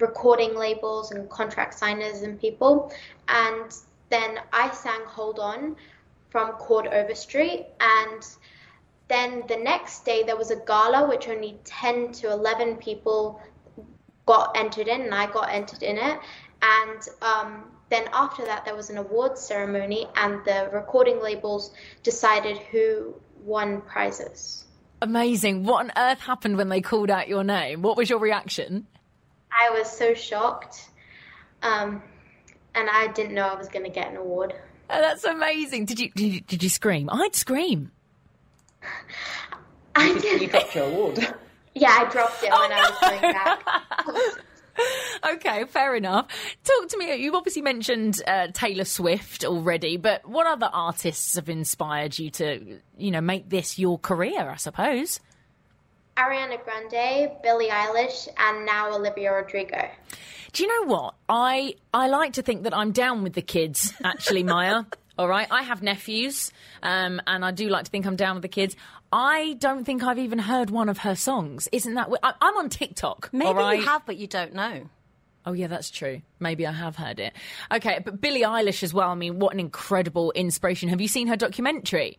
recording 0.00 0.54
labels 0.54 1.10
and 1.10 1.28
contract 1.28 1.74
signers 1.74 2.22
and 2.22 2.40
people. 2.40 2.92
And 3.28 3.74
then 4.10 4.38
I 4.52 4.70
sang 4.70 5.00
Hold 5.06 5.38
On 5.38 5.76
from 6.30 6.52
Chord 6.52 6.86
Overstreet. 6.86 7.66
And 7.80 8.26
then 9.08 9.44
the 9.48 9.56
next 9.56 10.04
day 10.04 10.22
there 10.22 10.36
was 10.36 10.50
a 10.50 10.56
gala 10.56 11.08
which 11.08 11.28
only 11.28 11.58
10 11.64 12.12
to 12.12 12.30
11 12.30 12.76
people 12.76 13.40
got 14.26 14.56
entered 14.56 14.88
in, 14.88 15.00
and 15.00 15.14
I 15.14 15.26
got 15.30 15.48
entered 15.50 15.82
in 15.82 15.96
it. 15.96 16.20
And 16.60 17.08
um, 17.22 17.64
then 17.88 18.04
after 18.12 18.44
that, 18.44 18.64
there 18.64 18.76
was 18.76 18.90
an 18.90 18.98
awards 18.98 19.40
ceremony, 19.40 20.06
and 20.16 20.44
the 20.44 20.68
recording 20.72 21.22
labels 21.22 21.72
decided 22.02 22.58
who 22.70 23.14
won 23.42 23.80
prizes. 23.82 24.66
Amazing. 25.00 25.64
What 25.64 25.86
on 25.86 25.92
earth 25.96 26.20
happened 26.20 26.56
when 26.56 26.68
they 26.68 26.82
called 26.82 27.10
out 27.10 27.28
your 27.28 27.44
name? 27.44 27.82
What 27.82 27.96
was 27.96 28.10
your 28.10 28.18
reaction? 28.18 28.86
I 29.50 29.70
was 29.70 29.88
so 29.90 30.12
shocked, 30.12 30.90
um, 31.62 32.02
and 32.74 32.90
I 32.90 33.06
didn't 33.08 33.34
know 33.34 33.48
I 33.48 33.54
was 33.54 33.68
going 33.68 33.84
to 33.84 33.90
get 33.90 34.10
an 34.10 34.16
award. 34.18 34.54
Oh, 34.90 35.00
that's 35.00 35.24
amazing. 35.24 35.86
Did 35.86 36.00
you, 36.00 36.10
did 36.10 36.32
you 36.34 36.40
did 36.40 36.62
you 36.62 36.68
scream? 36.68 37.08
I'd 37.10 37.34
scream. 37.34 37.92
I 39.94 40.08
You 40.10 40.20
did. 40.20 40.50
got 40.52 40.74
your 40.74 40.84
award. 40.86 41.18
Yeah, 41.74 41.90
I 41.90 42.10
dropped 42.10 42.42
it 42.42 42.50
when 42.50 42.72
I 42.72 42.90
was 42.90 42.98
coming 42.98 43.20
back. 43.20 44.38
Okay, 45.32 45.64
fair 45.64 45.96
enough. 45.96 46.28
Talk 46.62 46.88
to 46.90 46.98
me. 46.98 47.12
You've 47.16 47.34
obviously 47.34 47.62
mentioned 47.62 48.22
uh, 48.24 48.46
Taylor 48.52 48.84
Swift 48.84 49.44
already, 49.44 49.96
but 49.96 50.24
what 50.24 50.46
other 50.46 50.70
artists 50.72 51.34
have 51.34 51.48
inspired 51.48 52.16
you 52.16 52.30
to, 52.30 52.78
you 52.96 53.10
know, 53.10 53.20
make 53.20 53.48
this 53.48 53.76
your 53.76 53.98
career? 53.98 54.48
I 54.48 54.54
suppose. 54.54 55.18
Ariana 56.16 56.62
Grande, 56.62 57.32
Billie 57.42 57.68
Eilish, 57.70 58.28
and 58.38 58.64
now 58.64 58.94
Olivia 58.94 59.32
Rodrigo. 59.32 59.90
Do 60.52 60.62
you 60.62 60.68
know 60.68 60.94
what? 60.94 61.14
I 61.28 61.74
I 61.92 62.06
like 62.06 62.34
to 62.34 62.42
think 62.42 62.62
that 62.62 62.76
I'm 62.76 62.92
down 62.92 63.24
with 63.24 63.32
the 63.32 63.42
kids. 63.42 63.92
Actually, 64.04 64.44
Maya. 64.44 64.84
All 65.18 65.26
right, 65.26 65.48
I 65.50 65.62
have 65.62 65.82
nephews, 65.82 66.52
um, 66.80 67.20
and 67.26 67.44
I 67.44 67.50
do 67.50 67.68
like 67.68 67.86
to 67.86 67.90
think 67.90 68.06
I'm 68.06 68.14
down 68.14 68.36
with 68.36 68.42
the 68.42 68.48
kids. 68.48 68.76
I 69.12 69.56
don't 69.58 69.84
think 69.84 70.04
I've 70.04 70.20
even 70.20 70.38
heard 70.38 70.70
one 70.70 70.88
of 70.88 70.98
her 70.98 71.16
songs. 71.16 71.68
Isn't 71.72 71.94
that? 71.94 72.08
I, 72.22 72.34
I'm 72.40 72.56
on 72.56 72.68
TikTok. 72.68 73.28
Maybe 73.32 73.58
right? 73.58 73.80
you 73.80 73.84
have, 73.84 74.06
but 74.06 74.16
you 74.16 74.28
don't 74.28 74.54
know. 74.54 74.88
Oh 75.44 75.54
yeah, 75.54 75.66
that's 75.66 75.90
true. 75.90 76.22
Maybe 76.38 76.68
I 76.68 76.72
have 76.72 76.94
heard 76.94 77.18
it. 77.18 77.32
Okay, 77.72 77.98
but 78.04 78.20
Billie 78.20 78.42
Eilish 78.42 78.84
as 78.84 78.94
well. 78.94 79.10
I 79.10 79.16
mean, 79.16 79.40
what 79.40 79.52
an 79.52 79.58
incredible 79.58 80.30
inspiration. 80.32 80.88
Have 80.88 81.00
you 81.00 81.08
seen 81.08 81.26
her 81.26 81.36
documentary? 81.36 82.18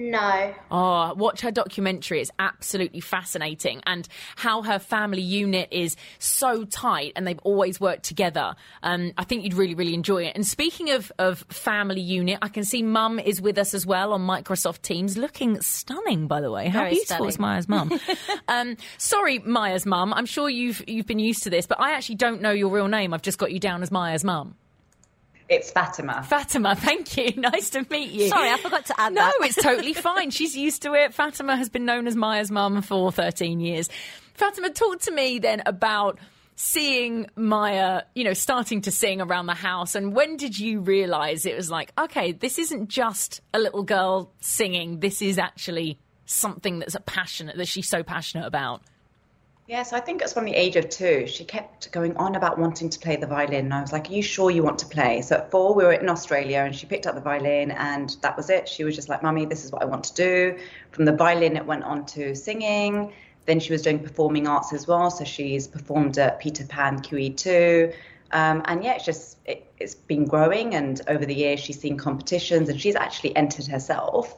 No. 0.00 0.54
Oh, 0.70 1.12
watch 1.12 1.42
her 1.42 1.50
documentary. 1.50 2.22
It's 2.22 2.30
absolutely 2.38 3.00
fascinating. 3.00 3.82
And 3.84 4.08
how 4.34 4.62
her 4.62 4.78
family 4.78 5.20
unit 5.20 5.68
is 5.70 5.94
so 6.18 6.64
tight 6.64 7.12
and 7.16 7.26
they've 7.26 7.38
always 7.40 7.78
worked 7.78 8.04
together. 8.04 8.56
Um, 8.82 9.12
I 9.18 9.24
think 9.24 9.44
you'd 9.44 9.52
really, 9.52 9.74
really 9.74 9.92
enjoy 9.92 10.24
it. 10.24 10.34
And 10.34 10.46
speaking 10.46 10.88
of, 10.90 11.12
of 11.18 11.40
family 11.50 12.00
unit, 12.00 12.38
I 12.40 12.48
can 12.48 12.64
see 12.64 12.82
mum 12.82 13.18
is 13.18 13.42
with 13.42 13.58
us 13.58 13.74
as 13.74 13.84
well 13.84 14.14
on 14.14 14.22
Microsoft 14.22 14.80
Teams, 14.80 15.18
looking 15.18 15.60
stunning, 15.60 16.26
by 16.26 16.40
the 16.40 16.50
way. 16.50 16.68
How 16.68 16.80
Very 16.80 16.94
beautiful 16.94 17.28
is. 17.28 17.38
Maya's 17.38 17.68
mum? 17.68 17.92
um, 18.48 18.78
sorry, 18.96 19.38
Maya's 19.40 19.84
mum. 19.84 20.14
I'm 20.14 20.26
sure 20.26 20.48
you've, 20.48 20.82
you've 20.88 21.06
been 21.06 21.18
used 21.18 21.42
to 21.42 21.50
this, 21.50 21.66
but 21.66 21.78
I 21.78 21.92
actually 21.92 22.14
don't 22.14 22.40
know 22.40 22.52
your 22.52 22.70
real 22.70 22.88
name. 22.88 23.12
I've 23.12 23.20
just 23.20 23.36
got 23.36 23.52
you 23.52 23.60
down 23.60 23.82
as 23.82 23.90
Maya's 23.90 24.24
mum. 24.24 24.56
It's 25.50 25.72
Fatima. 25.72 26.22
Fatima, 26.22 26.76
thank 26.76 27.16
you. 27.16 27.32
Nice 27.36 27.70
to 27.70 27.84
meet 27.90 28.10
you. 28.12 28.28
Sorry, 28.28 28.50
I 28.50 28.56
forgot 28.56 28.86
to 28.86 29.00
add 29.00 29.12
No, 29.12 29.22
that. 29.22 29.34
it's 29.40 29.60
totally 29.60 29.92
fine. 30.08 30.30
She's 30.30 30.56
used 30.56 30.82
to 30.82 30.94
it. 30.94 31.12
Fatima 31.12 31.56
has 31.56 31.68
been 31.68 31.84
known 31.84 32.06
as 32.06 32.14
Maya's 32.14 32.50
mum 32.52 32.80
for 32.82 33.10
13 33.10 33.58
years. 33.60 33.88
Fatima, 34.34 34.70
talk 34.70 35.00
to 35.02 35.10
me 35.10 35.40
then 35.40 35.62
about 35.66 36.18
seeing 36.54 37.26
Maya, 37.36 38.02
you 38.14 38.22
know, 38.22 38.32
starting 38.34 38.82
to 38.82 38.90
sing 38.92 39.20
around 39.20 39.46
the 39.46 39.54
house. 39.54 39.94
And 39.96 40.14
when 40.14 40.36
did 40.36 40.56
you 40.58 40.80
realize 40.80 41.44
it 41.46 41.56
was 41.56 41.70
like, 41.70 41.90
okay, 41.98 42.30
this 42.32 42.58
isn't 42.58 42.88
just 42.88 43.40
a 43.52 43.58
little 43.58 43.82
girl 43.82 44.32
singing, 44.40 45.00
this 45.00 45.20
is 45.20 45.36
actually 45.38 45.98
something 46.26 46.78
that's 46.78 46.94
a 46.94 47.00
passionate, 47.00 47.56
that 47.56 47.66
she's 47.66 47.88
so 47.88 48.02
passionate 48.04 48.46
about? 48.46 48.82
Yes, 49.70 49.92
I 49.92 50.00
think 50.00 50.20
it's 50.20 50.32
from 50.32 50.46
the 50.46 50.54
age 50.56 50.74
of 50.74 50.88
two. 50.88 51.28
She 51.28 51.44
kept 51.44 51.92
going 51.92 52.16
on 52.16 52.34
about 52.34 52.58
wanting 52.58 52.90
to 52.90 52.98
play 52.98 53.14
the 53.14 53.28
violin. 53.28 53.66
And 53.66 53.72
I 53.72 53.80
was 53.80 53.92
like, 53.92 54.10
Are 54.10 54.12
you 54.12 54.20
sure 54.20 54.50
you 54.50 54.64
want 54.64 54.80
to 54.80 54.86
play? 54.86 55.22
So 55.22 55.36
at 55.36 55.52
four, 55.52 55.76
we 55.76 55.84
were 55.84 55.92
in 55.92 56.08
Australia 56.08 56.58
and 56.66 56.74
she 56.74 56.86
picked 56.86 57.06
up 57.06 57.14
the 57.14 57.20
violin 57.20 57.70
and 57.70 58.16
that 58.22 58.36
was 58.36 58.50
it. 58.50 58.68
She 58.68 58.82
was 58.82 58.96
just 58.96 59.08
like, 59.08 59.22
Mummy, 59.22 59.46
this 59.46 59.64
is 59.64 59.70
what 59.70 59.82
I 59.82 59.84
want 59.84 60.02
to 60.06 60.14
do. 60.14 60.58
From 60.90 61.04
the 61.04 61.12
violin, 61.12 61.56
it 61.56 61.64
went 61.64 61.84
on 61.84 62.04
to 62.06 62.34
singing. 62.34 63.12
Then 63.46 63.60
she 63.60 63.70
was 63.70 63.82
doing 63.82 64.00
performing 64.00 64.48
arts 64.48 64.72
as 64.72 64.88
well. 64.88 65.08
So 65.08 65.22
she's 65.22 65.68
performed 65.68 66.18
at 66.18 66.40
Peter 66.40 66.64
Pan 66.64 66.98
QE2. 66.98 67.94
Um, 68.32 68.62
and 68.64 68.82
yeah, 68.82 68.94
it's 68.94 69.04
just, 69.04 69.38
it, 69.44 69.72
it's 69.78 69.94
been 69.94 70.24
growing. 70.24 70.74
And 70.74 71.00
over 71.06 71.24
the 71.24 71.34
years, 71.34 71.60
she's 71.60 71.78
seen 71.78 71.96
competitions 71.96 72.68
and 72.68 72.80
she's 72.80 72.96
actually 72.96 73.36
entered 73.36 73.68
herself. 73.68 74.36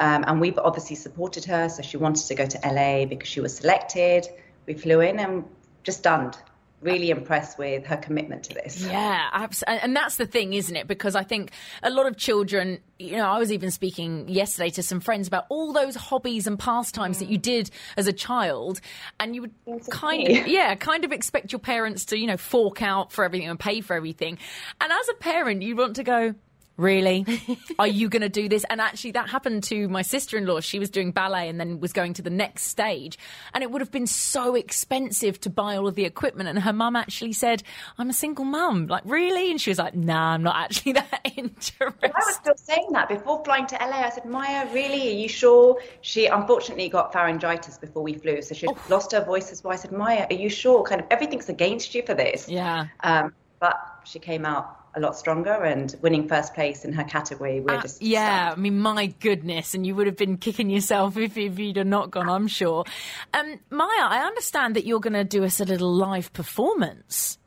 Um, 0.00 0.24
and 0.26 0.40
we've 0.40 0.58
obviously 0.58 0.96
supported 0.96 1.44
her. 1.44 1.68
So 1.68 1.82
she 1.82 1.98
wanted 1.98 2.26
to 2.26 2.34
go 2.34 2.46
to 2.46 2.58
LA 2.64 3.04
because 3.04 3.28
she 3.28 3.40
was 3.40 3.56
selected. 3.56 4.26
We 4.66 4.74
flew 4.74 5.00
in 5.00 5.18
and 5.18 5.44
just 5.82 5.98
stunned, 5.98 6.36
really 6.80 7.10
impressed 7.10 7.58
with 7.58 7.84
her 7.86 7.96
commitment 7.96 8.44
to 8.44 8.54
this. 8.54 8.84
Yeah, 8.84 9.28
abs- 9.32 9.62
and 9.64 9.80
and 9.82 9.96
that's 9.96 10.16
the 10.16 10.26
thing, 10.26 10.52
isn't 10.52 10.74
it? 10.74 10.86
Because 10.86 11.14
I 11.14 11.22
think 11.22 11.50
a 11.82 11.90
lot 11.90 12.06
of 12.06 12.16
children, 12.16 12.78
you 12.98 13.16
know, 13.16 13.26
I 13.26 13.38
was 13.38 13.50
even 13.50 13.70
speaking 13.70 14.28
yesterday 14.28 14.70
to 14.70 14.82
some 14.82 15.00
friends 15.00 15.28
about 15.28 15.46
all 15.48 15.72
those 15.72 15.94
hobbies 15.96 16.46
and 16.46 16.58
pastimes 16.58 17.18
that 17.18 17.28
you 17.28 17.38
mm. 17.38 17.42
did 17.42 17.70
as 17.96 18.06
a 18.06 18.12
child, 18.12 18.80
and 19.18 19.34
you 19.34 19.42
would 19.42 19.54
kind 19.90 20.28
of, 20.28 20.46
yeah, 20.46 20.74
kind 20.74 21.04
of 21.04 21.12
expect 21.12 21.52
your 21.52 21.58
parents 21.58 22.04
to, 22.06 22.16
you 22.16 22.26
know, 22.26 22.36
fork 22.36 22.82
out 22.82 23.12
for 23.12 23.24
everything 23.24 23.48
and 23.48 23.58
pay 23.58 23.80
for 23.80 23.94
everything. 23.94 24.38
And 24.80 24.92
as 24.92 25.08
a 25.08 25.14
parent, 25.14 25.62
you 25.62 25.76
want 25.76 25.96
to 25.96 26.04
go, 26.04 26.34
Really? 26.76 27.26
Are 27.78 27.86
you 27.86 28.08
going 28.08 28.22
to 28.22 28.28
do 28.28 28.48
this? 28.48 28.64
And 28.70 28.80
actually, 28.80 29.12
that 29.12 29.28
happened 29.28 29.64
to 29.64 29.88
my 29.88 30.02
sister 30.02 30.38
in 30.38 30.46
law. 30.46 30.60
She 30.60 30.78
was 30.78 30.90
doing 30.90 31.12
ballet 31.12 31.48
and 31.48 31.60
then 31.60 31.80
was 31.80 31.92
going 31.92 32.14
to 32.14 32.22
the 32.22 32.30
next 32.30 32.64
stage. 32.64 33.18
And 33.52 33.62
it 33.62 33.70
would 33.70 33.80
have 33.80 33.90
been 33.90 34.06
so 34.06 34.54
expensive 34.54 35.38
to 35.40 35.50
buy 35.50 35.76
all 35.76 35.86
of 35.86 35.94
the 35.94 36.04
equipment. 36.04 36.48
And 36.48 36.58
her 36.58 36.72
mum 36.72 36.96
actually 36.96 37.34
said, 37.34 37.62
I'm 37.98 38.08
a 38.08 38.14
single 38.14 38.44
mum. 38.44 38.86
Like, 38.86 39.02
really? 39.04 39.50
And 39.50 39.60
she 39.60 39.70
was 39.70 39.78
like, 39.78 39.94
Nah, 39.94 40.32
I'm 40.32 40.42
not 40.42 40.56
actually 40.56 40.92
that 40.92 41.20
interested. 41.36 41.92
I 42.02 42.08
was 42.08 42.36
still 42.36 42.56
saying 42.56 42.88
that 42.92 43.08
before 43.08 43.44
flying 43.44 43.66
to 43.66 43.76
LA. 43.76 44.00
I 44.00 44.10
said, 44.10 44.24
Maya, 44.24 44.66
really? 44.72 45.08
Are 45.08 45.18
you 45.18 45.28
sure? 45.28 45.80
She 46.00 46.26
unfortunately 46.26 46.88
got 46.88 47.12
pharyngitis 47.12 47.80
before 47.80 48.02
we 48.02 48.14
flew, 48.14 48.40
so 48.42 48.54
she 48.54 48.66
lost 48.88 49.12
her 49.12 49.24
voice 49.24 49.52
as 49.52 49.62
well. 49.62 49.72
I 49.72 49.76
said, 49.76 49.92
Maya, 49.92 50.26
are 50.30 50.36
you 50.36 50.48
sure? 50.48 50.82
Kind 50.84 51.00
of 51.00 51.06
everything's 51.10 51.48
against 51.48 51.94
you 51.94 52.02
for 52.04 52.14
this. 52.14 52.48
Yeah. 52.48 52.86
Um, 53.00 53.34
but 53.60 53.76
she 54.04 54.18
came 54.18 54.44
out 54.44 54.81
a 54.94 55.00
lot 55.00 55.16
stronger 55.16 55.52
and 55.52 55.94
winning 56.02 56.28
first 56.28 56.54
place 56.54 56.84
in 56.84 56.92
her 56.92 57.04
category. 57.04 57.60
We're 57.60 57.76
Uh, 57.76 57.82
just 57.82 58.02
yeah, 58.02 58.48
stunned. 58.48 58.58
I 58.58 58.62
mean, 58.62 58.78
my 58.78 59.06
goodness, 59.20 59.74
and 59.74 59.86
you 59.86 59.94
would 59.94 60.06
have 60.06 60.16
been 60.16 60.36
kicking 60.36 60.68
yourself 60.70 61.16
if, 61.16 61.36
if 61.36 61.58
you'd 61.58 61.76
have 61.76 61.86
not 61.86 62.10
gone, 62.10 62.28
I'm 62.28 62.48
sure. 62.48 62.84
Um, 63.32 63.58
Maya, 63.70 63.88
I 64.00 64.24
understand 64.26 64.76
that 64.76 64.84
you're 64.86 65.00
going 65.00 65.14
to 65.14 65.24
do 65.24 65.44
us 65.44 65.60
a 65.60 65.64
little 65.64 65.92
live 65.92 66.32
performance. 66.32 67.38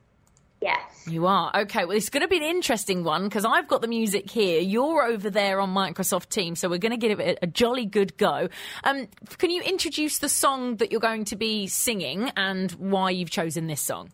Yes. 0.61 1.07
You 1.07 1.27
are. 1.27 1.51
Okay, 1.53 1.85
well, 1.85 1.95
it's 1.95 2.09
going 2.09 2.21
to 2.21 2.27
be 2.27 2.37
an 2.37 2.43
interesting 2.43 3.03
one 3.03 3.25
because 3.25 3.45
I've 3.45 3.67
got 3.67 3.81
the 3.81 3.87
music 3.87 4.31
here. 4.31 4.59
You're 4.61 5.03
over 5.03 5.29
there 5.29 5.59
on 5.59 5.69
Microsoft 5.71 6.29
Teams, 6.29 6.59
so 6.59 6.69
we're 6.69 6.79
going 6.79 6.91
to 6.91 6.97
give 6.97 7.19
it 7.19 7.37
a, 7.39 7.43
a 7.43 7.47
jolly 7.47 7.85
good 7.85 8.17
go. 8.17 8.49
Um, 8.83 9.07
can 9.37 9.51
you 9.51 9.61
introduce 9.61 10.17
the 10.17 10.29
song 10.29 10.77
that 10.77 10.91
you're 10.91 11.01
going 11.01 11.25
to 11.25 11.35
be 11.35 11.67
singing 11.67 12.31
and 12.35 12.71
why 12.71 13.11
you've 13.11 13.29
chosen 13.29 13.67
this 13.67 13.81
song? 13.81 14.09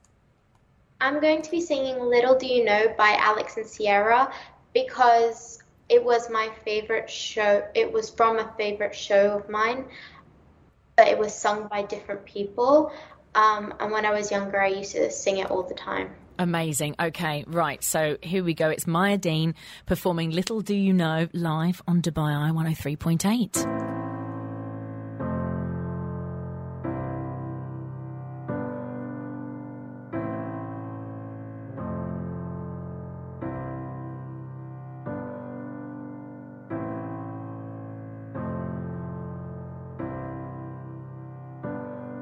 I'm 1.01 1.19
going 1.19 1.41
to 1.41 1.49
be 1.49 1.61
singing 1.61 1.99
Little 1.99 2.37
Do 2.37 2.45
You 2.45 2.63
Know 2.63 2.93
by 2.95 3.17
Alex 3.19 3.57
and 3.57 3.65
Sierra 3.65 4.31
because 4.71 5.61
it 5.89 6.03
was 6.03 6.29
my 6.29 6.49
favorite 6.63 7.09
show. 7.09 7.63
It 7.73 7.91
was 7.91 8.11
from 8.11 8.37
a 8.37 8.53
favorite 8.55 8.93
show 8.93 9.31
of 9.31 9.49
mine, 9.49 9.85
but 10.95 11.07
it 11.07 11.17
was 11.17 11.33
sung 11.33 11.67
by 11.67 11.81
different 11.81 12.25
people. 12.25 12.93
Um, 13.33 13.73
and 13.79 13.91
when 13.91 14.05
I 14.05 14.11
was 14.11 14.29
younger, 14.29 14.61
I 14.61 14.67
used 14.67 14.91
to 14.91 15.09
sing 15.09 15.39
it 15.39 15.49
all 15.49 15.63
the 15.63 15.73
time. 15.73 16.11
Amazing. 16.37 16.95
Okay, 16.99 17.45
right. 17.47 17.83
So 17.83 18.17
here 18.21 18.43
we 18.43 18.53
go. 18.53 18.69
It's 18.69 18.85
Maya 18.85 19.17
Din 19.17 19.55
performing 19.87 20.29
Little 20.29 20.61
Do 20.61 20.75
You 20.75 20.93
Know 20.93 21.27
live 21.33 21.81
on 21.87 22.03
Dubai 22.03 22.35
Eye 22.35 22.51
103.8. 22.51 23.90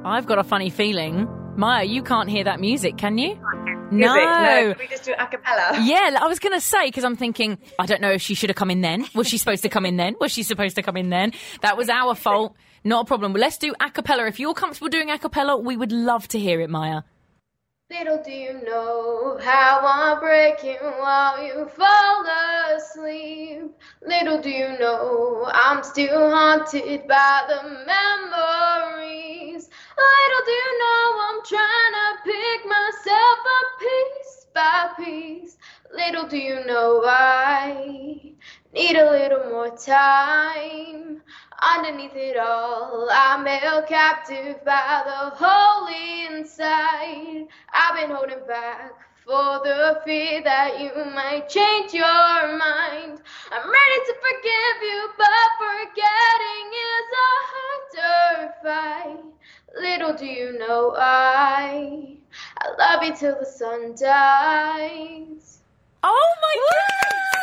I've 0.10 0.26
got 0.26 0.40
a 0.40 0.44
funny 0.44 0.72
feeling. 0.72 1.28
Maya, 1.56 1.84
you 1.84 2.02
can't 2.02 2.30
hear 2.30 2.44
that 2.46 2.60
music, 2.60 2.98
can 2.98 3.20
you? 3.20 3.40
Music. 3.92 4.16
no. 4.16 4.74
Can 4.74 4.76
we 4.80 4.88
just 4.88 5.04
do 5.04 5.14
a 5.18 5.28
cappella? 5.28 5.80
Yeah, 5.84 6.18
I 6.20 6.28
was 6.28 6.40
going 6.40 6.54
to 6.54 6.62
say 6.62 6.88
because 6.88 7.04
I'm 7.04 7.16
thinking 7.16 7.60
I 7.78 7.86
don't 7.86 8.02
know 8.02 8.12
if 8.12 8.22
she 8.22 8.34
should 8.34 8.50
have 8.50 8.56
come 8.56 8.72
in 8.72 8.82
then. 8.82 9.06
Was 9.14 9.28
she 9.28 9.38
supposed 9.38 9.62
to 9.64 9.70
come 9.70 9.86
in 9.86 9.98
then? 9.98 10.16
Was 10.20 10.32
she 10.32 10.42
supposed 10.42 10.76
to 10.78 10.82
come 10.82 10.98
in 10.98 11.10
then? 11.10 11.34
That 11.62 11.78
was 11.78 11.90
our 11.90 12.16
fault. 12.16 12.56
Not 12.84 13.04
a 13.04 13.06
problem. 13.06 13.34
Let's 13.34 13.58
do 13.58 13.76
a 13.80 13.92
cappella. 13.92 14.26
If 14.26 14.40
you're 14.40 14.56
comfortable 14.56 14.90
doing 14.90 15.12
a 15.12 15.20
cappella, 15.20 15.58
we 15.58 15.78
would 15.78 15.92
love 15.92 16.28
to 16.30 16.40
hear 16.40 16.60
it, 16.62 16.72
Maya. 16.72 17.02
Little 17.92 18.22
do 18.24 18.32
you 18.32 18.54
know 18.64 19.40
how 19.42 19.82
I'm 19.84 20.20
breaking 20.20 20.78
while 21.00 21.44
you 21.44 21.68
fall 21.70 22.26
asleep. 22.76 23.72
Little 24.06 24.40
do 24.40 24.52
you 24.52 24.78
know 24.78 25.50
I'm 25.52 25.84
still 25.84 26.30
haunted 26.30 27.08
by 27.08 27.46
the 27.48 27.86
memories. 27.88 29.70
Little 30.00 30.46
do 30.46 30.52
you 30.52 30.80
know 30.80 31.04
I'm 31.28 31.40
trying 31.46 31.94
to 32.00 32.08
pick 32.24 32.66
myself 32.66 33.40
up 33.58 33.68
piece 33.80 34.48
by 34.54 34.90
piece. 34.98 35.58
Little 35.94 36.28
do 36.28 36.38
you 36.38 36.66
know 36.66 37.04
I 37.06 38.34
need 38.74 38.96
a 38.96 39.12
little 39.12 39.50
more 39.52 39.76
time. 39.76 41.22
Underneath 41.62 42.16
it 42.16 42.38
all, 42.38 43.10
I'm 43.12 43.46
held 43.46 43.88
captive 43.88 44.64
by 44.64 45.04
the 45.06 45.36
hole 45.36 45.88
inside. 46.30 47.48
I've 47.74 47.96
been 48.00 48.16
holding 48.16 48.48
back 48.48 48.94
for 49.30 49.62
the 49.64 50.02
fear 50.06 50.42
that 50.42 50.82
you 50.82 50.90
might 51.14 51.48
change 51.48 51.94
your 51.94 52.58
mind. 52.58 53.22
I'm 53.52 53.70
ready 53.70 54.00
to 54.08 54.14
forgive 54.26 54.78
you, 54.82 55.10
but 55.20 55.50
forgetting 55.60 56.66
is 56.90 57.10
a 57.14 57.32
harder 57.54 58.54
fight. 58.64 59.24
Little 59.80 60.16
do 60.16 60.26
you 60.26 60.58
know 60.58 60.96
I, 60.98 62.18
I 62.58 62.70
love 62.80 63.04
you 63.04 63.16
till 63.16 63.38
the 63.40 63.46
sun 63.46 63.94
dies. 63.94 65.60
Oh 66.02 66.30
my 66.42 66.56
goodness! 66.56 67.39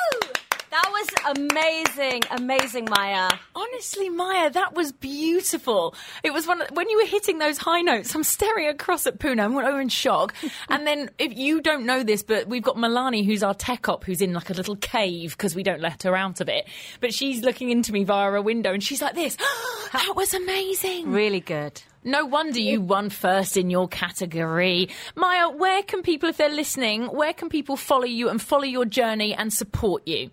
That 0.76 0.90
was 0.92 1.38
amazing, 1.38 2.22
amazing, 2.30 2.88
Maya. 2.90 3.30
Honestly, 3.54 4.10
Maya, 4.10 4.50
that 4.50 4.74
was 4.74 4.92
beautiful. 4.92 5.94
It 6.22 6.34
was 6.34 6.46
one 6.46 6.60
when 6.74 6.90
you 6.90 6.98
were 6.98 7.06
hitting 7.06 7.38
those 7.38 7.56
high 7.56 7.80
notes. 7.80 8.14
I'm 8.14 8.22
staring 8.22 8.68
across 8.68 9.06
at 9.06 9.18
Puna 9.18 9.46
and 9.46 9.56
we're 9.56 9.80
in 9.80 9.88
shock. 9.88 10.34
and 10.68 10.86
then, 10.86 11.08
if 11.18 11.34
you 11.34 11.62
don't 11.62 11.86
know 11.86 12.02
this, 12.02 12.22
but 12.22 12.46
we've 12.46 12.62
got 12.62 12.76
Milani, 12.76 13.24
who's 13.24 13.42
our 13.42 13.54
tech 13.54 13.88
op, 13.88 14.04
who's 14.04 14.20
in 14.20 14.34
like 14.34 14.50
a 14.50 14.52
little 14.52 14.76
cave 14.76 15.30
because 15.30 15.54
we 15.54 15.62
don't 15.62 15.80
let 15.80 16.02
her 16.02 16.14
out 16.14 16.42
of 16.42 16.50
it. 16.50 16.68
But 17.00 17.14
she's 17.14 17.40
looking 17.40 17.70
into 17.70 17.90
me 17.90 18.04
via 18.04 18.30
a 18.32 18.42
window 18.42 18.74
and 18.74 18.84
she's 18.84 19.00
like 19.00 19.14
this. 19.14 19.36
that 19.94 20.12
was 20.14 20.34
amazing. 20.34 21.10
Really 21.10 21.40
good. 21.40 21.80
No 22.04 22.26
wonder 22.26 22.60
you 22.60 22.82
won 22.82 23.08
first 23.08 23.56
in 23.56 23.70
your 23.70 23.88
category. 23.88 24.90
Maya, 25.14 25.48
where 25.48 25.82
can 25.82 26.02
people, 26.02 26.28
if 26.28 26.36
they're 26.36 26.50
listening, 26.50 27.06
where 27.06 27.32
can 27.32 27.48
people 27.48 27.78
follow 27.78 28.04
you 28.04 28.28
and 28.28 28.42
follow 28.42 28.64
your 28.64 28.84
journey 28.84 29.32
and 29.32 29.50
support 29.50 30.06
you? 30.06 30.30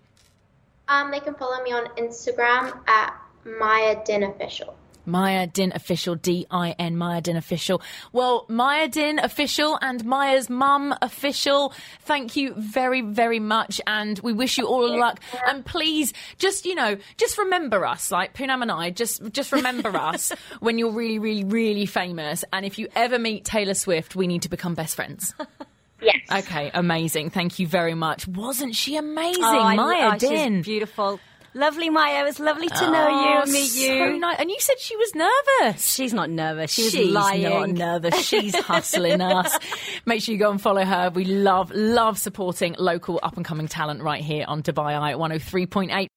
Um, 0.94 1.10
they 1.10 1.18
can 1.18 1.34
follow 1.34 1.60
me 1.62 1.72
on 1.72 1.86
Instagram 1.96 2.78
at 2.86 3.20
Maya 3.44 3.96
Din 4.04 4.22
Official. 4.22 4.76
Maya 5.06 5.48
Din 5.48 5.72
Official, 5.74 6.14
D 6.14 6.46
I 6.52 6.70
N, 6.78 6.96
Maya 6.96 7.20
Din 7.20 7.36
Official. 7.36 7.82
Well, 8.12 8.46
Maya 8.48 8.86
Din 8.86 9.18
Official 9.18 9.76
and 9.82 10.04
Maya's 10.04 10.48
mum 10.48 10.94
official, 11.02 11.74
thank 12.02 12.36
you 12.36 12.54
very, 12.56 13.00
very 13.00 13.40
much. 13.40 13.80
And 13.88 14.20
we 14.20 14.32
wish 14.32 14.56
you 14.56 14.66
all 14.66 14.96
luck. 14.96 15.18
And 15.48 15.66
please, 15.66 16.12
just, 16.38 16.64
you 16.64 16.76
know, 16.76 16.96
just 17.16 17.38
remember 17.38 17.84
us, 17.84 18.12
like 18.12 18.32
Poonam 18.32 18.62
and 18.62 18.70
I, 18.70 18.90
just, 18.90 19.32
just 19.32 19.50
remember 19.50 19.88
us 19.96 20.32
when 20.60 20.78
you're 20.78 20.92
really, 20.92 21.18
really, 21.18 21.44
really 21.44 21.86
famous. 21.86 22.44
And 22.52 22.64
if 22.64 22.78
you 22.78 22.86
ever 22.94 23.18
meet 23.18 23.44
Taylor 23.44 23.74
Swift, 23.74 24.14
we 24.14 24.28
need 24.28 24.42
to 24.42 24.48
become 24.48 24.74
best 24.74 24.94
friends. 24.94 25.34
Yes. 26.04 26.44
Okay, 26.46 26.70
amazing. 26.74 27.30
Thank 27.30 27.58
you 27.58 27.66
very 27.66 27.94
much. 27.94 28.26
Wasn't 28.28 28.74
she 28.74 28.96
amazing, 28.96 29.42
Oh, 29.42 29.58
I- 29.60 29.76
Maya 29.76 30.10
oh, 30.14 30.18
she's 30.18 30.28
Din? 30.28 30.62
beautiful. 30.62 31.18
Lovely, 31.56 31.88
Maya. 31.88 32.22
It 32.22 32.24
was 32.24 32.40
lovely 32.40 32.66
to 32.68 32.90
know 32.90 33.08
you 33.08 33.40
and 33.42 33.52
meet 33.52 33.68
so 33.68 33.80
you. 33.80 34.18
nice. 34.18 34.40
And 34.40 34.50
you 34.50 34.56
said 34.58 34.74
she 34.80 34.96
was 34.96 35.14
nervous. 35.14 35.88
She's 35.94 36.12
not 36.12 36.28
nervous. 36.28 36.72
She 36.72 36.82
was 36.82 36.96
lying. 37.12 37.42
She's 37.42 37.48
not 37.48 37.68
nervous. 37.70 38.26
She's 38.26 38.56
hustling 38.72 39.20
us. 39.20 39.56
Make 40.04 40.20
sure 40.20 40.32
you 40.32 40.38
go 40.40 40.50
and 40.50 40.60
follow 40.60 40.84
her. 40.84 41.10
We 41.14 41.24
love, 41.24 41.70
love 41.70 42.18
supporting 42.18 42.74
local 42.76 43.20
up 43.22 43.36
and 43.36 43.44
coming 43.44 43.68
talent 43.68 44.02
right 44.02 44.20
here 44.20 44.44
on 44.48 44.64
Dubai 44.64 44.98
Eye 45.00 45.12
at 45.12 45.16
103.8. 45.18 46.08